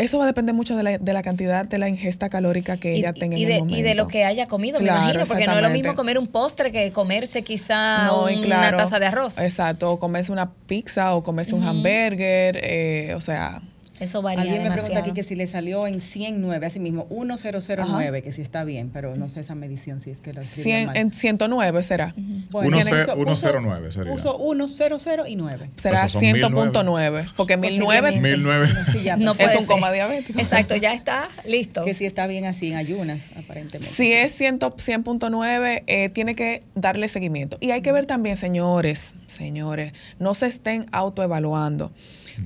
eso 0.00 0.18
va 0.18 0.24
a 0.24 0.26
depender 0.26 0.54
mucho 0.54 0.76
de 0.76 0.82
la, 0.82 0.98
de 0.98 1.12
la 1.12 1.22
cantidad 1.22 1.64
de 1.66 1.78
la 1.78 1.88
ingesta 1.88 2.28
calórica 2.28 2.78
que 2.78 2.94
y, 2.94 3.00
ella 3.00 3.12
tenga 3.12 3.36
y 3.36 3.42
en 3.42 3.48
de, 3.48 3.54
el 3.54 3.60
momento. 3.60 3.78
y 3.78 3.82
de 3.82 3.94
lo 3.94 4.08
que 4.08 4.24
haya 4.24 4.46
comido, 4.46 4.78
Claro, 4.78 4.98
me 4.98 5.04
imagino, 5.04 5.26
porque 5.26 5.46
no 5.46 5.56
es 5.56 5.62
lo 5.62 5.70
mismo 5.70 5.94
comer 5.94 6.18
un 6.18 6.26
postre 6.26 6.72
que 6.72 6.90
comerse 6.90 7.42
quizá 7.42 8.04
No, 8.06 8.24
una 8.24 8.76
taza 8.76 8.98
de 8.98 9.06
arroz. 9.06 9.38
Exacto, 9.38 9.92
o 9.92 9.98
comerse 9.98 10.32
una 10.32 10.50
pizza 10.66 11.14
o 11.14 11.22
comerse 11.22 11.54
un 11.54 11.64
hamburger, 11.64 12.58
eh, 12.62 13.14
o 13.14 13.20
sea, 13.20 13.60
Eso 14.00 14.22
varía 14.22 14.42
Alguien 14.42 14.62
me 14.64 14.70
pregunta 14.72 14.98
aquí 15.00 15.12
que 15.12 15.22
si 15.22 15.36
le 15.36 15.46
salió 15.46 15.86
en 15.86 16.00
109, 16.00 16.66
así 16.66 16.80
mismo, 16.80 17.06
1009, 17.10 18.22
que 18.22 18.32
si 18.32 18.40
está 18.42 18.64
bien, 18.64 18.90
pero 18.92 19.14
no 19.14 19.28
sé 19.28 19.40
esa 19.40 19.54
medición 19.54 20.00
si 20.00 20.10
es 20.10 20.18
que 20.18 20.32
la 20.32 20.40
escribió 20.40 20.64
100, 20.64 20.86
mal. 20.86 20.96
en 20.96 21.10
109 21.10 21.82
será. 21.82 22.14
Bueno, 22.50 22.68
Uno 22.68 22.78
tiene- 22.80 23.04
ce- 23.04 23.12
puso- 23.12 23.36
109 23.36 23.92
sería. 23.92 24.12
Puso 24.12 24.38
100 24.66 25.26
y 25.28 25.36
9. 25.36 25.70
Será 25.76 26.00
Pues 26.00 26.12
son 26.12 26.22
100.9, 26.22 27.26
porque 27.36 27.56
1009 27.56 28.00
Posiblemente. 28.12 28.36
1009. 28.36 28.68
Sí, 28.92 29.02
ya, 29.02 29.16
No 29.16 29.34
pues, 29.34 29.54
es 29.54 29.60
un 29.60 29.66
coma 29.66 29.92
diabético. 29.92 30.38
Exacto, 30.38 30.74
ya 30.76 30.92
está 30.94 31.22
listo. 31.44 31.84
que 31.84 31.94
si 31.94 32.06
está 32.06 32.26
bien 32.26 32.46
así 32.46 32.68
en 32.68 32.76
ayunas, 32.78 33.30
aparentemente. 33.36 33.94
Si 33.94 34.12
es 34.12 34.32
100 34.32 34.58
100.9, 34.60 35.84
eh, 35.86 36.08
tiene 36.08 36.34
que 36.34 36.62
darle 36.74 37.08
seguimiento. 37.08 37.56
Y 37.60 37.70
hay 37.70 37.82
que 37.82 37.92
ver 37.92 38.06
también, 38.06 38.36
señores, 38.36 39.14
señores, 39.26 39.92
no 40.18 40.34
se 40.34 40.46
estén 40.46 40.86
autoevaluando. 40.92 41.92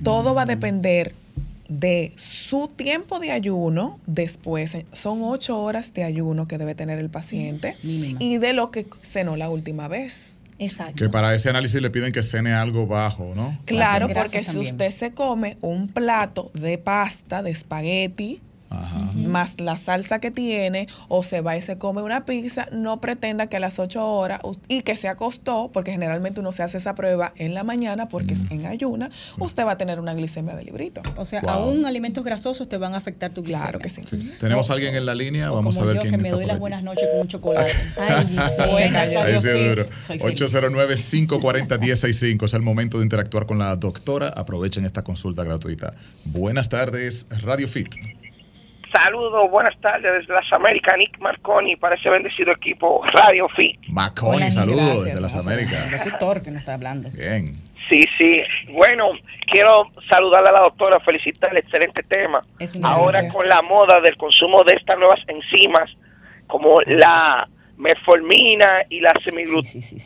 Todo 0.02 0.34
va 0.34 0.42
a 0.42 0.46
depender 0.46 1.14
de 1.68 2.12
su 2.16 2.68
tiempo 2.68 3.18
de 3.18 3.30
ayuno 3.30 3.98
después. 4.06 4.76
Son 4.92 5.22
ocho 5.22 5.58
horas 5.58 5.92
de 5.94 6.04
ayuno 6.04 6.46
que 6.46 6.58
debe 6.58 6.74
tener 6.74 6.98
el 6.98 7.10
paciente 7.10 7.76
Mínima. 7.82 8.18
y 8.22 8.38
de 8.38 8.52
lo 8.52 8.70
que 8.70 8.86
cenó 9.02 9.36
la 9.36 9.48
última 9.48 9.88
vez. 9.88 10.34
Exacto. 10.58 10.94
Que 10.94 11.08
para 11.08 11.34
ese 11.34 11.50
análisis 11.50 11.80
le 11.80 11.90
piden 11.90 12.12
que 12.12 12.22
cene 12.22 12.52
algo 12.52 12.86
bajo, 12.86 13.32
¿no? 13.34 13.58
Claro, 13.64 14.08
porque 14.08 14.40
si 14.40 14.52
también. 14.52 14.72
usted 14.74 14.90
se 14.90 15.12
come 15.12 15.56
un 15.60 15.88
plato 15.88 16.50
de 16.54 16.78
pasta, 16.78 17.42
de 17.42 17.50
espagueti, 17.50 18.40
Ajá. 18.70 18.98
más 19.14 19.60
la 19.60 19.76
salsa 19.76 20.18
que 20.18 20.30
tiene, 20.32 20.88
o 21.08 21.22
se 21.22 21.40
va 21.40 21.56
y 21.56 21.62
se 21.62 21.78
come 21.78 22.02
una 22.02 22.24
pizza, 22.24 22.66
no 22.72 23.00
pretenda 23.00 23.46
que 23.46 23.56
a 23.56 23.60
las 23.60 23.78
8 23.78 24.04
horas 24.04 24.40
y 24.68 24.82
que 24.82 24.96
se 24.96 25.06
acostó, 25.08 25.70
porque 25.72 25.92
generalmente 25.92 26.40
uno 26.40 26.50
se 26.50 26.64
hace 26.64 26.78
esa 26.78 26.94
prueba 26.96 27.32
en 27.36 27.54
la 27.54 27.62
mañana 27.62 28.08
porque 28.08 28.34
es 28.34 28.40
en 28.50 28.66
ayuna, 28.66 29.10
usted 29.38 29.64
va 29.64 29.72
a 29.72 29.76
tener 29.78 30.00
una 30.00 30.14
glicemia 30.14 30.56
de 30.56 30.64
librito. 30.64 31.02
O 31.16 31.24
sea, 31.24 31.40
Wow. 31.42 31.50
aún 31.50 31.86
alimentos 31.86 32.24
grasosos 32.24 32.68
te 32.68 32.76
van 32.78 32.94
a 32.94 32.96
afectar 32.96 33.30
tu 33.30 33.42
glicemia. 33.42 33.62
Claro 33.68 33.78
que 33.78 33.88
sí. 33.88 34.00
Sí. 34.04 34.32
¿Tenemos 34.40 34.70
a 34.70 34.72
alguien 34.72 34.94
en 34.96 35.06
la 35.06 35.14
línea? 35.14 35.50
Vamos 35.50 35.78
a 35.78 35.84
ver 35.84 35.96
yo, 35.96 36.00
quién 36.02 36.12
que 36.12 36.16
me 36.18 36.24
está 36.24 36.36
doy 36.36 36.46
las 36.46 36.58
buenas 36.58 36.82
noches 36.82 37.08
con 37.10 37.20
un 37.20 37.28
chocolate. 37.28 37.70
Ay, 37.98 38.36
Ahí 38.58 38.88
Radio 38.90 39.20
Ahí 39.20 39.38
sí 39.40 39.48
es 39.48 39.54
Fit. 39.54 39.68
duro. 39.68 39.84
Soy 40.00 40.18
feliz. 40.18 40.40
809-540-1065 40.40 42.46
es 42.46 42.54
el 42.54 42.62
momento 42.62 42.98
de 42.98 43.04
interactuar 43.04 43.46
con 43.46 43.58
la 43.58 43.76
doctora. 43.76 44.28
Aprovechen 44.28 44.84
esta 44.84 45.02
consulta 45.02 45.44
gratuita. 45.44 45.92
Buenas 46.24 46.68
tardes, 46.68 47.26
Radio 47.42 47.68
Fit. 47.68 47.94
Saludos, 48.94 49.50
buenas 49.50 49.76
tardes 49.80 50.20
desde 50.20 50.32
las 50.32 50.50
Américas, 50.52 50.96
Nick 50.96 51.18
Marconi 51.18 51.74
para 51.74 51.96
ese 51.96 52.08
bendecido 52.08 52.52
equipo 52.52 53.02
Radio 53.12 53.48
Fit. 53.48 53.80
Maconi, 53.88 54.36
Hola, 54.36 54.50
saludos 54.52 54.76
gracias. 54.78 55.04
desde 55.04 55.20
las 55.20 55.34
El 55.34 55.40
Américas. 55.40 55.90
locutor 55.90 56.42
que 56.44 56.50
nos 56.52 56.58
está 56.60 56.74
hablando. 56.74 57.10
Bien. 57.10 57.46
Sí, 57.90 58.00
sí. 58.16 58.42
Bueno, 58.72 59.10
quiero 59.50 59.90
saludarle 60.08 60.50
a 60.50 60.52
la 60.52 60.60
doctora, 60.60 61.00
felicitarle, 61.00 61.58
excelente 61.58 62.04
tema. 62.04 62.44
Es 62.60 62.76
una 62.76 62.88
Ahora 62.90 63.28
con 63.30 63.48
la 63.48 63.62
moda 63.62 64.00
del 64.00 64.16
consumo 64.16 64.62
de 64.62 64.76
estas 64.76 64.96
nuevas 64.96 65.18
enzimas, 65.26 65.90
como 66.46 66.76
la 66.86 67.48
metformina 67.76 68.84
y 68.88 69.00
la 69.00 69.12
semiglut 69.24 69.64
Sí, 69.64 69.82
sí, 69.82 69.98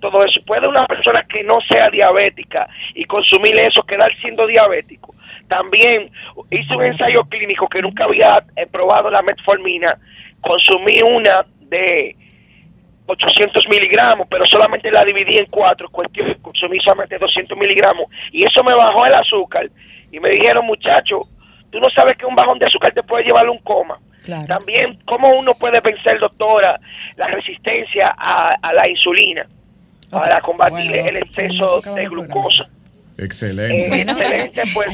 todo 0.00 0.24
eso. 0.24 0.40
¿Puede 0.46 0.68
una 0.68 0.86
persona 0.86 1.24
que 1.24 1.42
no 1.42 1.58
sea 1.68 1.90
diabética 1.90 2.68
y 2.94 3.04
consumir 3.06 3.60
eso 3.60 3.82
quedar 3.82 4.10
siendo 4.20 4.46
diabético? 4.46 5.14
También 5.50 6.08
hice 6.48 6.76
un 6.76 6.84
ensayo 6.84 7.24
clínico 7.24 7.68
que 7.68 7.82
nunca 7.82 8.04
había 8.04 8.44
eh, 8.54 8.68
probado 8.70 9.10
la 9.10 9.20
metformina. 9.20 9.98
Consumí 10.40 11.02
una 11.02 11.44
de 11.62 12.14
800 13.06 13.66
miligramos, 13.68 14.28
pero 14.30 14.46
solamente 14.46 14.92
la 14.92 15.02
dividí 15.02 15.38
en 15.38 15.46
cuatro, 15.46 15.88
cuestión 15.90 16.32
consumí 16.40 16.78
solamente 16.78 17.18
200 17.18 17.58
miligramos, 17.58 18.06
y 18.30 18.46
eso 18.46 18.62
me 18.62 18.76
bajó 18.76 19.04
el 19.06 19.14
azúcar. 19.14 19.68
Y 20.12 20.20
me 20.20 20.30
dijeron, 20.30 20.64
muchacho, 20.66 21.22
tú 21.70 21.80
no 21.80 21.90
sabes 21.90 22.16
que 22.16 22.26
un 22.26 22.36
bajón 22.36 22.60
de 22.60 22.66
azúcar 22.66 22.92
te 22.94 23.02
puede 23.02 23.24
llevar 23.24 23.44
a 23.46 23.50
un 23.50 23.58
coma. 23.58 23.98
Claro. 24.24 24.46
También, 24.46 25.00
¿cómo 25.04 25.34
uno 25.36 25.54
puede 25.54 25.80
vencer, 25.80 26.20
doctora, 26.20 26.78
la 27.16 27.26
resistencia 27.26 28.14
a, 28.16 28.54
a 28.62 28.72
la 28.72 28.88
insulina 28.88 29.46
para 30.12 30.40
combatir 30.40 30.90
Bueno, 30.90 31.08
el 31.08 31.16
exceso 31.16 31.80
de 31.92 32.06
glucosa? 32.06 32.68
Excelente. 33.24 33.84
Eh, 33.84 33.88
Bueno. 33.88 34.12
excelente, 34.18 34.62
pues 34.74 34.88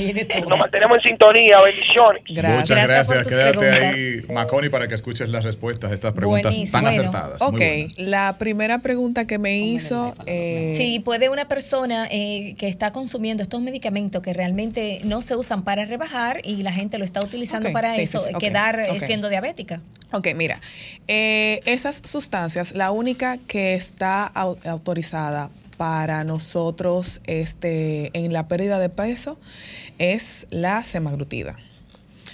nos 0.49 0.59
mantenemos 0.59 0.97
en 0.99 1.03
sintonía, 1.11 1.61
bendiciones. 1.61 2.23
Gracias. 2.29 2.61
Muchas 2.61 2.89
Gracias 2.89 3.25
Quédate 3.29 3.59
preguntas. 3.59 3.95
ahí, 3.95 4.23
Maconi, 4.33 4.69
para 4.69 4.89
que 4.89 4.95
escuches 4.95 5.29
las 5.29 5.45
respuestas 5.45 5.91
a 5.91 5.95
estas 5.95 6.13
preguntas 6.13 6.51
Buenísimo. 6.53 6.73
tan 6.73 6.83
Bueno, 6.83 7.01
acertadas. 7.01 7.43
Ok, 7.43 7.61
la 7.99 8.37
primera 8.39 8.79
pregunta 8.81 9.27
que 9.27 9.39
me 9.39 9.59
hizo... 9.59 10.15
eh, 10.27 10.75
Sí, 10.77 11.01
puede 11.01 11.29
una 11.29 11.47
persona 11.49 12.09
eh, 12.11 12.55
que 12.59 12.69
está 12.69 12.93
consumiendo 12.93 13.43
estos 13.43 13.61
medicamentos 13.61 14.21
que 14.23 14.33
realmente 14.33 15.01
no 15.05 15.23
se 15.23 15.37
usan 15.37 15.63
para 15.65 15.85
rebajar 15.85 16.41
y 16.45 16.63
la 16.63 16.73
gente 16.73 16.99
lo 16.99 17.05
está 17.05 17.21
utilizando 17.25 17.73
para 17.73 17.93
sí, 17.93 18.03
eso, 18.03 18.19
sí, 18.19 18.27
sí, 18.29 18.35
ok, 18.35 18.41
quedar 18.41 18.81
eh, 18.81 19.01
siendo 19.01 19.29
diabética. 19.29 19.81
Ok, 20.13 20.29
mira, 20.35 20.59
eh, 21.09 21.61
esas 21.67 22.03
sustancias, 22.05 22.73
la 22.75 22.91
única 22.91 23.39
que 23.47 23.75
está 23.75 24.31
au- 24.35 24.57
autorizada 24.69 25.51
para 25.77 26.25
nosotros 26.25 27.21
este, 27.27 28.11
en 28.13 28.33
la 28.33 28.49
pérdida 28.49 28.79
de 28.79 28.89
peso 28.89 29.39
es 29.99 30.47
la 30.51 30.83
semaglutida. 30.85 31.57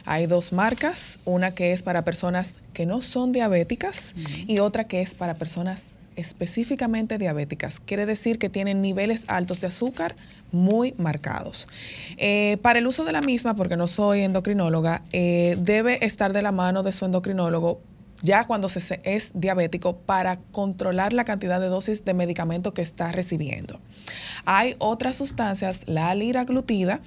Hay 0.04 0.26
dos 0.26 0.52
marcas, 0.52 1.18
una 1.24 1.54
que 1.54 1.72
es 1.72 1.82
para 1.82 2.04
personas 2.04 2.56
que 2.72 2.86
no 2.86 3.02
son 3.02 3.32
diabéticas 3.32 4.14
y 4.46 4.58
otra 4.58 4.84
que 4.84 5.00
es 5.00 5.14
para 5.14 5.34
personas 5.34 5.96
específicamente 6.16 7.18
diabéticas. 7.18 7.80
Quiere 7.80 8.06
decir 8.06 8.38
que 8.38 8.48
tienen 8.48 8.82
niveles 8.82 9.24
altos 9.28 9.60
de 9.60 9.68
azúcar 9.68 10.16
muy 10.50 10.94
marcados. 10.98 11.68
Eh, 12.18 12.58
para 12.62 12.78
el 12.78 12.86
uso 12.86 13.04
de 13.04 13.12
la 13.12 13.22
misma, 13.22 13.54
porque 13.54 13.76
no 13.76 13.88
soy 13.88 14.20
endocrinóloga, 14.20 15.02
eh, 15.12 15.56
debe 15.60 16.04
estar 16.04 16.32
de 16.32 16.42
la 16.42 16.52
mano 16.52 16.82
de 16.82 16.92
su 16.92 17.04
endocrinólogo 17.06 17.80
ya 18.22 18.44
cuando 18.44 18.68
se 18.68 19.00
es 19.04 19.32
diabético 19.34 19.96
para 19.98 20.38
controlar 20.52 21.12
la 21.12 21.24
cantidad 21.24 21.60
de 21.60 21.66
dosis 21.66 22.04
de 22.04 22.14
medicamento 22.14 22.72
que 22.72 22.82
está 22.82 23.12
recibiendo. 23.12 23.80
Hay 24.44 24.74
otras 24.78 25.16
sustancias, 25.16 25.82
la 25.86 26.14
liraglutida, 26.14 27.00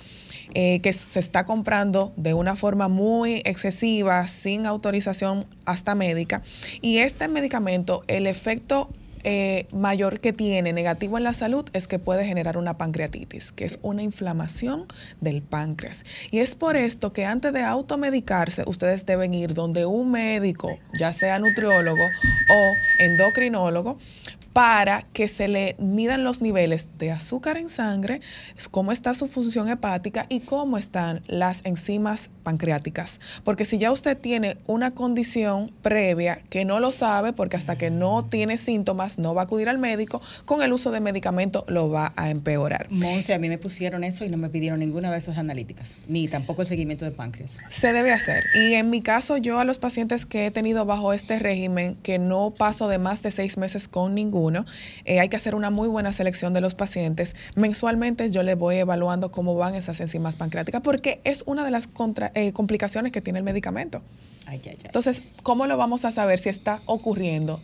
eh, 0.53 0.79
que 0.79 0.93
se 0.93 1.19
está 1.19 1.45
comprando 1.45 2.13
de 2.17 2.33
una 2.33 2.55
forma 2.55 2.87
muy 2.87 3.41
excesiva, 3.45 4.27
sin 4.27 4.65
autorización 4.65 5.45
hasta 5.65 5.95
médica. 5.95 6.43
Y 6.81 6.99
este 6.99 7.27
medicamento, 7.27 8.03
el 8.07 8.27
efecto 8.27 8.89
eh, 9.27 9.65
mayor 9.71 10.19
que 10.19 10.33
tiene 10.33 10.71
negativo 10.71 11.17
en 11.17 11.23
la 11.23 11.33
salud 11.33 11.65
es 11.73 11.87
que 11.87 11.97
puede 11.97 12.25
generar 12.25 12.57
una 12.59 12.77
pancreatitis, 12.77 13.51
que 13.51 13.65
es 13.65 13.79
una 13.81 14.03
inflamación 14.03 14.85
del 15.19 15.41
páncreas. 15.41 16.05
Y 16.29 16.39
es 16.39 16.53
por 16.53 16.77
esto 16.77 17.11
que 17.11 17.25
antes 17.25 17.51
de 17.51 17.63
automedicarse, 17.63 18.63
ustedes 18.67 19.07
deben 19.07 19.33
ir 19.33 19.55
donde 19.55 19.87
un 19.87 20.11
médico, 20.11 20.77
ya 20.99 21.11
sea 21.11 21.39
nutriólogo 21.39 22.03
o 22.03 22.73
endocrinólogo, 22.99 23.97
para 24.53 25.01
que 25.11 25.27
se 25.27 25.47
le 25.47 25.75
midan 25.79 26.23
los 26.23 26.43
niveles 26.43 26.87
de 26.99 27.11
azúcar 27.11 27.57
en 27.57 27.67
sangre, 27.67 28.21
cómo 28.69 28.91
está 28.91 29.15
su 29.15 29.27
función 29.27 29.69
hepática 29.69 30.27
y 30.29 30.41
cómo 30.41 30.77
están 30.77 31.23
las 31.27 31.59
enzimas 31.65 32.29
pancreáticas. 32.45 33.19
Porque 33.43 33.65
si 33.65 33.77
ya 33.77 33.91
usted 33.91 34.17
tiene 34.17 34.57
una 34.67 34.91
condición 34.91 35.71
previa 35.81 36.39
que 36.49 36.63
no 36.63 36.79
lo 36.79 36.93
sabe, 36.93 37.33
porque 37.33 37.57
hasta 37.57 37.75
que 37.75 37.89
no 37.89 38.21
tiene 38.21 38.55
síntomas 38.57 39.19
no 39.19 39.33
va 39.33 39.41
a 39.41 39.43
acudir 39.45 39.67
al 39.67 39.79
médico, 39.79 40.21
con 40.45 40.61
el 40.61 40.71
uso 40.71 40.91
de 40.91 41.01
medicamento 41.01 41.65
lo 41.67 41.89
va 41.89 42.13
a 42.15 42.29
empeorar. 42.29 42.87
Monse, 42.91 43.33
a 43.33 43.39
mí 43.39 43.49
me 43.49 43.57
pusieron 43.57 44.03
eso 44.03 44.23
y 44.23 44.29
no 44.29 44.37
me 44.37 44.49
pidieron 44.49 44.79
ninguna 44.79 45.11
de 45.11 45.17
esas 45.17 45.37
analíticas, 45.37 45.97
ni 46.07 46.27
tampoco 46.27 46.61
el 46.61 46.67
seguimiento 46.67 47.03
de 47.03 47.11
páncreas. 47.11 47.57
Se 47.67 47.91
debe 47.91 48.13
hacer. 48.13 48.45
Y 48.53 48.75
en 48.75 48.89
mi 48.89 49.01
caso, 49.01 49.37
yo 49.37 49.59
a 49.59 49.65
los 49.65 49.79
pacientes 49.79 50.25
que 50.25 50.45
he 50.45 50.51
tenido 50.51 50.85
bajo 50.85 51.11
este 51.11 51.39
régimen, 51.39 51.95
que 52.03 52.19
no 52.19 52.51
paso 52.55 52.87
de 52.87 52.99
más 52.99 53.23
de 53.23 53.31
seis 53.31 53.57
meses 53.57 53.87
con 53.87 54.13
ninguno, 54.13 54.65
eh, 55.05 55.19
hay 55.19 55.29
que 55.29 55.35
hacer 55.35 55.55
una 55.55 55.71
muy 55.71 55.87
buena 55.87 56.11
selección 56.11 56.53
de 56.53 56.61
los 56.61 56.75
pacientes. 56.75 57.35
Mensualmente 57.55 58.29
yo 58.29 58.43
les 58.43 58.55
voy 58.57 58.75
evaluando 58.75 59.31
cómo 59.31 59.55
van 59.55 59.73
esas 59.73 59.99
enzimas 59.99 60.35
pancreáticas, 60.35 60.81
porque 60.81 61.19
es 61.23 61.43
una 61.47 61.63
de 61.63 61.71
las 61.71 61.87
contra- 61.87 62.31
eh, 62.35 62.53
complicaciones 62.53 63.11
que 63.11 63.21
tiene 63.21 63.39
el 63.39 63.45
medicamento. 63.45 64.01
Ay, 64.45 64.61
ay, 64.63 64.71
ay. 64.71 64.77
Entonces, 64.83 65.23
¿cómo 65.41 65.65
lo 65.65 65.75
vamos 65.77 66.05
a 66.05 66.11
saber 66.11 66.37
si 66.37 66.49
está 66.49 66.81
ocurriendo? 66.85 67.61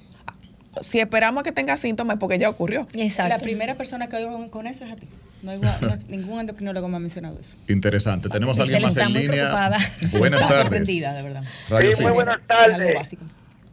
Si 0.81 0.99
esperamos 0.99 1.41
a 1.41 1.43
que 1.43 1.51
tenga 1.51 1.75
síntomas, 1.77 2.17
porque 2.17 2.39
ya 2.39 2.49
ocurrió. 2.49 2.87
Exacto. 2.95 3.33
La 3.35 3.39
primera 3.39 3.75
persona 3.75 4.07
que 4.07 4.15
oigo 4.15 4.49
con 4.49 4.65
eso 4.67 4.85
es 4.85 4.91
a 4.93 4.95
ti. 4.95 5.07
No 5.43 5.51
hay, 5.51 5.59
no- 5.59 5.97
ningún 6.07 6.39
endocrinólogo 6.39 6.87
me 6.87 6.95
ha 6.97 6.99
mencionado 6.99 7.37
eso. 7.39 7.55
Interesante. 7.67 8.29
Tenemos 8.29 8.57
a 8.59 8.63
alguien 8.63 8.81
más 8.81 8.95
en 8.95 9.13
línea. 9.13 9.27
preocupada. 9.29 9.77
Buenas 10.17 10.47
tardes. 10.47 10.87
de 10.87 11.23
verdad. 11.23 11.43
Sí, 11.67 12.01
muy 12.01 12.11
buenas 12.13 12.39
tardes. 12.47 13.09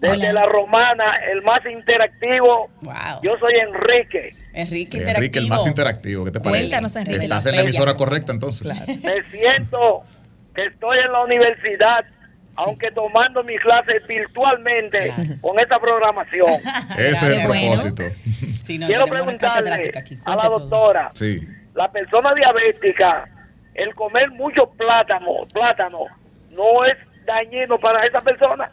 Desde 0.00 0.14
Hola. 0.14 0.32
la 0.32 0.46
romana, 0.46 1.04
el 1.32 1.42
más 1.42 1.60
interactivo. 1.66 2.68
Wow. 2.82 2.94
Yo 3.22 3.32
soy 3.40 3.54
Enrique. 3.60 4.34
Enrique, 4.52 5.02
Enrique, 5.08 5.38
el 5.40 5.48
más 5.48 5.66
interactivo. 5.66 6.24
¿Qué 6.24 6.30
te 6.30 6.40
parece? 6.40 6.62
Cuéntanos, 6.62 6.94
Enrique. 6.96 7.24
Estás 7.24 7.46
en 7.46 7.56
la 7.56 7.62
emisora 7.62 7.96
correcta, 7.96 8.32
entonces. 8.32 8.72
Me 8.86 9.22
siento 9.24 10.04
que 10.58 10.64
estoy 10.66 10.98
en 10.98 11.12
la 11.12 11.20
universidad, 11.20 12.04
aunque 12.56 12.90
tomando 12.90 13.44
mi 13.44 13.56
clase 13.58 14.00
virtualmente 14.08 15.12
Claro. 15.14 15.22
con 15.40 15.60
esta 15.60 15.78
programación. 15.78 16.48
Ese 16.98 17.10
es 17.10 17.22
el 17.22 17.42
propósito. 17.46 18.02
Sí, 18.64 18.76
no, 18.78 18.86
Quiero 18.88 19.06
preguntarle 19.06 19.92
aquí. 19.96 20.18
a 20.24 20.34
la 20.34 20.48
doctora, 20.48 21.10
Sí. 21.14 21.46
la 21.76 21.90
persona 21.92 22.34
diabética, 22.34 23.28
el 23.74 23.94
comer 23.94 24.32
mucho 24.32 24.68
plátano, 24.70 25.30
plátano, 25.54 26.06
no 26.50 26.84
es 26.84 26.96
dañino 27.24 27.78
para 27.78 28.04
esa 28.04 28.20
persona. 28.20 28.68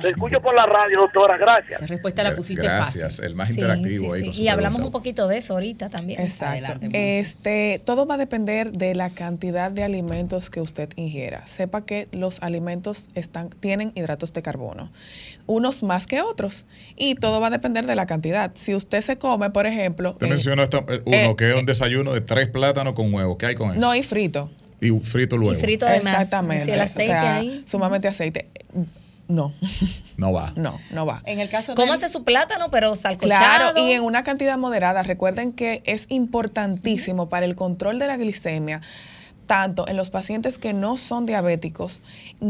Te 0.00 0.08
escucho 0.08 0.40
por 0.40 0.54
la 0.54 0.62
radio, 0.64 1.00
doctora, 1.00 1.36
gracias. 1.36 1.76
Esa 1.82 1.86
respuesta 1.86 2.22
la 2.22 2.34
pusiste 2.34 2.62
Gracias, 2.62 3.16
fácil. 3.16 3.24
el 3.26 3.34
más 3.34 3.48
Sí, 3.48 3.54
interactivo 3.54 4.14
sí, 4.14 4.22
ahí 4.24 4.34
sí. 4.34 4.42
Y 4.42 4.48
hablamos 4.48 4.78
pregunta. 4.78 4.96
un 4.96 5.00
poquito 5.02 5.28
de 5.28 5.36
eso 5.38 5.52
ahorita 5.52 5.90
también. 5.90 6.20
Exacto. 6.22 6.52
Adelante. 6.72 7.18
Este, 7.18 7.80
todo 7.84 8.06
va 8.06 8.14
a 8.14 8.16
depender 8.16 8.72
de 8.72 8.94
la 8.94 9.10
cantidad 9.10 9.70
de 9.70 9.84
alimentos 9.84 10.48
que 10.48 10.62
usted 10.62 10.88
ingiera. 10.96 11.46
Sepa 11.46 11.84
que 11.84 12.08
los 12.12 12.40
alimentos 12.42 13.08
están, 13.14 13.50
tienen 13.50 13.92
hidratos 13.94 14.32
de 14.32 14.40
carbono, 14.40 14.90
unos 15.46 15.82
más 15.82 16.06
que 16.06 16.22
otros, 16.22 16.64
y 16.96 17.14
todo 17.14 17.40
va 17.40 17.48
a 17.48 17.50
depender 17.50 17.84
de 17.86 17.94
la 17.94 18.06
cantidad. 18.06 18.50
Si 18.54 18.74
usted 18.74 19.02
se 19.02 19.18
come, 19.18 19.50
por 19.50 19.66
ejemplo, 19.66 20.14
Te 20.14 20.24
eh, 20.24 20.30
menciono 20.30 20.62
esta- 20.62 20.84
eh, 20.88 21.02
uno 21.04 21.16
eh, 21.16 21.34
que 21.36 21.50
es 21.50 21.56
un 21.56 21.66
desayuno 21.66 22.14
de 22.14 22.22
tres 22.22 22.48
plátanos 22.48 22.94
con 22.94 23.12
huevo. 23.12 23.36
¿Qué 23.36 23.44
hay 23.46 23.54
con 23.54 23.70
eso? 23.72 23.80
no 23.80 23.90
hay 23.90 24.02
frito. 24.02 24.50
y 24.80 24.90
frito 25.00 25.36
luego. 25.36 25.58
Y 25.58 25.60
frito 25.60 25.84
además. 25.86 26.14
Exactamente. 26.14 26.64
Si 26.64 26.70
el 26.70 26.80
o 26.80 26.82
aceite 26.82 27.06
sea, 27.12 27.36
ahí. 27.36 27.62
Sumamente 27.66 28.08
aceite. 28.08 28.48
No, 29.28 29.52
No 30.16 30.32
va. 30.32 30.52
no, 30.56 30.78
no 30.90 31.06
va. 31.06 31.22
En 31.24 31.40
el 31.40 31.48
caso 31.48 31.72
de 31.72 31.76
Cómase 31.76 32.08
su 32.08 32.24
plátano, 32.24 32.70
pero 32.70 32.94
salcochado. 32.96 33.72
Claro, 33.72 33.86
y 33.86 33.92
en 33.92 34.02
una 34.02 34.24
cantidad 34.24 34.58
moderada. 34.58 35.02
Recuerden 35.02 35.52
que 35.52 35.82
es 35.86 36.06
importantísimo 36.08 37.28
para 37.28 37.46
el 37.46 37.56
control 37.56 37.98
de 37.98 38.06
la 38.08 38.16
glicemia, 38.16 38.80
tanto 39.52 39.86
en 39.86 39.98
los 39.98 40.08
pacientes 40.08 40.56
que 40.56 40.72
no 40.72 40.96
son 40.96 41.26
diabéticos 41.26 42.00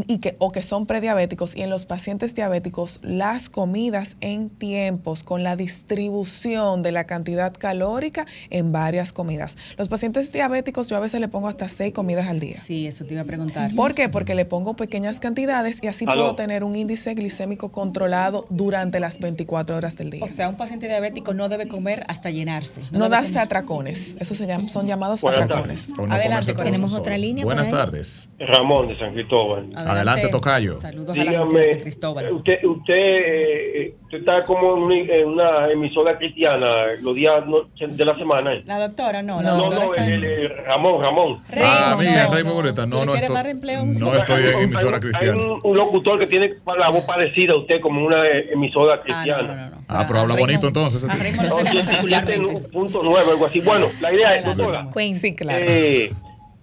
y 0.07 0.19
que, 0.19 0.37
o 0.39 0.53
que 0.53 0.63
son 0.63 0.85
prediabéticos 0.85 1.53
y 1.53 1.61
en 1.61 1.69
los 1.69 1.85
pacientes 1.85 2.33
diabéticos, 2.33 3.01
las 3.03 3.49
comidas 3.49 4.15
en 4.21 4.49
tiempos 4.49 5.21
con 5.21 5.43
la 5.43 5.57
distribución 5.57 6.81
de 6.81 6.93
la 6.93 7.03
cantidad 7.03 7.51
calórica 7.51 8.25
en 8.49 8.71
varias 8.71 9.11
comidas. 9.11 9.57
Los 9.77 9.89
pacientes 9.89 10.31
diabéticos 10.31 10.87
yo 10.87 10.95
a 10.95 11.01
veces 11.01 11.19
le 11.19 11.27
pongo 11.27 11.49
hasta 11.49 11.67
seis 11.67 11.93
comidas 11.93 12.29
al 12.29 12.39
día. 12.39 12.57
Sí, 12.57 12.87
eso 12.87 13.03
te 13.03 13.15
iba 13.15 13.23
a 13.23 13.25
preguntar. 13.25 13.75
¿Por 13.75 13.95
qué? 13.95 14.07
Porque 14.07 14.33
le 14.33 14.45
pongo 14.45 14.75
pequeñas 14.77 15.19
cantidades 15.19 15.79
y 15.81 15.87
así 15.87 16.05
Aló. 16.07 16.21
puedo 16.21 16.35
tener 16.35 16.63
un 16.63 16.73
índice 16.73 17.13
glicémico 17.15 17.69
controlado 17.69 18.47
durante 18.49 19.01
las 19.01 19.19
24 19.19 19.75
horas 19.75 19.97
del 19.97 20.09
día. 20.09 20.23
O 20.23 20.29
sea, 20.29 20.47
un 20.47 20.55
paciente 20.55 20.87
diabético 20.87 21.33
no 21.33 21.49
debe 21.49 21.67
comer 21.67 22.05
hasta 22.07 22.29
llenarse. 22.29 22.79
No 22.91 22.99
debe 22.99 23.09
darse 23.09 23.31
comer- 23.33 23.43
atracones. 23.43 24.15
Esos 24.21 24.37
se 24.37 24.47
llaman, 24.47 24.69
son 24.69 24.87
llamados 24.87 25.19
Buenas 25.19 25.41
atracones. 25.41 25.89
No 25.89 26.05
Adelante. 26.05 26.53
Tenemos 26.53 26.92
Tenemos 26.93 27.01
otra 27.01 27.17
línea. 27.17 27.45
Buenas 27.45 27.69
tardes. 27.69 28.29
Ramón 28.39 28.87
de 28.89 28.97
San 28.99 29.13
Cristóbal. 29.13 29.69
Adelante, 29.75 30.27
tocayo. 30.29 30.75
Saludos 30.79 31.17
a 31.17 31.23
la 31.23 31.31
gente 31.31 31.37
de 31.39 31.45
Dígame, 31.45 31.69
San 31.69 31.79
Cristóbal. 31.79 32.33
usted, 32.33 32.63
usted, 32.63 32.93
eh, 32.95 33.95
usted 34.03 34.17
está 34.19 34.41
como 34.43 34.75
en 34.77 34.83
una, 34.83 34.95
en 35.15 35.27
una 35.27 35.71
emisora 35.71 36.17
cristiana 36.17 36.67
los 37.01 37.15
días 37.15 37.43
de 37.79 38.05
la 38.05 38.15
semana. 38.15 38.53
¿eh? 38.53 38.63
La 38.65 38.79
doctora, 38.79 39.21
no, 39.21 39.41
la 39.41 39.51
No, 39.51 39.57
doctora 39.57 39.85
no, 39.85 39.93
está 39.93 40.05
el, 40.07 40.23
el- 40.23 40.49
Ramón, 40.65 41.01
Ramón. 41.01 41.43
Ah, 41.63 41.95
mía, 41.97 42.25
no, 42.27 42.33
Rey 42.35 42.43
no. 42.43 42.53
Moreta. 42.53 42.85
No, 42.85 42.99
¿Tú 42.99 43.05
no 43.05 43.15
estoy, 43.15 43.35
en 43.35 43.79
un 43.81 43.87
no 43.89 43.93
sitio? 43.95 44.13
estoy 44.19 44.41
en 44.43 44.55
Hay- 44.57 44.63
emisora 44.63 44.95
hay 44.95 45.01
cristiana. 45.01 45.41
un, 45.41 45.59
un 45.63 45.77
locutor 45.77 46.19
que 46.19 46.27
tiene 46.27 46.53
la 46.77 46.89
voz 46.89 47.03
parecida 47.05 47.53
a 47.53 47.57
usted 47.57 47.79
como 47.81 48.05
una 48.05 48.25
eh, 48.27 48.49
emisora 48.51 49.01
cristiana. 49.01 49.71
Ah, 49.87 50.05
pero 50.07 50.19
habla 50.21 50.35
bonito 50.35 50.67
entonces. 50.67 51.03
A 51.03 51.07
No, 51.07 52.59
punto 52.71 53.01
nueve, 53.03 53.31
algo 53.31 53.45
así. 53.45 53.59
Bueno, 53.61 53.87
la 54.01 54.13
idea 54.13 54.35
es, 54.37 54.45
doctora, 54.57 54.87
Sí, 55.13 55.35
claro. 55.35 55.65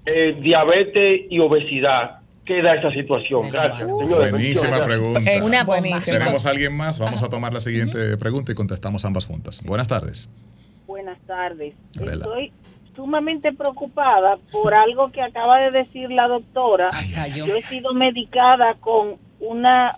Eh, 0.06 0.38
diabetes 0.40 1.22
y 1.30 1.38
obesidad. 1.38 2.20
¿Qué 2.44 2.62
da 2.62 2.74
esa 2.74 2.90
situación? 2.90 3.48
Gracias. 3.50 3.80
Señores, 3.86 4.30
Buenísima 4.32 4.32
bendiciones. 4.70 4.80
pregunta. 4.80 5.20
Eh, 5.32 5.42
Una 5.42 5.58
bomba. 5.64 5.80
buenísimo. 5.80 6.18
Tenemos 6.18 6.46
a 6.46 6.50
alguien 6.50 6.76
más. 6.76 6.98
Vamos 6.98 7.22
a 7.22 7.28
tomar 7.28 7.52
la 7.54 7.60
siguiente 7.60 8.16
pregunta 8.16 8.50
y 8.50 8.54
contestamos 8.54 9.04
ambas 9.04 9.26
juntas. 9.26 9.62
Buenas 9.64 9.86
tardes. 9.86 10.28
Buenas 10.86 11.18
tardes. 11.26 11.74
Adelante. 11.96 12.24
Estoy 12.28 12.52
sumamente 12.96 13.52
preocupada 13.52 14.38
por 14.50 14.74
algo 14.74 15.12
que 15.12 15.22
acaba 15.22 15.60
de 15.60 15.70
decir 15.70 16.10
la 16.10 16.26
doctora. 16.26 16.88
Hasta 16.92 17.28
yo. 17.28 17.46
Yo 17.46 17.54
he 17.56 17.62
sido 17.62 17.94
medicada 17.94 18.74
con 18.80 19.16
una 19.38 19.92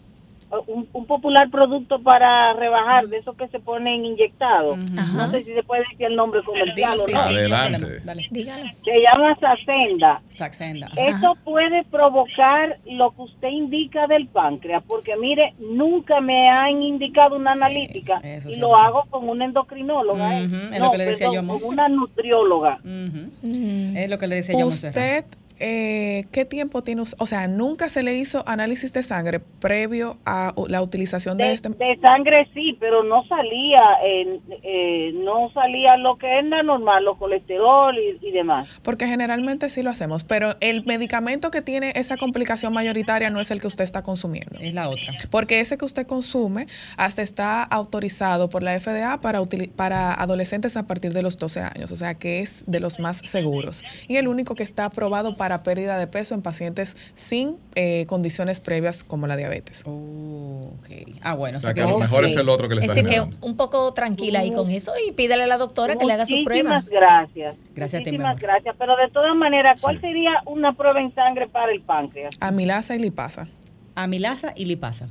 un, 0.67 0.87
un 0.93 1.07
popular 1.07 1.49
producto 1.51 2.01
para 2.03 2.53
rebajar 2.55 3.09
de 3.09 3.19
esos 3.19 3.37
que 3.37 3.49
se 3.49 3.59
ponen 3.61 4.05
inyectados. 4.05 4.79
No 5.15 5.31
sé 5.31 5.45
si 5.45 5.55
se 5.55 5.63
puede 5.63 5.83
decir 5.83 6.07
el 6.07 6.17
nombre 6.17 6.43
comercial 6.43 6.93
Dilo, 6.97 7.05
o 7.05 7.07
sí, 7.07 7.13
no. 7.15 7.25
sí, 7.25 7.35
Adelante. 7.35 8.01
dale. 8.05 8.29
Se 8.31 9.01
llama 9.01 9.37
Saxenda. 9.41 10.21
Saxenda. 10.31 10.89
Eso 10.97 11.37
puede 11.45 11.85
provocar 11.85 12.79
lo 12.87 13.11
que 13.13 13.23
usted 13.23 13.49
indica 13.49 14.07
del 14.07 14.27
páncreas, 14.29 14.83
porque 14.87 15.17
mire, 15.17 15.55
nunca 15.59 16.21
me 16.21 16.49
han 16.51 16.83
indicado 16.83 17.37
una 17.37 17.53
Sí, 17.53 17.59
analítica 17.59 18.21
y 18.25 18.41
sí 18.41 18.57
lo 18.61 18.77
hago 18.77 19.05
con 19.11 19.29
una 19.29 19.45
endocrinóloga. 19.45 20.41
¿eh? 20.41 20.45
Es 20.45 20.53
No, 20.79 20.87
lo 20.87 20.91
que 20.93 20.99
le 20.99 21.05
decía 21.07 21.29
perdón, 21.31 21.49
yo 21.49 21.55
a 21.55 21.59
con 21.61 21.69
una 21.73 21.89
nutrióloga. 21.89 22.79
Mm. 22.83 23.97
Es 23.97 24.11
lo 24.11 24.19
que 24.19 24.27
le 24.27 24.35
decía 24.37 24.59
yo 24.59 24.65
a. 24.67 24.69
Usted, 24.69 25.25
eh, 25.63 26.27
¿qué 26.33 26.45
tiempo 26.45 26.83
tiene? 26.83 27.03
O 27.19 27.27
sea, 27.27 27.47
nunca 27.47 27.89
se 27.89 28.03
le 28.03 28.15
hizo 28.15 28.43
análisis 28.47 28.93
de 28.93 29.03
sangre 29.03 29.41
previo 29.61 30.19
a 30.27 30.53
la 30.69 30.83
utilización 30.83 31.39
de, 31.39 31.45
De, 31.45 31.53
este. 31.53 31.69
de 31.69 31.99
sangre 32.01 32.49
sí, 32.53 32.77
pero 32.81 33.05
no 33.05 33.25
salía, 33.29 33.81
eh, 34.05 34.41
eh, 34.63 35.13
no 35.15 35.51
salía 35.55 35.97
lo 35.97 36.17
que 36.17 36.41
es 36.41 36.45
la 36.47 36.63
normal, 36.63 37.05
los 37.05 37.17
colesterol 37.17 37.97
y, 37.97 38.27
y 38.27 38.33
demás. 38.33 38.81
Porque 38.83 39.07
generalmente 39.07 39.71
sí 39.71 39.83
lo 39.83 39.91
hacemos, 39.91 40.25
pero 40.25 40.57
el 40.61 40.85
medicamento 40.85 41.51
que 41.51 41.63
tiene 41.63 41.93
esa 41.95 42.17
complicación 42.17 42.73
mayoritaria 42.73 43.31
no 43.31 43.41
es 43.41 43.51
el 43.51 43.61
que 43.61 43.69
usted 43.69 43.85
está 43.85 44.03
consumiendo. 44.03 44.59
Es 44.61 44.75
la 44.75 44.89
otra. 44.89 45.15
Porque 45.31 45.61
ese 45.61 45.79
que 45.79 45.85
usted 45.85 46.07
consume 46.07 46.67
hasta 46.97 47.23
está 47.23 47.63
autorizado 47.63 48.49
por 48.49 48.63
la 48.63 48.79
FDA 48.79 49.21
para, 49.21 49.41
para 49.77 50.15
adolescentes 50.15 50.77
a 50.77 50.87
partir 50.87 51.13
de 51.13 51.23
los 51.23 51.39
12 51.39 51.61
años, 51.61 51.93
o 51.93 51.97
sea 51.97 52.15
que 52.15 52.41
es 52.41 52.65
de 52.67 52.81
los 52.81 52.99
más 52.99 53.19
seguros. 53.19 53.85
Y 54.09 54.17
el 54.17 54.29
único 54.29 54.55
que 54.55 54.63
está 54.63 54.87
aprobado 54.87 55.37
para 55.37 55.52
pérdida 55.63 55.99
de 55.99 56.07
peso 56.07 56.35
en 56.35 56.43
pacientes 56.43 56.97
sin 57.15 57.57
eh, 57.75 58.07
condiciones 58.07 58.61
previas 58.61 59.05
como 59.05 59.27
la 59.27 59.37
diabetes. 59.37 59.83
Oh, 59.87 60.73
ok. 60.79 61.17
Ah, 61.23 61.35
bueno. 61.35 61.59
O 61.59 61.61
sea, 61.61 61.75
que 61.75 61.83
a 61.83 61.87
lo 61.89 61.99
mejor 61.99 62.25
es 62.25 62.37
el 62.37 62.49
otro 62.49 62.69
que 62.69 62.77
le 62.77 62.81
está 62.83 62.93
Así 62.93 63.05
que 63.05 63.21
un 63.41 63.57
poco 63.57 63.93
tranquila 63.93 64.41
ahí 64.41 64.51
con 64.53 64.71
eso 64.71 64.93
y 65.07 65.13
pídele 65.13 65.45
a 65.45 65.47
la 65.47 65.59
doctora 65.59 65.97
que 65.97 66.05
le 66.07 66.13
haga 66.15 66.25
su 66.27 66.37
Muchísimas 66.37 66.85
prueba. 66.85 67.07
gracias. 67.07 67.57
Gracias 67.75 68.01
a 68.01 68.05
ti, 68.05 68.11
mi 68.13 68.19
Muchísimas 68.19 68.41
gracias. 68.41 68.75
Pero 68.79 68.97
de 68.97 69.09
todas 69.11 69.37
maneras, 69.37 69.81
¿cuál 69.83 69.97
Sí. 69.97 70.01
sería 70.03 70.31
una 70.47 70.73
prueba 70.75 71.01
en 71.01 71.15
sangre 71.15 71.49
para 71.49 71.73
el 71.73 71.83
páncreas? 71.83 72.35
Amilasa 72.41 72.95
y 72.97 72.99
lipasa. 73.01 73.49
Amilasa 73.95 74.53
y 74.57 74.65
lipasa. 74.65 75.09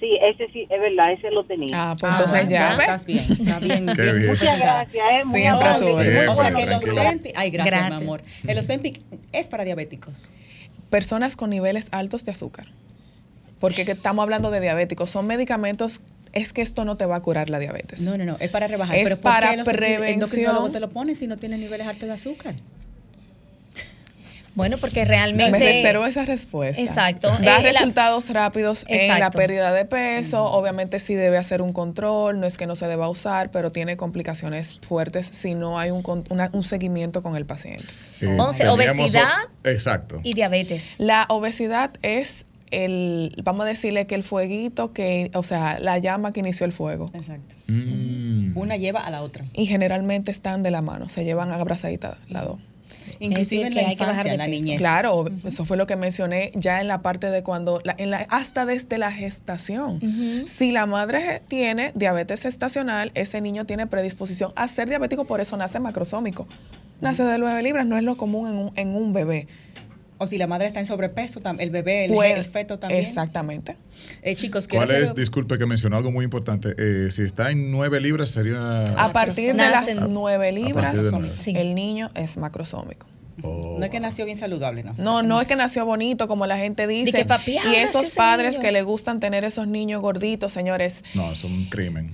Sí, 0.00 0.18
ese 0.22 0.50
sí, 0.52 0.62
es 0.62 0.80
verdad, 0.80 1.12
ese 1.12 1.30
lo 1.30 1.44
tenía. 1.44 1.68
Ah, 1.74 1.94
pues 1.98 2.10
Ah, 2.10 2.16
entonces 2.16 2.38
bueno, 2.46 2.50
ya. 2.50 2.72
Estás 2.76 3.04
bien, 3.06 3.18
está 3.30 3.58
bien. 3.60 3.86
Qué 3.94 4.02
bien 4.02 4.16
bien. 4.16 4.30
Muchas 4.30 4.58
gracias, 4.58 5.06
eh, 5.12 5.24
muy 5.26 5.40
Siempre 5.42 6.28
O 6.28 6.36
sea 6.36 6.50
que 6.54 6.66
tranquila. 6.66 6.78
Ozempic, 7.02 7.32
ay, 7.36 7.50
gracias, 7.50 7.76
Gracias. 7.76 8.00
mi 8.00 8.06
amor. 8.06 8.22
El 8.46 8.58
Ozempic 8.58 9.00
es 9.32 9.48
para 9.48 9.64
diabéticos. 9.64 10.32
Personas 10.88 11.36
con 11.36 11.50
niveles 11.50 11.88
altos 11.92 12.24
de 12.24 12.32
azúcar. 12.32 12.66
Porque 13.60 13.84
que 13.84 13.92
estamos 13.92 14.22
hablando 14.22 14.50
de 14.50 14.60
diabéticos. 14.60 15.10
Son 15.10 15.26
medicamentos. 15.26 16.00
Es 16.32 16.52
que 16.52 16.62
esto 16.62 16.84
no 16.84 16.96
te 16.96 17.04
va 17.06 17.16
a 17.16 17.20
curar 17.22 17.50
la 17.50 17.58
diabetes. 17.58 18.02
No, 18.02 18.16
no, 18.16 18.24
no, 18.24 18.36
es 18.40 18.48
para 18.50 18.68
rebajar. 18.68 18.96
Es 18.96 19.04
Pero 19.04 19.16
¿por 19.16 19.32
para 19.32 19.50
prevención. 19.64 20.06
endocrinólogos 20.08 20.72
te 20.72 20.80
lo 20.80 20.88
ponen 20.90 21.14
si 21.14 21.26
no 21.26 21.36
tienen 21.36 21.60
niveles 21.60 21.86
altos 21.86 22.08
de 22.08 22.14
azúcar? 22.14 22.54
Bueno, 24.54 24.78
porque 24.78 25.00
Me 25.00 25.04
realmente... 25.06 25.58
reservo 25.58 26.06
esa 26.06 26.24
respuesta. 26.24 26.82
Exacto. 26.82 27.28
Da 27.28 27.60
Eh, 27.60 27.62
la- 27.62 27.70
resultados 27.72 28.28
rápidos 28.30 28.84
en 28.88 29.08
la 29.20 29.30
pérdida 29.30 29.72
de 29.72 29.84
peso. 29.84 30.44
Obviamente 30.44 30.98
sí 30.98 31.14
debe 31.14 31.38
hacer 31.38 31.62
un 31.62 31.72
control, 31.72 32.40
no 32.40 32.46
es 32.46 32.56
que 32.56 32.66
no 32.66 32.74
se 32.76 32.86
deba 32.86 33.08
usar, 33.08 33.50
pero 33.50 33.70
tiene 33.72 33.96
complicaciones 33.96 34.78
fuertes 34.82 35.26
si 35.26 35.54
no 35.54 35.78
hay 35.78 35.90
un, 35.90 36.02
con- 36.02 36.24
una- 36.30 36.50
un 36.52 36.62
seguimiento 36.62 37.22
con 37.22 37.36
el 37.36 37.46
paciente. 37.46 37.84
Eh, 38.20 38.26
Once, 38.38 38.58
teníamos 38.64 38.98
obesidad. 39.04 39.44
o- 39.64 39.68
Exacto. 39.68 40.20
Y 40.24 40.34
diabetes. 40.34 40.96
La 40.98 41.26
obesidad 41.28 41.92
es 42.02 42.44
el, 42.72 43.34
vamos 43.42 43.64
a 43.66 43.68
decirle 43.68 44.06
que 44.06 44.14
el 44.14 44.22
fueguito 44.22 44.92
que, 44.92 45.30
o 45.34 45.42
sea, 45.42 45.78
la 45.80 45.98
llama 45.98 46.32
que 46.32 46.40
inició 46.40 46.66
el 46.66 46.72
fuego. 46.72 47.06
Exacto. 47.14 47.54
Mm. 47.66 48.56
Una 48.56 48.76
lleva 48.76 49.00
a 49.00 49.10
la 49.10 49.22
otra. 49.22 49.44
Y 49.54 49.66
generalmente 49.66 50.30
están 50.30 50.62
de 50.62 50.70
la 50.70 50.82
mano, 50.82 51.08
se 51.08 51.24
llevan 51.24 51.50
abrazaditas 51.52 52.16
las 52.28 52.44
dos. 52.44 52.58
Inclusive 53.20 53.66
en 53.68 53.74
la 53.74 53.80
hay 53.82 53.96
que 53.96 54.04
bajar 54.04 54.26
infancia, 54.26 54.30
de 54.30 54.30
en 54.34 54.38
la 54.38 54.44
peso. 54.46 54.64
niñez. 54.64 54.78
Claro, 54.78 55.24
eso 55.44 55.64
fue 55.64 55.76
lo 55.76 55.86
que 55.86 55.94
mencioné 55.96 56.50
ya 56.54 56.80
en 56.80 56.88
la 56.88 57.02
parte 57.02 57.30
de 57.30 57.42
cuando, 57.42 57.80
la- 57.84 57.94
en 57.98 58.10
la, 58.10 58.26
hasta 58.30 58.64
desde 58.66 58.98
la 58.98 59.12
gestación. 59.12 60.00
Si 60.46 60.72
la 60.72 60.86
madre 60.86 61.42
tiene 61.46 61.92
diabetes 61.94 62.44
estacional, 62.44 63.12
ese 63.14 63.40
niño 63.40 63.66
tiene 63.66 63.86
predisposición 63.86 64.52
a 64.56 64.66
ser 64.68 64.88
diabético, 64.88 65.24
por 65.26 65.40
eso 65.40 65.56
nace 65.56 65.78
macrosómico. 65.80 66.48
Nace 67.00 67.22
de 67.24 67.38
9 67.38 67.62
libras, 67.62 67.86
no 67.86 67.96
es 67.96 68.02
lo 68.04 68.16
común 68.16 68.48
en 68.48 68.56
un, 68.56 68.72
en 68.76 68.88
un 68.94 69.12
bebé. 69.12 69.46
O 70.22 70.26
si 70.26 70.36
la 70.36 70.46
madre 70.46 70.66
está 70.66 70.80
en 70.80 70.84
sobrepeso, 70.86 71.40
el 71.58 71.70
bebé, 71.70 72.04
el, 72.04 72.12
Puede- 72.12 72.34
el 72.38 72.44
feto 72.44 72.78
también. 72.78 73.00
Exactamente. 73.00 73.76
Eh, 74.20 74.34
chicos, 74.34 74.68
¿Cuál 74.68 74.90
es? 74.90 75.14
Disculpe 75.14 75.56
que 75.56 75.64
mencionó 75.64 75.96
algo 75.96 76.10
muy 76.10 76.24
importante. 76.26 76.74
Eh, 76.76 77.10
si 77.10 77.22
está 77.22 77.50
en 77.50 77.70
9 77.72 78.00
libras 78.00 78.28
sería... 78.28 79.02
A 79.02 79.12
partir 79.12 79.52
de 79.56 79.70
las 79.70 79.88
Nacen- 79.88 80.08
9 80.10 80.52
libras, 80.52 81.02
de 81.02 81.10
nueve. 81.10 81.32
Sí. 81.38 81.54
el 81.56 81.74
niño 81.74 82.10
es 82.14 82.36
macrosómico. 82.36 83.06
Oh, 83.42 83.76
No 83.78 83.86
es 83.86 83.90
que 83.90 83.98
nació 83.98 84.26
bien 84.26 84.36
saludable, 84.36 84.82
¿no? 84.82 84.92
No, 84.98 85.22
no 85.22 85.40
es 85.40 85.48
que 85.48 85.56
nació 85.56 85.86
bonito 85.86 86.28
como 86.28 86.44
la 86.44 86.58
gente 86.58 86.86
dice. 86.86 87.12
que, 87.16 87.24
papi, 87.24 87.56
ah, 87.56 87.62
y 87.64 87.68
nació 87.80 88.00
esos 88.00 88.12
padres 88.12 88.58
que 88.58 88.70
le 88.72 88.82
gustan 88.82 89.20
tener 89.20 89.44
esos 89.44 89.66
niños 89.66 90.02
gorditos, 90.02 90.52
señores, 90.52 91.02
No, 91.14 91.32
es 91.32 91.42
un 91.44 91.70
crimen. 91.70 92.10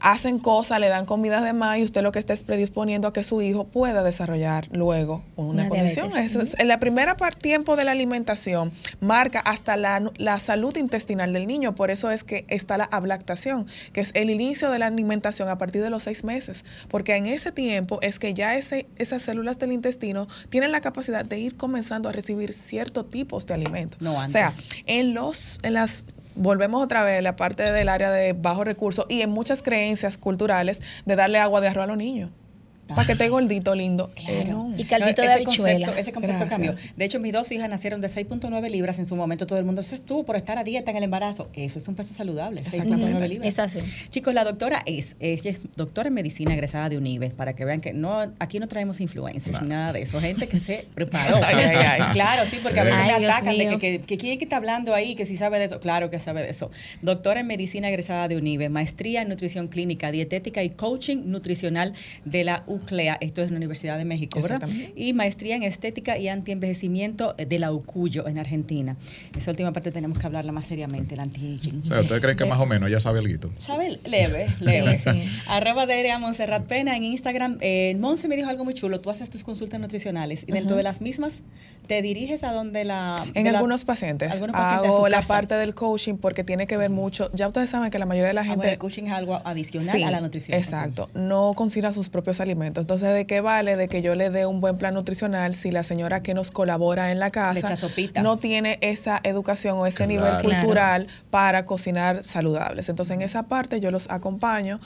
Hacen 0.00 0.38
cosas, 0.38 0.80
le 0.80 0.88
dan 0.88 1.06
comidas 1.06 1.42
de 1.44 1.52
más 1.52 1.78
y 1.78 1.84
usted 1.84 2.02
lo 2.02 2.12
que 2.12 2.18
está 2.18 2.32
es 2.32 2.44
predisponiendo 2.44 3.08
a 3.08 3.12
que 3.12 3.24
su 3.24 3.42
hijo 3.42 3.64
pueda 3.64 4.02
desarrollar 4.02 4.68
luego 4.72 5.24
una, 5.36 5.62
Una 5.62 5.68
condición. 5.68 6.16
es- 6.16 6.56
en 6.58 6.68
la 6.68 6.78
primera 6.78 7.16
par- 7.16 7.34
tiempo 7.34 7.76
de 7.76 7.84
la 7.84 7.92
alimentación 7.92 8.72
marca 9.00 9.40
hasta 9.40 9.76
la, 9.76 10.10
la 10.16 10.38
salud 10.38 10.76
intestinal 10.76 11.32
del 11.32 11.46
niño. 11.46 11.74
Por 11.74 11.90
eso 11.90 12.10
es 12.10 12.24
que 12.24 12.44
está 12.48 12.78
la 12.78 12.84
ablactación, 12.84 13.66
que 13.92 14.00
es 14.00 14.10
el 14.14 14.30
inicio 14.30 14.70
de 14.70 14.78
la 14.78 14.86
alimentación 14.86 15.48
a 15.48 15.58
partir 15.58 15.82
de 15.82 15.90
los 15.90 16.04
seis 16.04 16.24
meses. 16.24 16.64
Porque 16.88 17.16
en 17.16 17.26
ese 17.26 17.52
tiempo 17.52 17.98
es 18.02 18.18
que 18.18 18.34
ya 18.34 18.56
ese, 18.56 18.86
esas 18.96 19.22
células 19.22 19.58
del 19.58 19.72
intestino 19.72 20.28
tienen 20.48 20.72
la 20.72 20.80
capacidad 20.80 21.24
de 21.24 21.38
ir 21.38 21.56
comenzando 21.56 22.08
a 22.08 22.12
recibir 22.12 22.52
ciertos 22.52 23.10
tipos 23.10 23.46
de 23.46 23.54
alimentos. 23.54 24.00
No 24.00 24.12
O 24.16 24.28
sea, 24.30 24.48
antes. 24.48 24.68
en 24.86 25.14
los, 25.14 25.58
en 25.62 25.74
las 25.74 26.04
volvemos 26.38 26.82
otra 26.82 27.02
vez 27.02 27.18
a 27.18 27.22
la 27.22 27.36
parte 27.36 27.70
del 27.70 27.88
área 27.88 28.10
de 28.10 28.32
bajo 28.32 28.64
recursos 28.64 29.06
y 29.08 29.22
en 29.22 29.30
muchas 29.30 29.62
creencias 29.62 30.18
culturales 30.18 30.80
de 31.04 31.16
darle 31.16 31.38
agua 31.38 31.60
de 31.60 31.68
arroz 31.68 31.84
a 31.84 31.86
los 31.88 31.96
niños. 31.96 32.30
Para 32.94 33.06
que 33.06 33.12
esté 33.12 33.28
gordito, 33.28 33.74
lindo. 33.74 34.10
Eh, 34.26 34.44
no. 34.48 34.72
Y 34.76 34.84
caldito 34.84 35.22
No, 35.22 35.28
de 35.28 35.34
ese 35.34 35.44
habichuela. 35.44 35.86
concepto- 35.86 36.00
ese 36.00 36.12
concepto 36.12 36.46
Gracias. 36.46 36.50
cambió. 36.50 36.74
De 36.96 37.04
hecho, 37.04 37.20
mis 37.20 37.32
dos 37.32 37.50
hijas 37.52 37.68
nacieron 37.68 38.00
de 38.00 38.08
6.9 38.08 38.70
libras 38.70 38.98
en 38.98 39.06
su 39.06 39.14
momento. 39.16 39.46
Todo 39.46 39.58
el 39.58 39.64
mundo 39.64 39.82
se 39.82 39.94
estuvo 39.94 40.24
por 40.24 40.36
estar 40.36 40.58
a 40.58 40.64
dieta 40.64 40.90
en 40.90 40.96
el 40.96 41.04
embarazo. 41.04 41.48
Eso 41.54 41.78
es 41.78 41.86
un 41.88 41.94
peso 41.94 42.14
saludable, 42.14 42.62
6.9 42.62 43.28
libras. 43.28 43.48
Es 43.52 43.58
así. 43.58 43.78
Chicos, 44.10 44.32
la 44.34 44.44
doctora 44.44 44.82
es, 44.86 45.16
ella 45.20 45.50
es 45.50 45.60
doctora 45.76 46.08
en 46.08 46.14
medicina 46.14 46.54
egresada 46.54 46.88
de 46.88 46.96
UNIBE, 46.98 47.30
para 47.30 47.54
que 47.54 47.64
vean 47.64 47.80
que 47.80 47.92
no 47.92 48.32
aquí 48.38 48.58
no 48.58 48.68
traemos 48.68 49.00
influencers 49.00 49.60
ni 49.62 49.68
nada 49.68 49.92
de 49.92 50.02
eso, 50.02 50.20
gente 50.20 50.48
que 50.48 50.58
se 50.58 50.86
preparó. 50.94 51.36
Ay, 51.44 51.54
ay, 51.58 51.76
ay. 51.76 52.02
Claro, 52.12 52.46
sí, 52.46 52.58
porque 52.62 52.80
a 52.80 52.84
veces 52.84 52.98
Ay, 53.02 53.12
me 53.12 53.18
Dios 53.20 53.32
atacan 53.32 53.58
de 53.58 53.68
que, 53.68 53.78
que, 53.78 54.00
que 54.00 54.16
quién 54.18 54.32
es 54.32 54.38
que 54.38 54.44
está 54.44 54.56
hablando 54.56 54.94
ahí, 54.94 55.14
que 55.14 55.24
si 55.24 55.36
sabe 55.36 55.58
de 55.58 55.66
eso. 55.66 55.78
Claro 55.80 56.10
que 56.10 56.18
sabe 56.18 56.42
de 56.42 56.48
eso. 56.50 56.70
Doctora 57.02 57.40
en 57.40 57.46
medicina 57.46 57.88
egresada 57.88 58.28
de 58.28 58.36
UNIBE, 58.36 58.68
maestría 58.70 59.22
en 59.22 59.28
nutrición 59.28 59.68
clínica, 59.68 60.10
dietética 60.10 60.62
y 60.62 60.70
coaching 60.70 61.18
nutricional 61.26 61.92
de 62.24 62.44
la 62.44 62.62
UCLEA, 62.78 63.18
esto 63.20 63.42
es 63.42 63.50
la 63.50 63.56
Universidad 63.58 63.98
de 63.98 64.04
México, 64.04 64.40
¿verdad? 64.42 64.68
Y 64.96 65.12
maestría 65.12 65.54
en 65.56 65.62
estética 65.62 66.18
y 66.18 66.28
antienvejecimiento 66.28 67.34
de 67.34 67.58
la 67.58 67.72
UCUYO 67.72 68.26
en 68.26 68.38
Argentina. 68.38 68.96
Esa 69.36 69.50
última 69.50 69.72
parte 69.72 69.92
tenemos 69.92 70.18
que 70.18 70.26
hablarla 70.26 70.50
más 70.52 70.66
seriamente, 70.66 71.14
el 71.14 71.20
anti-aging. 71.20 71.80
O 71.80 71.84
sea, 71.84 72.00
¿ustedes 72.00 72.20
creen 72.20 72.36
que 72.36 72.44
más 72.46 72.58
o 72.60 72.66
menos 72.66 72.90
ya 72.90 72.98
sabe 73.00 73.18
algo? 73.20 73.28
¿Sabe? 73.58 74.00
Leve, 74.04 74.48
leve. 74.60 74.96
Sí, 74.96 75.10
sí. 75.12 75.24
Arroba 75.48 75.86
de 75.86 75.98
a 76.10 76.18
Montserrat 76.18 76.64
Pena 76.64 76.96
en 76.96 77.04
Instagram. 77.04 77.58
Eh, 77.60 77.94
Monse 78.00 78.26
me 78.28 78.36
dijo 78.36 78.48
algo 78.48 78.64
muy 78.64 78.72
chulo. 78.74 79.00
Tú 79.00 79.10
haces 79.10 79.28
tus 79.28 79.44
consultas 79.44 79.80
nutricionales 79.80 80.44
y 80.46 80.52
dentro 80.52 80.76
de 80.76 80.82
las 80.82 81.00
mismas 81.02 81.34
te 81.86 82.00
diriges 82.02 82.44
a 82.44 82.52
donde 82.52 82.84
la... 82.84 83.24
En 83.34 83.44
de 83.44 83.50
la- 83.52 83.58
algunos 83.58 83.84
pacientes. 83.84 84.30
algunos 84.32 84.54
pacientes 84.54 84.90
hago 84.90 85.08
la 85.08 85.18
casa. 85.18 85.28
parte 85.28 85.54
del 85.56 85.74
coaching 85.74 86.14
porque 86.16 86.44
tiene 86.44 86.66
que 86.66 86.76
ver 86.76 86.90
mucho. 86.90 87.30
Ya 87.34 87.46
ustedes 87.48 87.68
saben 87.70 87.90
que 87.90 87.98
la 87.98 88.06
mayoría 88.06 88.28
de 88.28 88.34
la 88.34 88.42
Ah, 88.42 88.44
gente. 88.44 88.56
bueno, 88.58 88.72
el 88.72 88.78
coaching 88.78 89.04
es 89.04 89.12
algo 89.12 89.40
adicional 89.44 89.96
Sí, 89.96 90.02
a 90.02 90.10
la 90.10 90.20
nutrición. 90.20 90.56
Exacto. 90.56 91.08
No 91.14 91.52
considera 91.54 91.92
sus 91.92 92.08
propios 92.08 92.40
alimentos. 92.40 92.67
Entonces, 92.68 93.12
¿de 93.14 93.26
qué 93.26 93.40
vale 93.40 93.76
de 93.76 93.88
que 93.88 94.02
yo 94.02 94.14
le 94.14 94.30
dé 94.30 94.46
un 94.46 94.60
buen 94.60 94.76
plan 94.78 94.94
nutricional 94.94 95.54
si 95.54 95.70
la 95.70 95.82
señora 95.82 96.22
que 96.22 96.34
nos 96.34 96.50
colabora 96.50 97.10
en 97.10 97.18
la 97.18 97.30
casa 97.30 97.74
no 98.22 98.38
tiene 98.38 98.78
esa 98.82 99.20
educación 99.24 99.78
o 99.78 99.86
ese 99.86 100.06
Claro. 100.06 100.08
nivel 100.12 100.30
Claro. 100.42 100.48
cultural 100.60 101.06
para 101.30 101.64
cocinar 101.64 102.24
saludables? 102.24 102.88
Entonces, 102.88 103.14
en 103.14 103.22
esa 103.22 103.44
parte 103.44 103.80
yo 103.80 103.90
los 103.90 104.10
acompaño. 104.10 104.80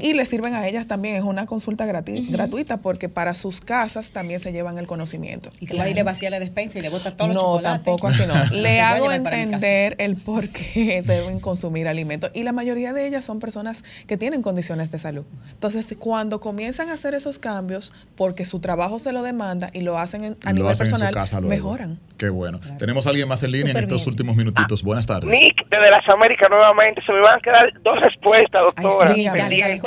Y 0.00 0.14
les 0.14 0.28
sirven 0.28 0.54
a 0.54 0.66
ellas 0.66 0.86
también, 0.86 1.16
es 1.16 1.22
una 1.22 1.46
consulta 1.46 1.86
grati- 1.86 2.30
gratuita 2.30 2.78
porque 2.78 3.08
para 3.08 3.34
sus 3.34 3.60
casas 3.60 4.10
también 4.10 4.40
se 4.40 4.52
llevan 4.52 4.78
el 4.78 4.86
conocimiento. 4.86 5.50
Y 5.60 5.66
tú 5.66 5.76
vas 5.76 5.90
y 5.90 5.94
le 5.94 6.02
vacías 6.02 6.30
la 6.30 6.40
despensa 6.40 6.78
y 6.78 6.82
le 6.82 6.88
botas 6.88 7.16
todos 7.16 7.28
los 7.28 7.36
No, 7.36 7.42
chocolates. 7.56 7.70
tampoco 7.84 8.08
así 8.08 8.22
no. 8.26 8.34
Le 8.60 8.80
hago 8.80 9.12
entender 9.12 9.96
el 9.98 10.16
por 10.16 10.48
qué 10.48 11.02
deben 11.06 11.40
consumir 11.40 11.88
alimentos. 11.88 12.30
Y 12.34 12.42
la 12.42 12.52
mayoría 12.52 12.92
de 12.92 13.06
ellas 13.06 13.24
son 13.24 13.40
personas 13.40 13.84
que 14.06 14.16
tienen 14.16 14.42
condiciones 14.42 14.90
de 14.90 14.98
salud. 14.98 15.24
Entonces, 15.52 15.94
cuando 15.98 16.40
comienzan 16.40 16.88
a 16.90 16.94
hacer 16.94 17.14
esos 17.14 17.38
cambios, 17.38 17.92
porque 18.16 18.44
su 18.44 18.60
trabajo 18.60 18.98
se 18.98 19.12
lo 19.12 19.22
demanda 19.22 19.70
y 19.72 19.80
lo 19.80 19.98
hacen 19.98 20.24
en- 20.24 20.36
a 20.44 20.50
lo 20.50 20.56
nivel 20.56 20.70
hacen 20.72 20.86
en 20.86 20.90
su 20.90 20.98
personal, 21.00 21.14
casa 21.14 21.40
mejoran. 21.40 21.98
Qué 22.18 22.28
bueno. 22.28 22.60
Tenemos 22.78 23.06
a 23.06 23.10
alguien 23.10 23.28
más 23.28 23.42
en 23.42 23.52
línea 23.52 23.70
en 23.72 23.78
estos 23.78 24.02
bien. 24.02 24.08
últimos 24.10 24.36
minutitos. 24.36 24.82
Buenas 24.82 25.06
tardes. 25.06 25.30
Nick, 25.30 25.56
desde 25.70 25.90
las 25.90 26.06
Américas 26.12 26.48
nuevamente, 26.50 27.00
se 27.06 27.12
me 27.14 27.20
van 27.20 27.38
a 27.38 27.40
quedar 27.40 27.72
dos 27.82 27.98
respuestas, 28.00 28.60
doctora. 28.66 29.14
sí, 29.14 29.24
dale, 29.24 29.58
dale. 29.58 29.80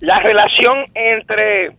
La 0.00 0.18
relación 0.18 0.86
entre 0.94 1.72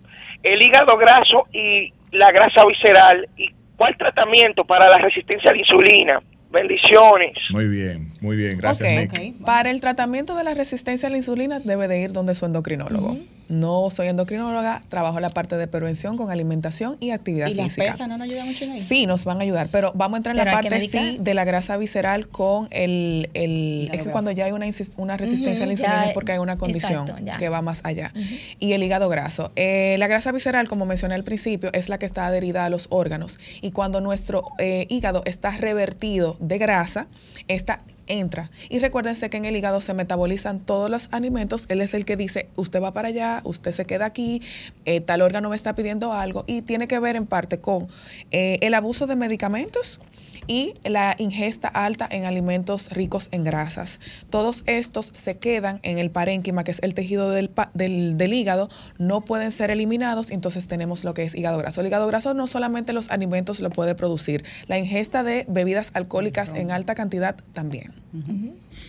el 0.43 0.61
hígado 0.61 0.97
graso 0.97 1.47
y 1.51 1.91
la 2.11 2.31
grasa 2.31 2.65
visceral 2.65 3.27
y 3.37 3.49
cuál 3.75 3.95
tratamiento 3.97 4.63
para 4.63 4.89
la 4.89 4.97
resistencia 4.99 5.51
a 5.51 5.53
la 5.53 5.59
insulina. 5.59 6.21
Bendiciones. 6.51 7.37
Muy 7.49 7.67
bien, 7.67 8.09
muy 8.25 8.35
bien. 8.35 8.57
Gracias, 8.57 8.91
Ok. 8.91 8.97
Nick. 8.99 9.35
Ok. 9.39 9.45
Para 9.45 9.69
el 9.71 9.79
tratamiento 9.79 10.35
de 10.35 10.43
la 10.43 10.53
resistencia 10.53 11.07
a 11.07 11.09
la 11.11 11.17
insulina 11.17 11.59
debe 11.59 11.87
de 11.87 12.01
ir 12.01 12.11
donde 12.11 12.35
su 12.35 12.45
endocrinólogo. 12.45 13.17
No 13.47 13.91
soy 13.91 14.07
endocrinóloga, 14.07 14.81
trabajo 14.89 15.19
la 15.19 15.29
parte 15.29 15.55
de 15.55 15.67
prevención 15.67 16.17
con 16.17 16.31
alimentación 16.31 16.97
y 16.99 17.11
actividad 17.11 17.45
¿Y 17.47 17.53
las 17.53 17.67
física. 17.67 17.91
pesas 17.91 18.07
no 18.07 18.17
nos 18.17 18.25
ayudan 18.25 18.47
mucho 18.47 18.63
en 18.65 18.71
ahí? 18.71 18.79
Sí, 18.79 19.05
nos 19.05 19.23
van 19.23 19.37
a 19.37 19.43
ayudar, 19.43 19.69
pero 19.71 19.91
vamos 19.93 20.15
a 20.15 20.17
entrar 20.17 20.35
en 20.35 20.45
la 20.45 20.51
parte 20.51 20.81
sí 20.81 21.17
de 21.19 21.33
la 21.35 21.45
grasa 21.45 21.77
visceral 21.77 22.27
con 22.27 22.67
el, 22.71 23.29
el 23.35 23.89
es 23.93 24.01
que 24.01 24.09
cuando 24.09 24.31
ya 24.31 24.45
hay 24.45 24.51
una, 24.51 24.65
una 24.97 25.15
resistencia 25.15 25.63
a 25.63 25.67
la 25.67 25.73
insulina 25.73 26.03
ya, 26.05 26.07
es 26.07 26.13
porque 26.15 26.31
hay 26.31 26.39
una 26.39 26.57
condición 26.57 27.07
exacto, 27.07 27.37
que 27.37 27.49
va 27.49 27.61
más 27.61 27.81
allá. 27.83 28.11
Y 28.59 28.73
el 28.73 28.81
hígado 28.81 29.09
graso. 29.09 29.51
Eh, 29.55 29.95
la 29.99 30.07
grasa 30.07 30.31
visceral, 30.31 30.67
como 30.67 30.87
mencioné 30.87 31.13
al 31.13 31.23
principio, 31.23 31.69
es 31.73 31.87
la 31.87 31.99
que 31.99 32.07
está 32.07 32.25
adherida 32.25 32.65
a 32.65 32.69
los 32.71 32.87
órganos. 32.89 33.37
Y 33.61 33.69
cuando 33.69 34.01
nuestro 34.01 34.43
eh, 34.57 34.87
hígado 34.89 35.21
está 35.25 35.51
revertido 35.51 36.35
de 36.39 36.57
grasa, 36.57 37.07
esta 37.47 37.81
entra. 38.07 38.51
Y 38.69 38.79
recuérdense 38.79 39.29
que 39.29 39.37
en 39.37 39.45
el 39.45 39.55
hígado 39.55 39.81
se 39.81 39.93
metabolizan 39.93 40.59
todos 40.59 40.89
los 40.89 41.09
alimentos. 41.11 41.65
Él 41.69 41.81
es 41.81 41.93
el 41.93 42.05
que 42.05 42.15
dice, 42.17 42.49
usted 42.55 42.81
va 42.81 42.93
para 42.93 43.09
allá, 43.09 43.41
usted 43.43 43.71
se 43.71 43.85
queda 43.85 44.05
aquí, 44.05 44.41
eh, 44.85 45.01
tal 45.01 45.21
órgano 45.21 45.49
me 45.49 45.55
está 45.55 45.75
pidiendo 45.75 46.13
algo. 46.13 46.43
Y 46.47 46.61
tiene 46.61 46.87
que 46.87 46.99
ver 46.99 47.15
en 47.15 47.25
parte 47.25 47.59
con 47.59 47.87
eh, 48.31 48.59
el 48.61 48.73
abuso 48.73 49.07
de 49.07 49.15
medicamentos 49.15 49.99
y 50.47 50.73
la 50.83 51.15
ingesta 51.17 51.67
alta 51.67 52.07
en 52.09 52.25
alimentos 52.25 52.89
ricos 52.91 53.29
en 53.31 53.43
grasas. 53.43 53.99
Todos 54.29 54.63
estos 54.67 55.11
se 55.13 55.37
quedan 55.37 55.79
en 55.83 55.97
el 55.97 56.11
parénquima, 56.11 56.63
que 56.63 56.71
es 56.71 56.79
el 56.83 56.93
tejido 56.93 57.29
del, 57.31 57.51
del, 57.73 58.17
del 58.17 58.33
hígado, 58.33 58.69
no 58.97 59.21
pueden 59.21 59.51
ser 59.51 59.71
eliminados, 59.71 60.31
entonces 60.31 60.67
tenemos 60.67 61.03
lo 61.03 61.13
que 61.13 61.23
es 61.23 61.35
hígado 61.35 61.57
graso. 61.57 61.81
El 61.81 61.87
hígado 61.87 62.07
graso 62.07 62.33
no 62.33 62.47
solamente 62.47 62.93
los 62.93 63.09
alimentos 63.09 63.59
lo 63.59 63.69
puede 63.69 63.95
producir, 63.95 64.43
la 64.67 64.77
ingesta 64.77 65.23
de 65.23 65.45
bebidas 65.47 65.91
alcohólicas 65.93 66.53
en 66.53 66.71
alta 66.71 66.95
cantidad 66.95 67.35
también. 67.53 67.94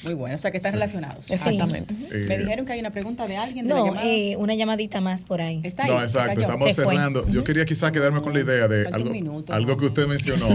Muy 0.05 0.15
bueno, 0.15 0.37
o 0.37 0.39
sea 0.39 0.53
que 0.53 0.57
están 0.59 0.73
relacionados. 0.75 1.29
Exactamente. 1.33 1.95
Eh, 2.13 2.27
Me 2.29 2.39
dijeron 2.39 2.65
que 2.65 2.75
hay 2.75 2.81
una 2.81 2.93
pregunta 2.93 3.27
de 3.27 3.37
alguien 3.37 3.67
de 3.67 3.75
la 3.75 3.81
No, 3.81 3.87
llamada. 3.87 4.07
eh, 4.07 4.37
una 4.37 4.55
llamadita 4.55 5.01
más 5.01 5.25
por 5.25 5.41
ahí. 5.41 5.61
Está 5.65 5.85
ahí. 5.85 5.91
No, 5.91 6.01
exacto, 6.01 6.41
estamos 6.41 6.69
Se 6.75 6.83
fue. 6.85 6.95
cerrando. 6.95 7.27
Yo 7.29 7.43
quería 7.43 7.65
quizás 7.65 7.91
quedarme 7.91 8.23
con 8.23 8.35
la 8.35 8.41
idea 8.41 8.69
de 8.69 8.87
algo, 8.87 9.11
minuto, 9.11 9.53
algo 9.53 9.73
¿no? 9.73 9.77
que 9.79 9.87
usted 9.87 10.07
mencionó 10.07 10.49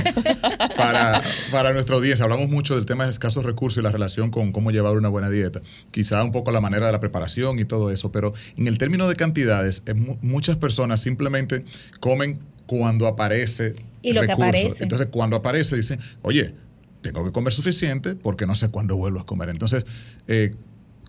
para, 0.78 1.22
para 1.52 1.74
nuestra 1.74 1.96
audiencia. 1.96 2.24
Hablamos 2.24 2.50
mucho 2.50 2.76
del 2.76 2.86
tema 2.86 3.04
de 3.06 3.12
escasos 3.12 3.44
recursos 3.44 3.80
y 3.80 3.84
la 3.84 3.92
relación 3.92 4.32
con 4.32 4.52
cómo 4.52 4.72
llevar 4.72 4.96
una 4.96 5.10
buena 5.10 5.30
dieta. 5.30 5.62
Quizá 5.92 6.24
un 6.24 6.32
poco 6.32 6.52
la 6.52 6.62
manera 6.62 6.86
de 6.86 6.92
la 6.94 7.00
preparación 7.00 7.60
y 7.60 7.66
todo 7.66 7.92
eso, 7.92 8.12
pero 8.12 8.34
en 8.58 8.68
el 8.68 8.78
término 8.78 9.08
de 9.10 9.16
cantidades, 9.16 9.84
es 9.86 9.96
mu- 9.96 10.18
muchas 10.22 10.56
personas 10.58 11.02
simplemente 11.02 11.64
comen 12.00 12.40
cuando 12.68 13.08
aparece 13.08 13.74
Y 14.02 14.14
lo 14.14 14.22
que 14.22 14.28
recurso. 14.28 14.44
aparece. 14.50 14.84
Entonces, 14.84 15.08
cuando 15.12 15.36
aparece, 15.36 15.76
dicen, 15.76 16.00
oye, 16.22 16.54
tengo 17.02 17.24
que 17.26 17.32
comer 17.32 17.54
suficiente 17.54 18.16
porque 18.16 18.46
no 18.46 18.56
sé 18.56 18.70
cuándo 18.70 18.96
vuelvo 18.96 19.20
a 19.20 19.26
comer. 19.26 19.50
Entonces, 19.50 19.86
eh, 20.28 20.56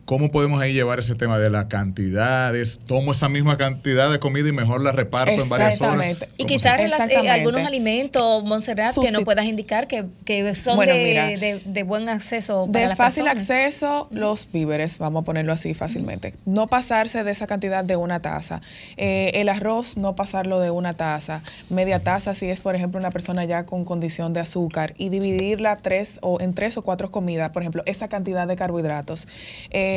¿Cómo 0.04 0.32
podemos 0.32 0.60
ahí 0.60 0.72
llevar 0.72 0.98
ese 0.98 1.14
tema 1.14 1.38
de 1.38 1.48
las 1.48 1.66
cantidades? 1.66 2.80
Tomo 2.86 3.12
esa 3.12 3.28
misma 3.28 3.56
cantidad 3.56 4.10
de 4.10 4.18
comida 4.18 4.48
y 4.48 4.52
mejor 4.52 4.80
la 4.82 4.90
reparto 4.90 5.30
en 5.40 5.48
varias 5.48 5.80
horas. 5.80 6.08
Exactamente. 6.08 6.26
Y 6.38 6.42
¿Cómo 6.44 6.48
quizás 6.48 7.08
eh, 7.08 7.28
algunos 7.30 7.64
alimentos, 7.64 8.42
Montserrat, 8.44 8.94
que 8.94 9.00
Susti- 9.00 9.24
puedas 9.24 9.44
indicar 9.46 9.86
que, 9.86 10.06
que 10.24 10.54
son 10.56 10.74
Bueno, 10.74 10.94
de, 10.94 11.04
mira, 11.04 11.26
de- 11.28 11.62
de 11.64 11.82
buen 11.84 12.08
acceso 12.08 12.66
para 12.66 12.80
De 12.80 12.88
las 12.88 12.98
fácil 12.98 13.24
personas. 13.24 13.48
acceso, 13.48 14.08
los 14.10 14.48
víveres, 14.52 14.98
vamos 14.98 15.22
a 15.22 15.24
ponerlo 15.24 15.52
así 15.52 15.72
fácilmente. 15.72 16.34
No 16.46 16.66
pasarse 16.66 17.22
de 17.22 17.30
esa 17.30 17.46
cantidad 17.46 17.84
de 17.84 17.94
una 17.94 18.18
taza. 18.18 18.60
Eh, 18.96 19.30
el 19.34 19.48
arroz, 19.48 19.96
no 19.96 20.16
pasarlo 20.16 20.58
de 20.58 20.72
una 20.72 20.94
taza. 20.94 21.42
Media 21.70 22.00
taza 22.02 22.34
si 22.34 22.50
es, 22.50 22.60
por 22.60 22.74
ejemplo, 22.74 22.98
una 22.98 23.12
persona 23.12 23.44
ya 23.44 23.66
con 23.66 23.84
condición 23.84 24.32
de 24.32 24.40
azúcar. 24.40 24.94
Y 24.98 25.10
dividirla 25.10 25.76
tres 25.76 26.18
o 26.22 26.40
en 26.40 26.54
tres 26.54 26.76
o 26.76 26.82
cuatro 26.82 27.12
comidas, 27.12 27.50
por 27.50 27.62
ejemplo, 27.62 27.84
esa 27.86 28.08
cantidad 28.08 28.48
de 28.48 28.56
carbohidratos. 28.56 29.28
Eh, 29.70 29.90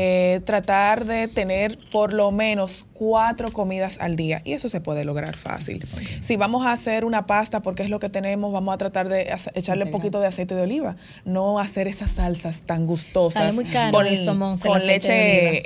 tratar 0.46 1.06
de 1.06 1.28
tener 1.28 1.78
por 1.92 2.14
lo 2.14 2.32
menos 2.32 2.88
cuatro 2.94 3.52
comidas 3.52 3.98
al 4.00 4.16
día. 4.16 4.42
Y 4.46 4.54
eso 4.54 4.70
se 4.70 4.82
puede 4.82 5.06
lograr 5.06 5.36
fácil. 5.36 5.82
Si 6.22 6.36
vamos 6.38 6.66
a 6.66 6.72
hacer 6.72 7.06
una 7.06 7.26
pasta, 7.26 7.62
porque 7.62 7.84
es 7.84 7.90
lo 7.90 8.00
que 8.00 8.10
tenemos, 8.10 8.52
vamos 8.54 8.74
a 8.74 8.78
tratar 8.78 9.10
de 9.10 9.34
echarle 9.54 9.86
un 9.86 9.92
poquito 9.92 10.20
de 10.20 10.28
aceite 10.28 10.56
de 10.56 10.62
oliva. 10.62 10.96
No 11.26 11.60
hacer 11.60 11.88
esas 11.88 12.12
salsas 12.12 12.62
tan 12.62 12.86
gustosas. 12.86 13.56
Muy 13.56 13.66
caro 13.66 13.98
Monse, 14.36 14.68
el 14.68 14.74
con 14.74 14.78
aceite 14.78 15.12
de 15.12 15.52
leche, 15.52 15.64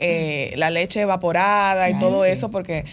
eh, 0.53 0.57
la 0.57 0.69
leche 0.69 1.01
evaporada 1.01 1.89
y 1.89 1.93
Ay, 1.93 1.99
todo 1.99 2.23
sí. 2.23 2.31
eso, 2.31 2.51
porque 2.51 2.85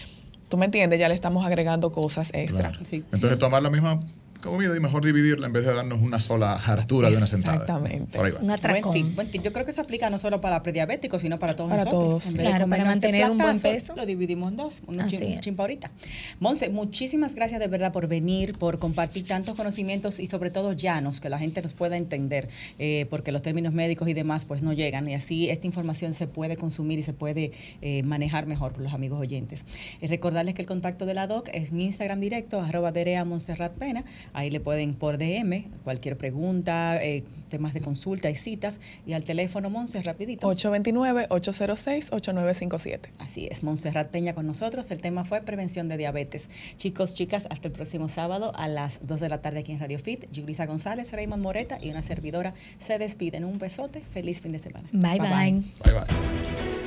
tú 0.49 0.57
me 0.57 0.65
entiendes, 0.65 0.99
ya 0.99 1.07
le 1.07 1.15
estamos 1.15 1.45
agregando 1.45 1.91
cosas 1.91 2.31
extra. 2.33 2.69
Claro. 2.69 2.85
Sí. 2.85 3.03
Entonces, 3.11 3.37
tomar 3.39 3.61
la 3.63 3.69
misma 3.69 3.99
comida 4.39 4.75
y 4.75 4.79
mejor 4.79 5.03
dividirla 5.05 5.47
en 5.47 5.53
vez 5.53 5.65
de 5.65 5.73
darnos 5.73 6.01
una 6.01 6.19
sola 6.19 6.53
hartura 6.53 7.09
de 7.09 7.17
una 7.17 7.27
sentada. 7.27 7.57
Exactamente. 7.57 8.17
Por 8.17 8.25
ahí 8.25 8.31
va. 8.31 8.39
Un 8.39 8.47
Buen 8.47 8.91
tip, 8.91 9.15
buen 9.15 9.31
tip. 9.31 9.41
Yo 9.43 9.53
creo 9.53 9.65
que 9.65 9.71
eso 9.71 9.81
aplica 9.81 10.09
no 10.09 10.17
solo 10.17 10.41
para 10.41 10.61
prediabéticos, 10.63 11.21
sino 11.21 11.37
para 11.37 11.55
todos 11.55 11.69
Para 11.69 11.83
nosotros. 11.83 12.09
todos. 12.09 12.25
En 12.27 12.33
vez 12.33 12.37
de 12.37 12.43
Claro, 12.43 12.69
para 12.69 12.83
comernos 12.83 12.95
este 12.95 13.07
mantener 13.07 13.31
un 13.31 13.37
buen 13.37 13.59
peso. 13.59 13.95
Lo 13.95 14.05
dividimos 14.05 14.51
en 14.51 14.57
dos, 14.57 14.81
un 14.87 15.07
chimpa 15.07 15.63
ahorita. 15.63 15.91
Monse, 16.39 16.69
muchísimas 16.69 17.33
gracias 17.35 17.59
de 17.59 17.67
verdad 17.67 17.91
por 17.91 18.07
venir, 18.07 18.57
por 18.57 18.79
compartir 18.79 19.25
tantos 19.27 19.55
conocimientos 19.55 20.19
y 20.19 20.27
sobre 20.27 20.51
todo 20.51 20.73
llanos, 20.73 21.19
que 21.19 21.29
la 21.29 21.39
gente 21.39 21.61
nos 21.61 21.73
pueda 21.73 21.97
entender, 21.97 22.49
eh, 22.79 23.05
porque 23.09 23.31
los 23.31 23.41
términos 23.41 23.73
médicos 23.73 24.07
y 24.07 24.13
demás 24.13 24.45
pues 24.45 24.61
no 24.63 24.73
llegan 24.73 25.07
y 25.07 25.15
así 25.15 25.49
esta 25.49 25.67
información 25.67 26.13
se 26.13 26.27
puede 26.27 26.57
consumir 26.57 26.99
y 26.99 27.03
se 27.03 27.13
puede 27.13 27.51
eh, 27.81 28.03
manejar 28.03 28.45
mejor 28.45 28.73
por 28.73 28.83
los 28.83 28.93
amigos 28.93 29.19
oyentes. 29.19 29.63
Eh, 30.01 30.07
recordarles 30.07 30.53
que 30.55 30.61
el 30.61 30.67
contacto 30.67 31.05
de 31.05 31.13
la 31.13 31.27
DOC 31.27 31.49
es 31.53 31.71
mi 31.71 31.85
Instagram 31.85 32.19
directo, 32.19 32.61
arroba 32.61 32.91
Derea 32.91 33.25
Montserrat 33.25 33.73
Pena, 33.73 34.03
ahí 34.33 34.49
le 34.49 34.59
pueden 34.59 34.93
por 34.93 35.17
DM, 35.17 35.63
cualquier 35.83 36.17
pregunta, 36.17 37.01
eh, 37.03 37.23
temas 37.49 37.73
de 37.73 37.81
consulta 37.81 38.29
y 38.29 38.35
citas, 38.35 38.79
y 39.05 39.13
al 39.13 39.23
teléfono 39.23 39.69
Monse, 39.69 40.01
rapidito. 40.03 40.45
829-806-8957. 40.47 43.09
Así 43.19 43.47
es, 43.49 43.63
Montserrat 43.63 44.09
Peña 44.09 44.33
con 44.33 44.45
nosotros. 44.47 44.91
El 44.91 45.01
tema 45.01 45.23
fue 45.23 45.41
prevención 45.41 45.87
de 45.87 45.95
diabetes. 45.97 46.49
Chicos, 46.77 47.13
chicas, 47.13 47.47
hasta 47.49 47.67
el 47.67 47.73
próximo 47.73 48.09
sábado 48.09 48.51
a 48.55 48.67
las 48.67 49.05
2 49.05 49.19
de 49.19 49.29
la 49.29 49.41
tarde 49.41 49.59
aquí 49.59 49.71
en 49.71 49.79
Radio 49.79 49.99
Fit. 49.99 50.25
Julisa 50.35 50.65
González, 50.65 51.11
Raymond 51.11 51.43
Moreta 51.43 51.77
y 51.81 51.89
una 51.89 52.01
servidora 52.01 52.53
se 52.79 52.97
despiden. 52.97 53.45
Un 53.45 53.59
besote. 53.59 54.01
Feliz 54.01 54.41
fin 54.41 54.51
de 54.51 54.59
semana. 54.59 54.89
Bye, 54.91 55.19
bye. 55.19 55.63
Bye, 55.83 55.93
bye. 55.93 56.86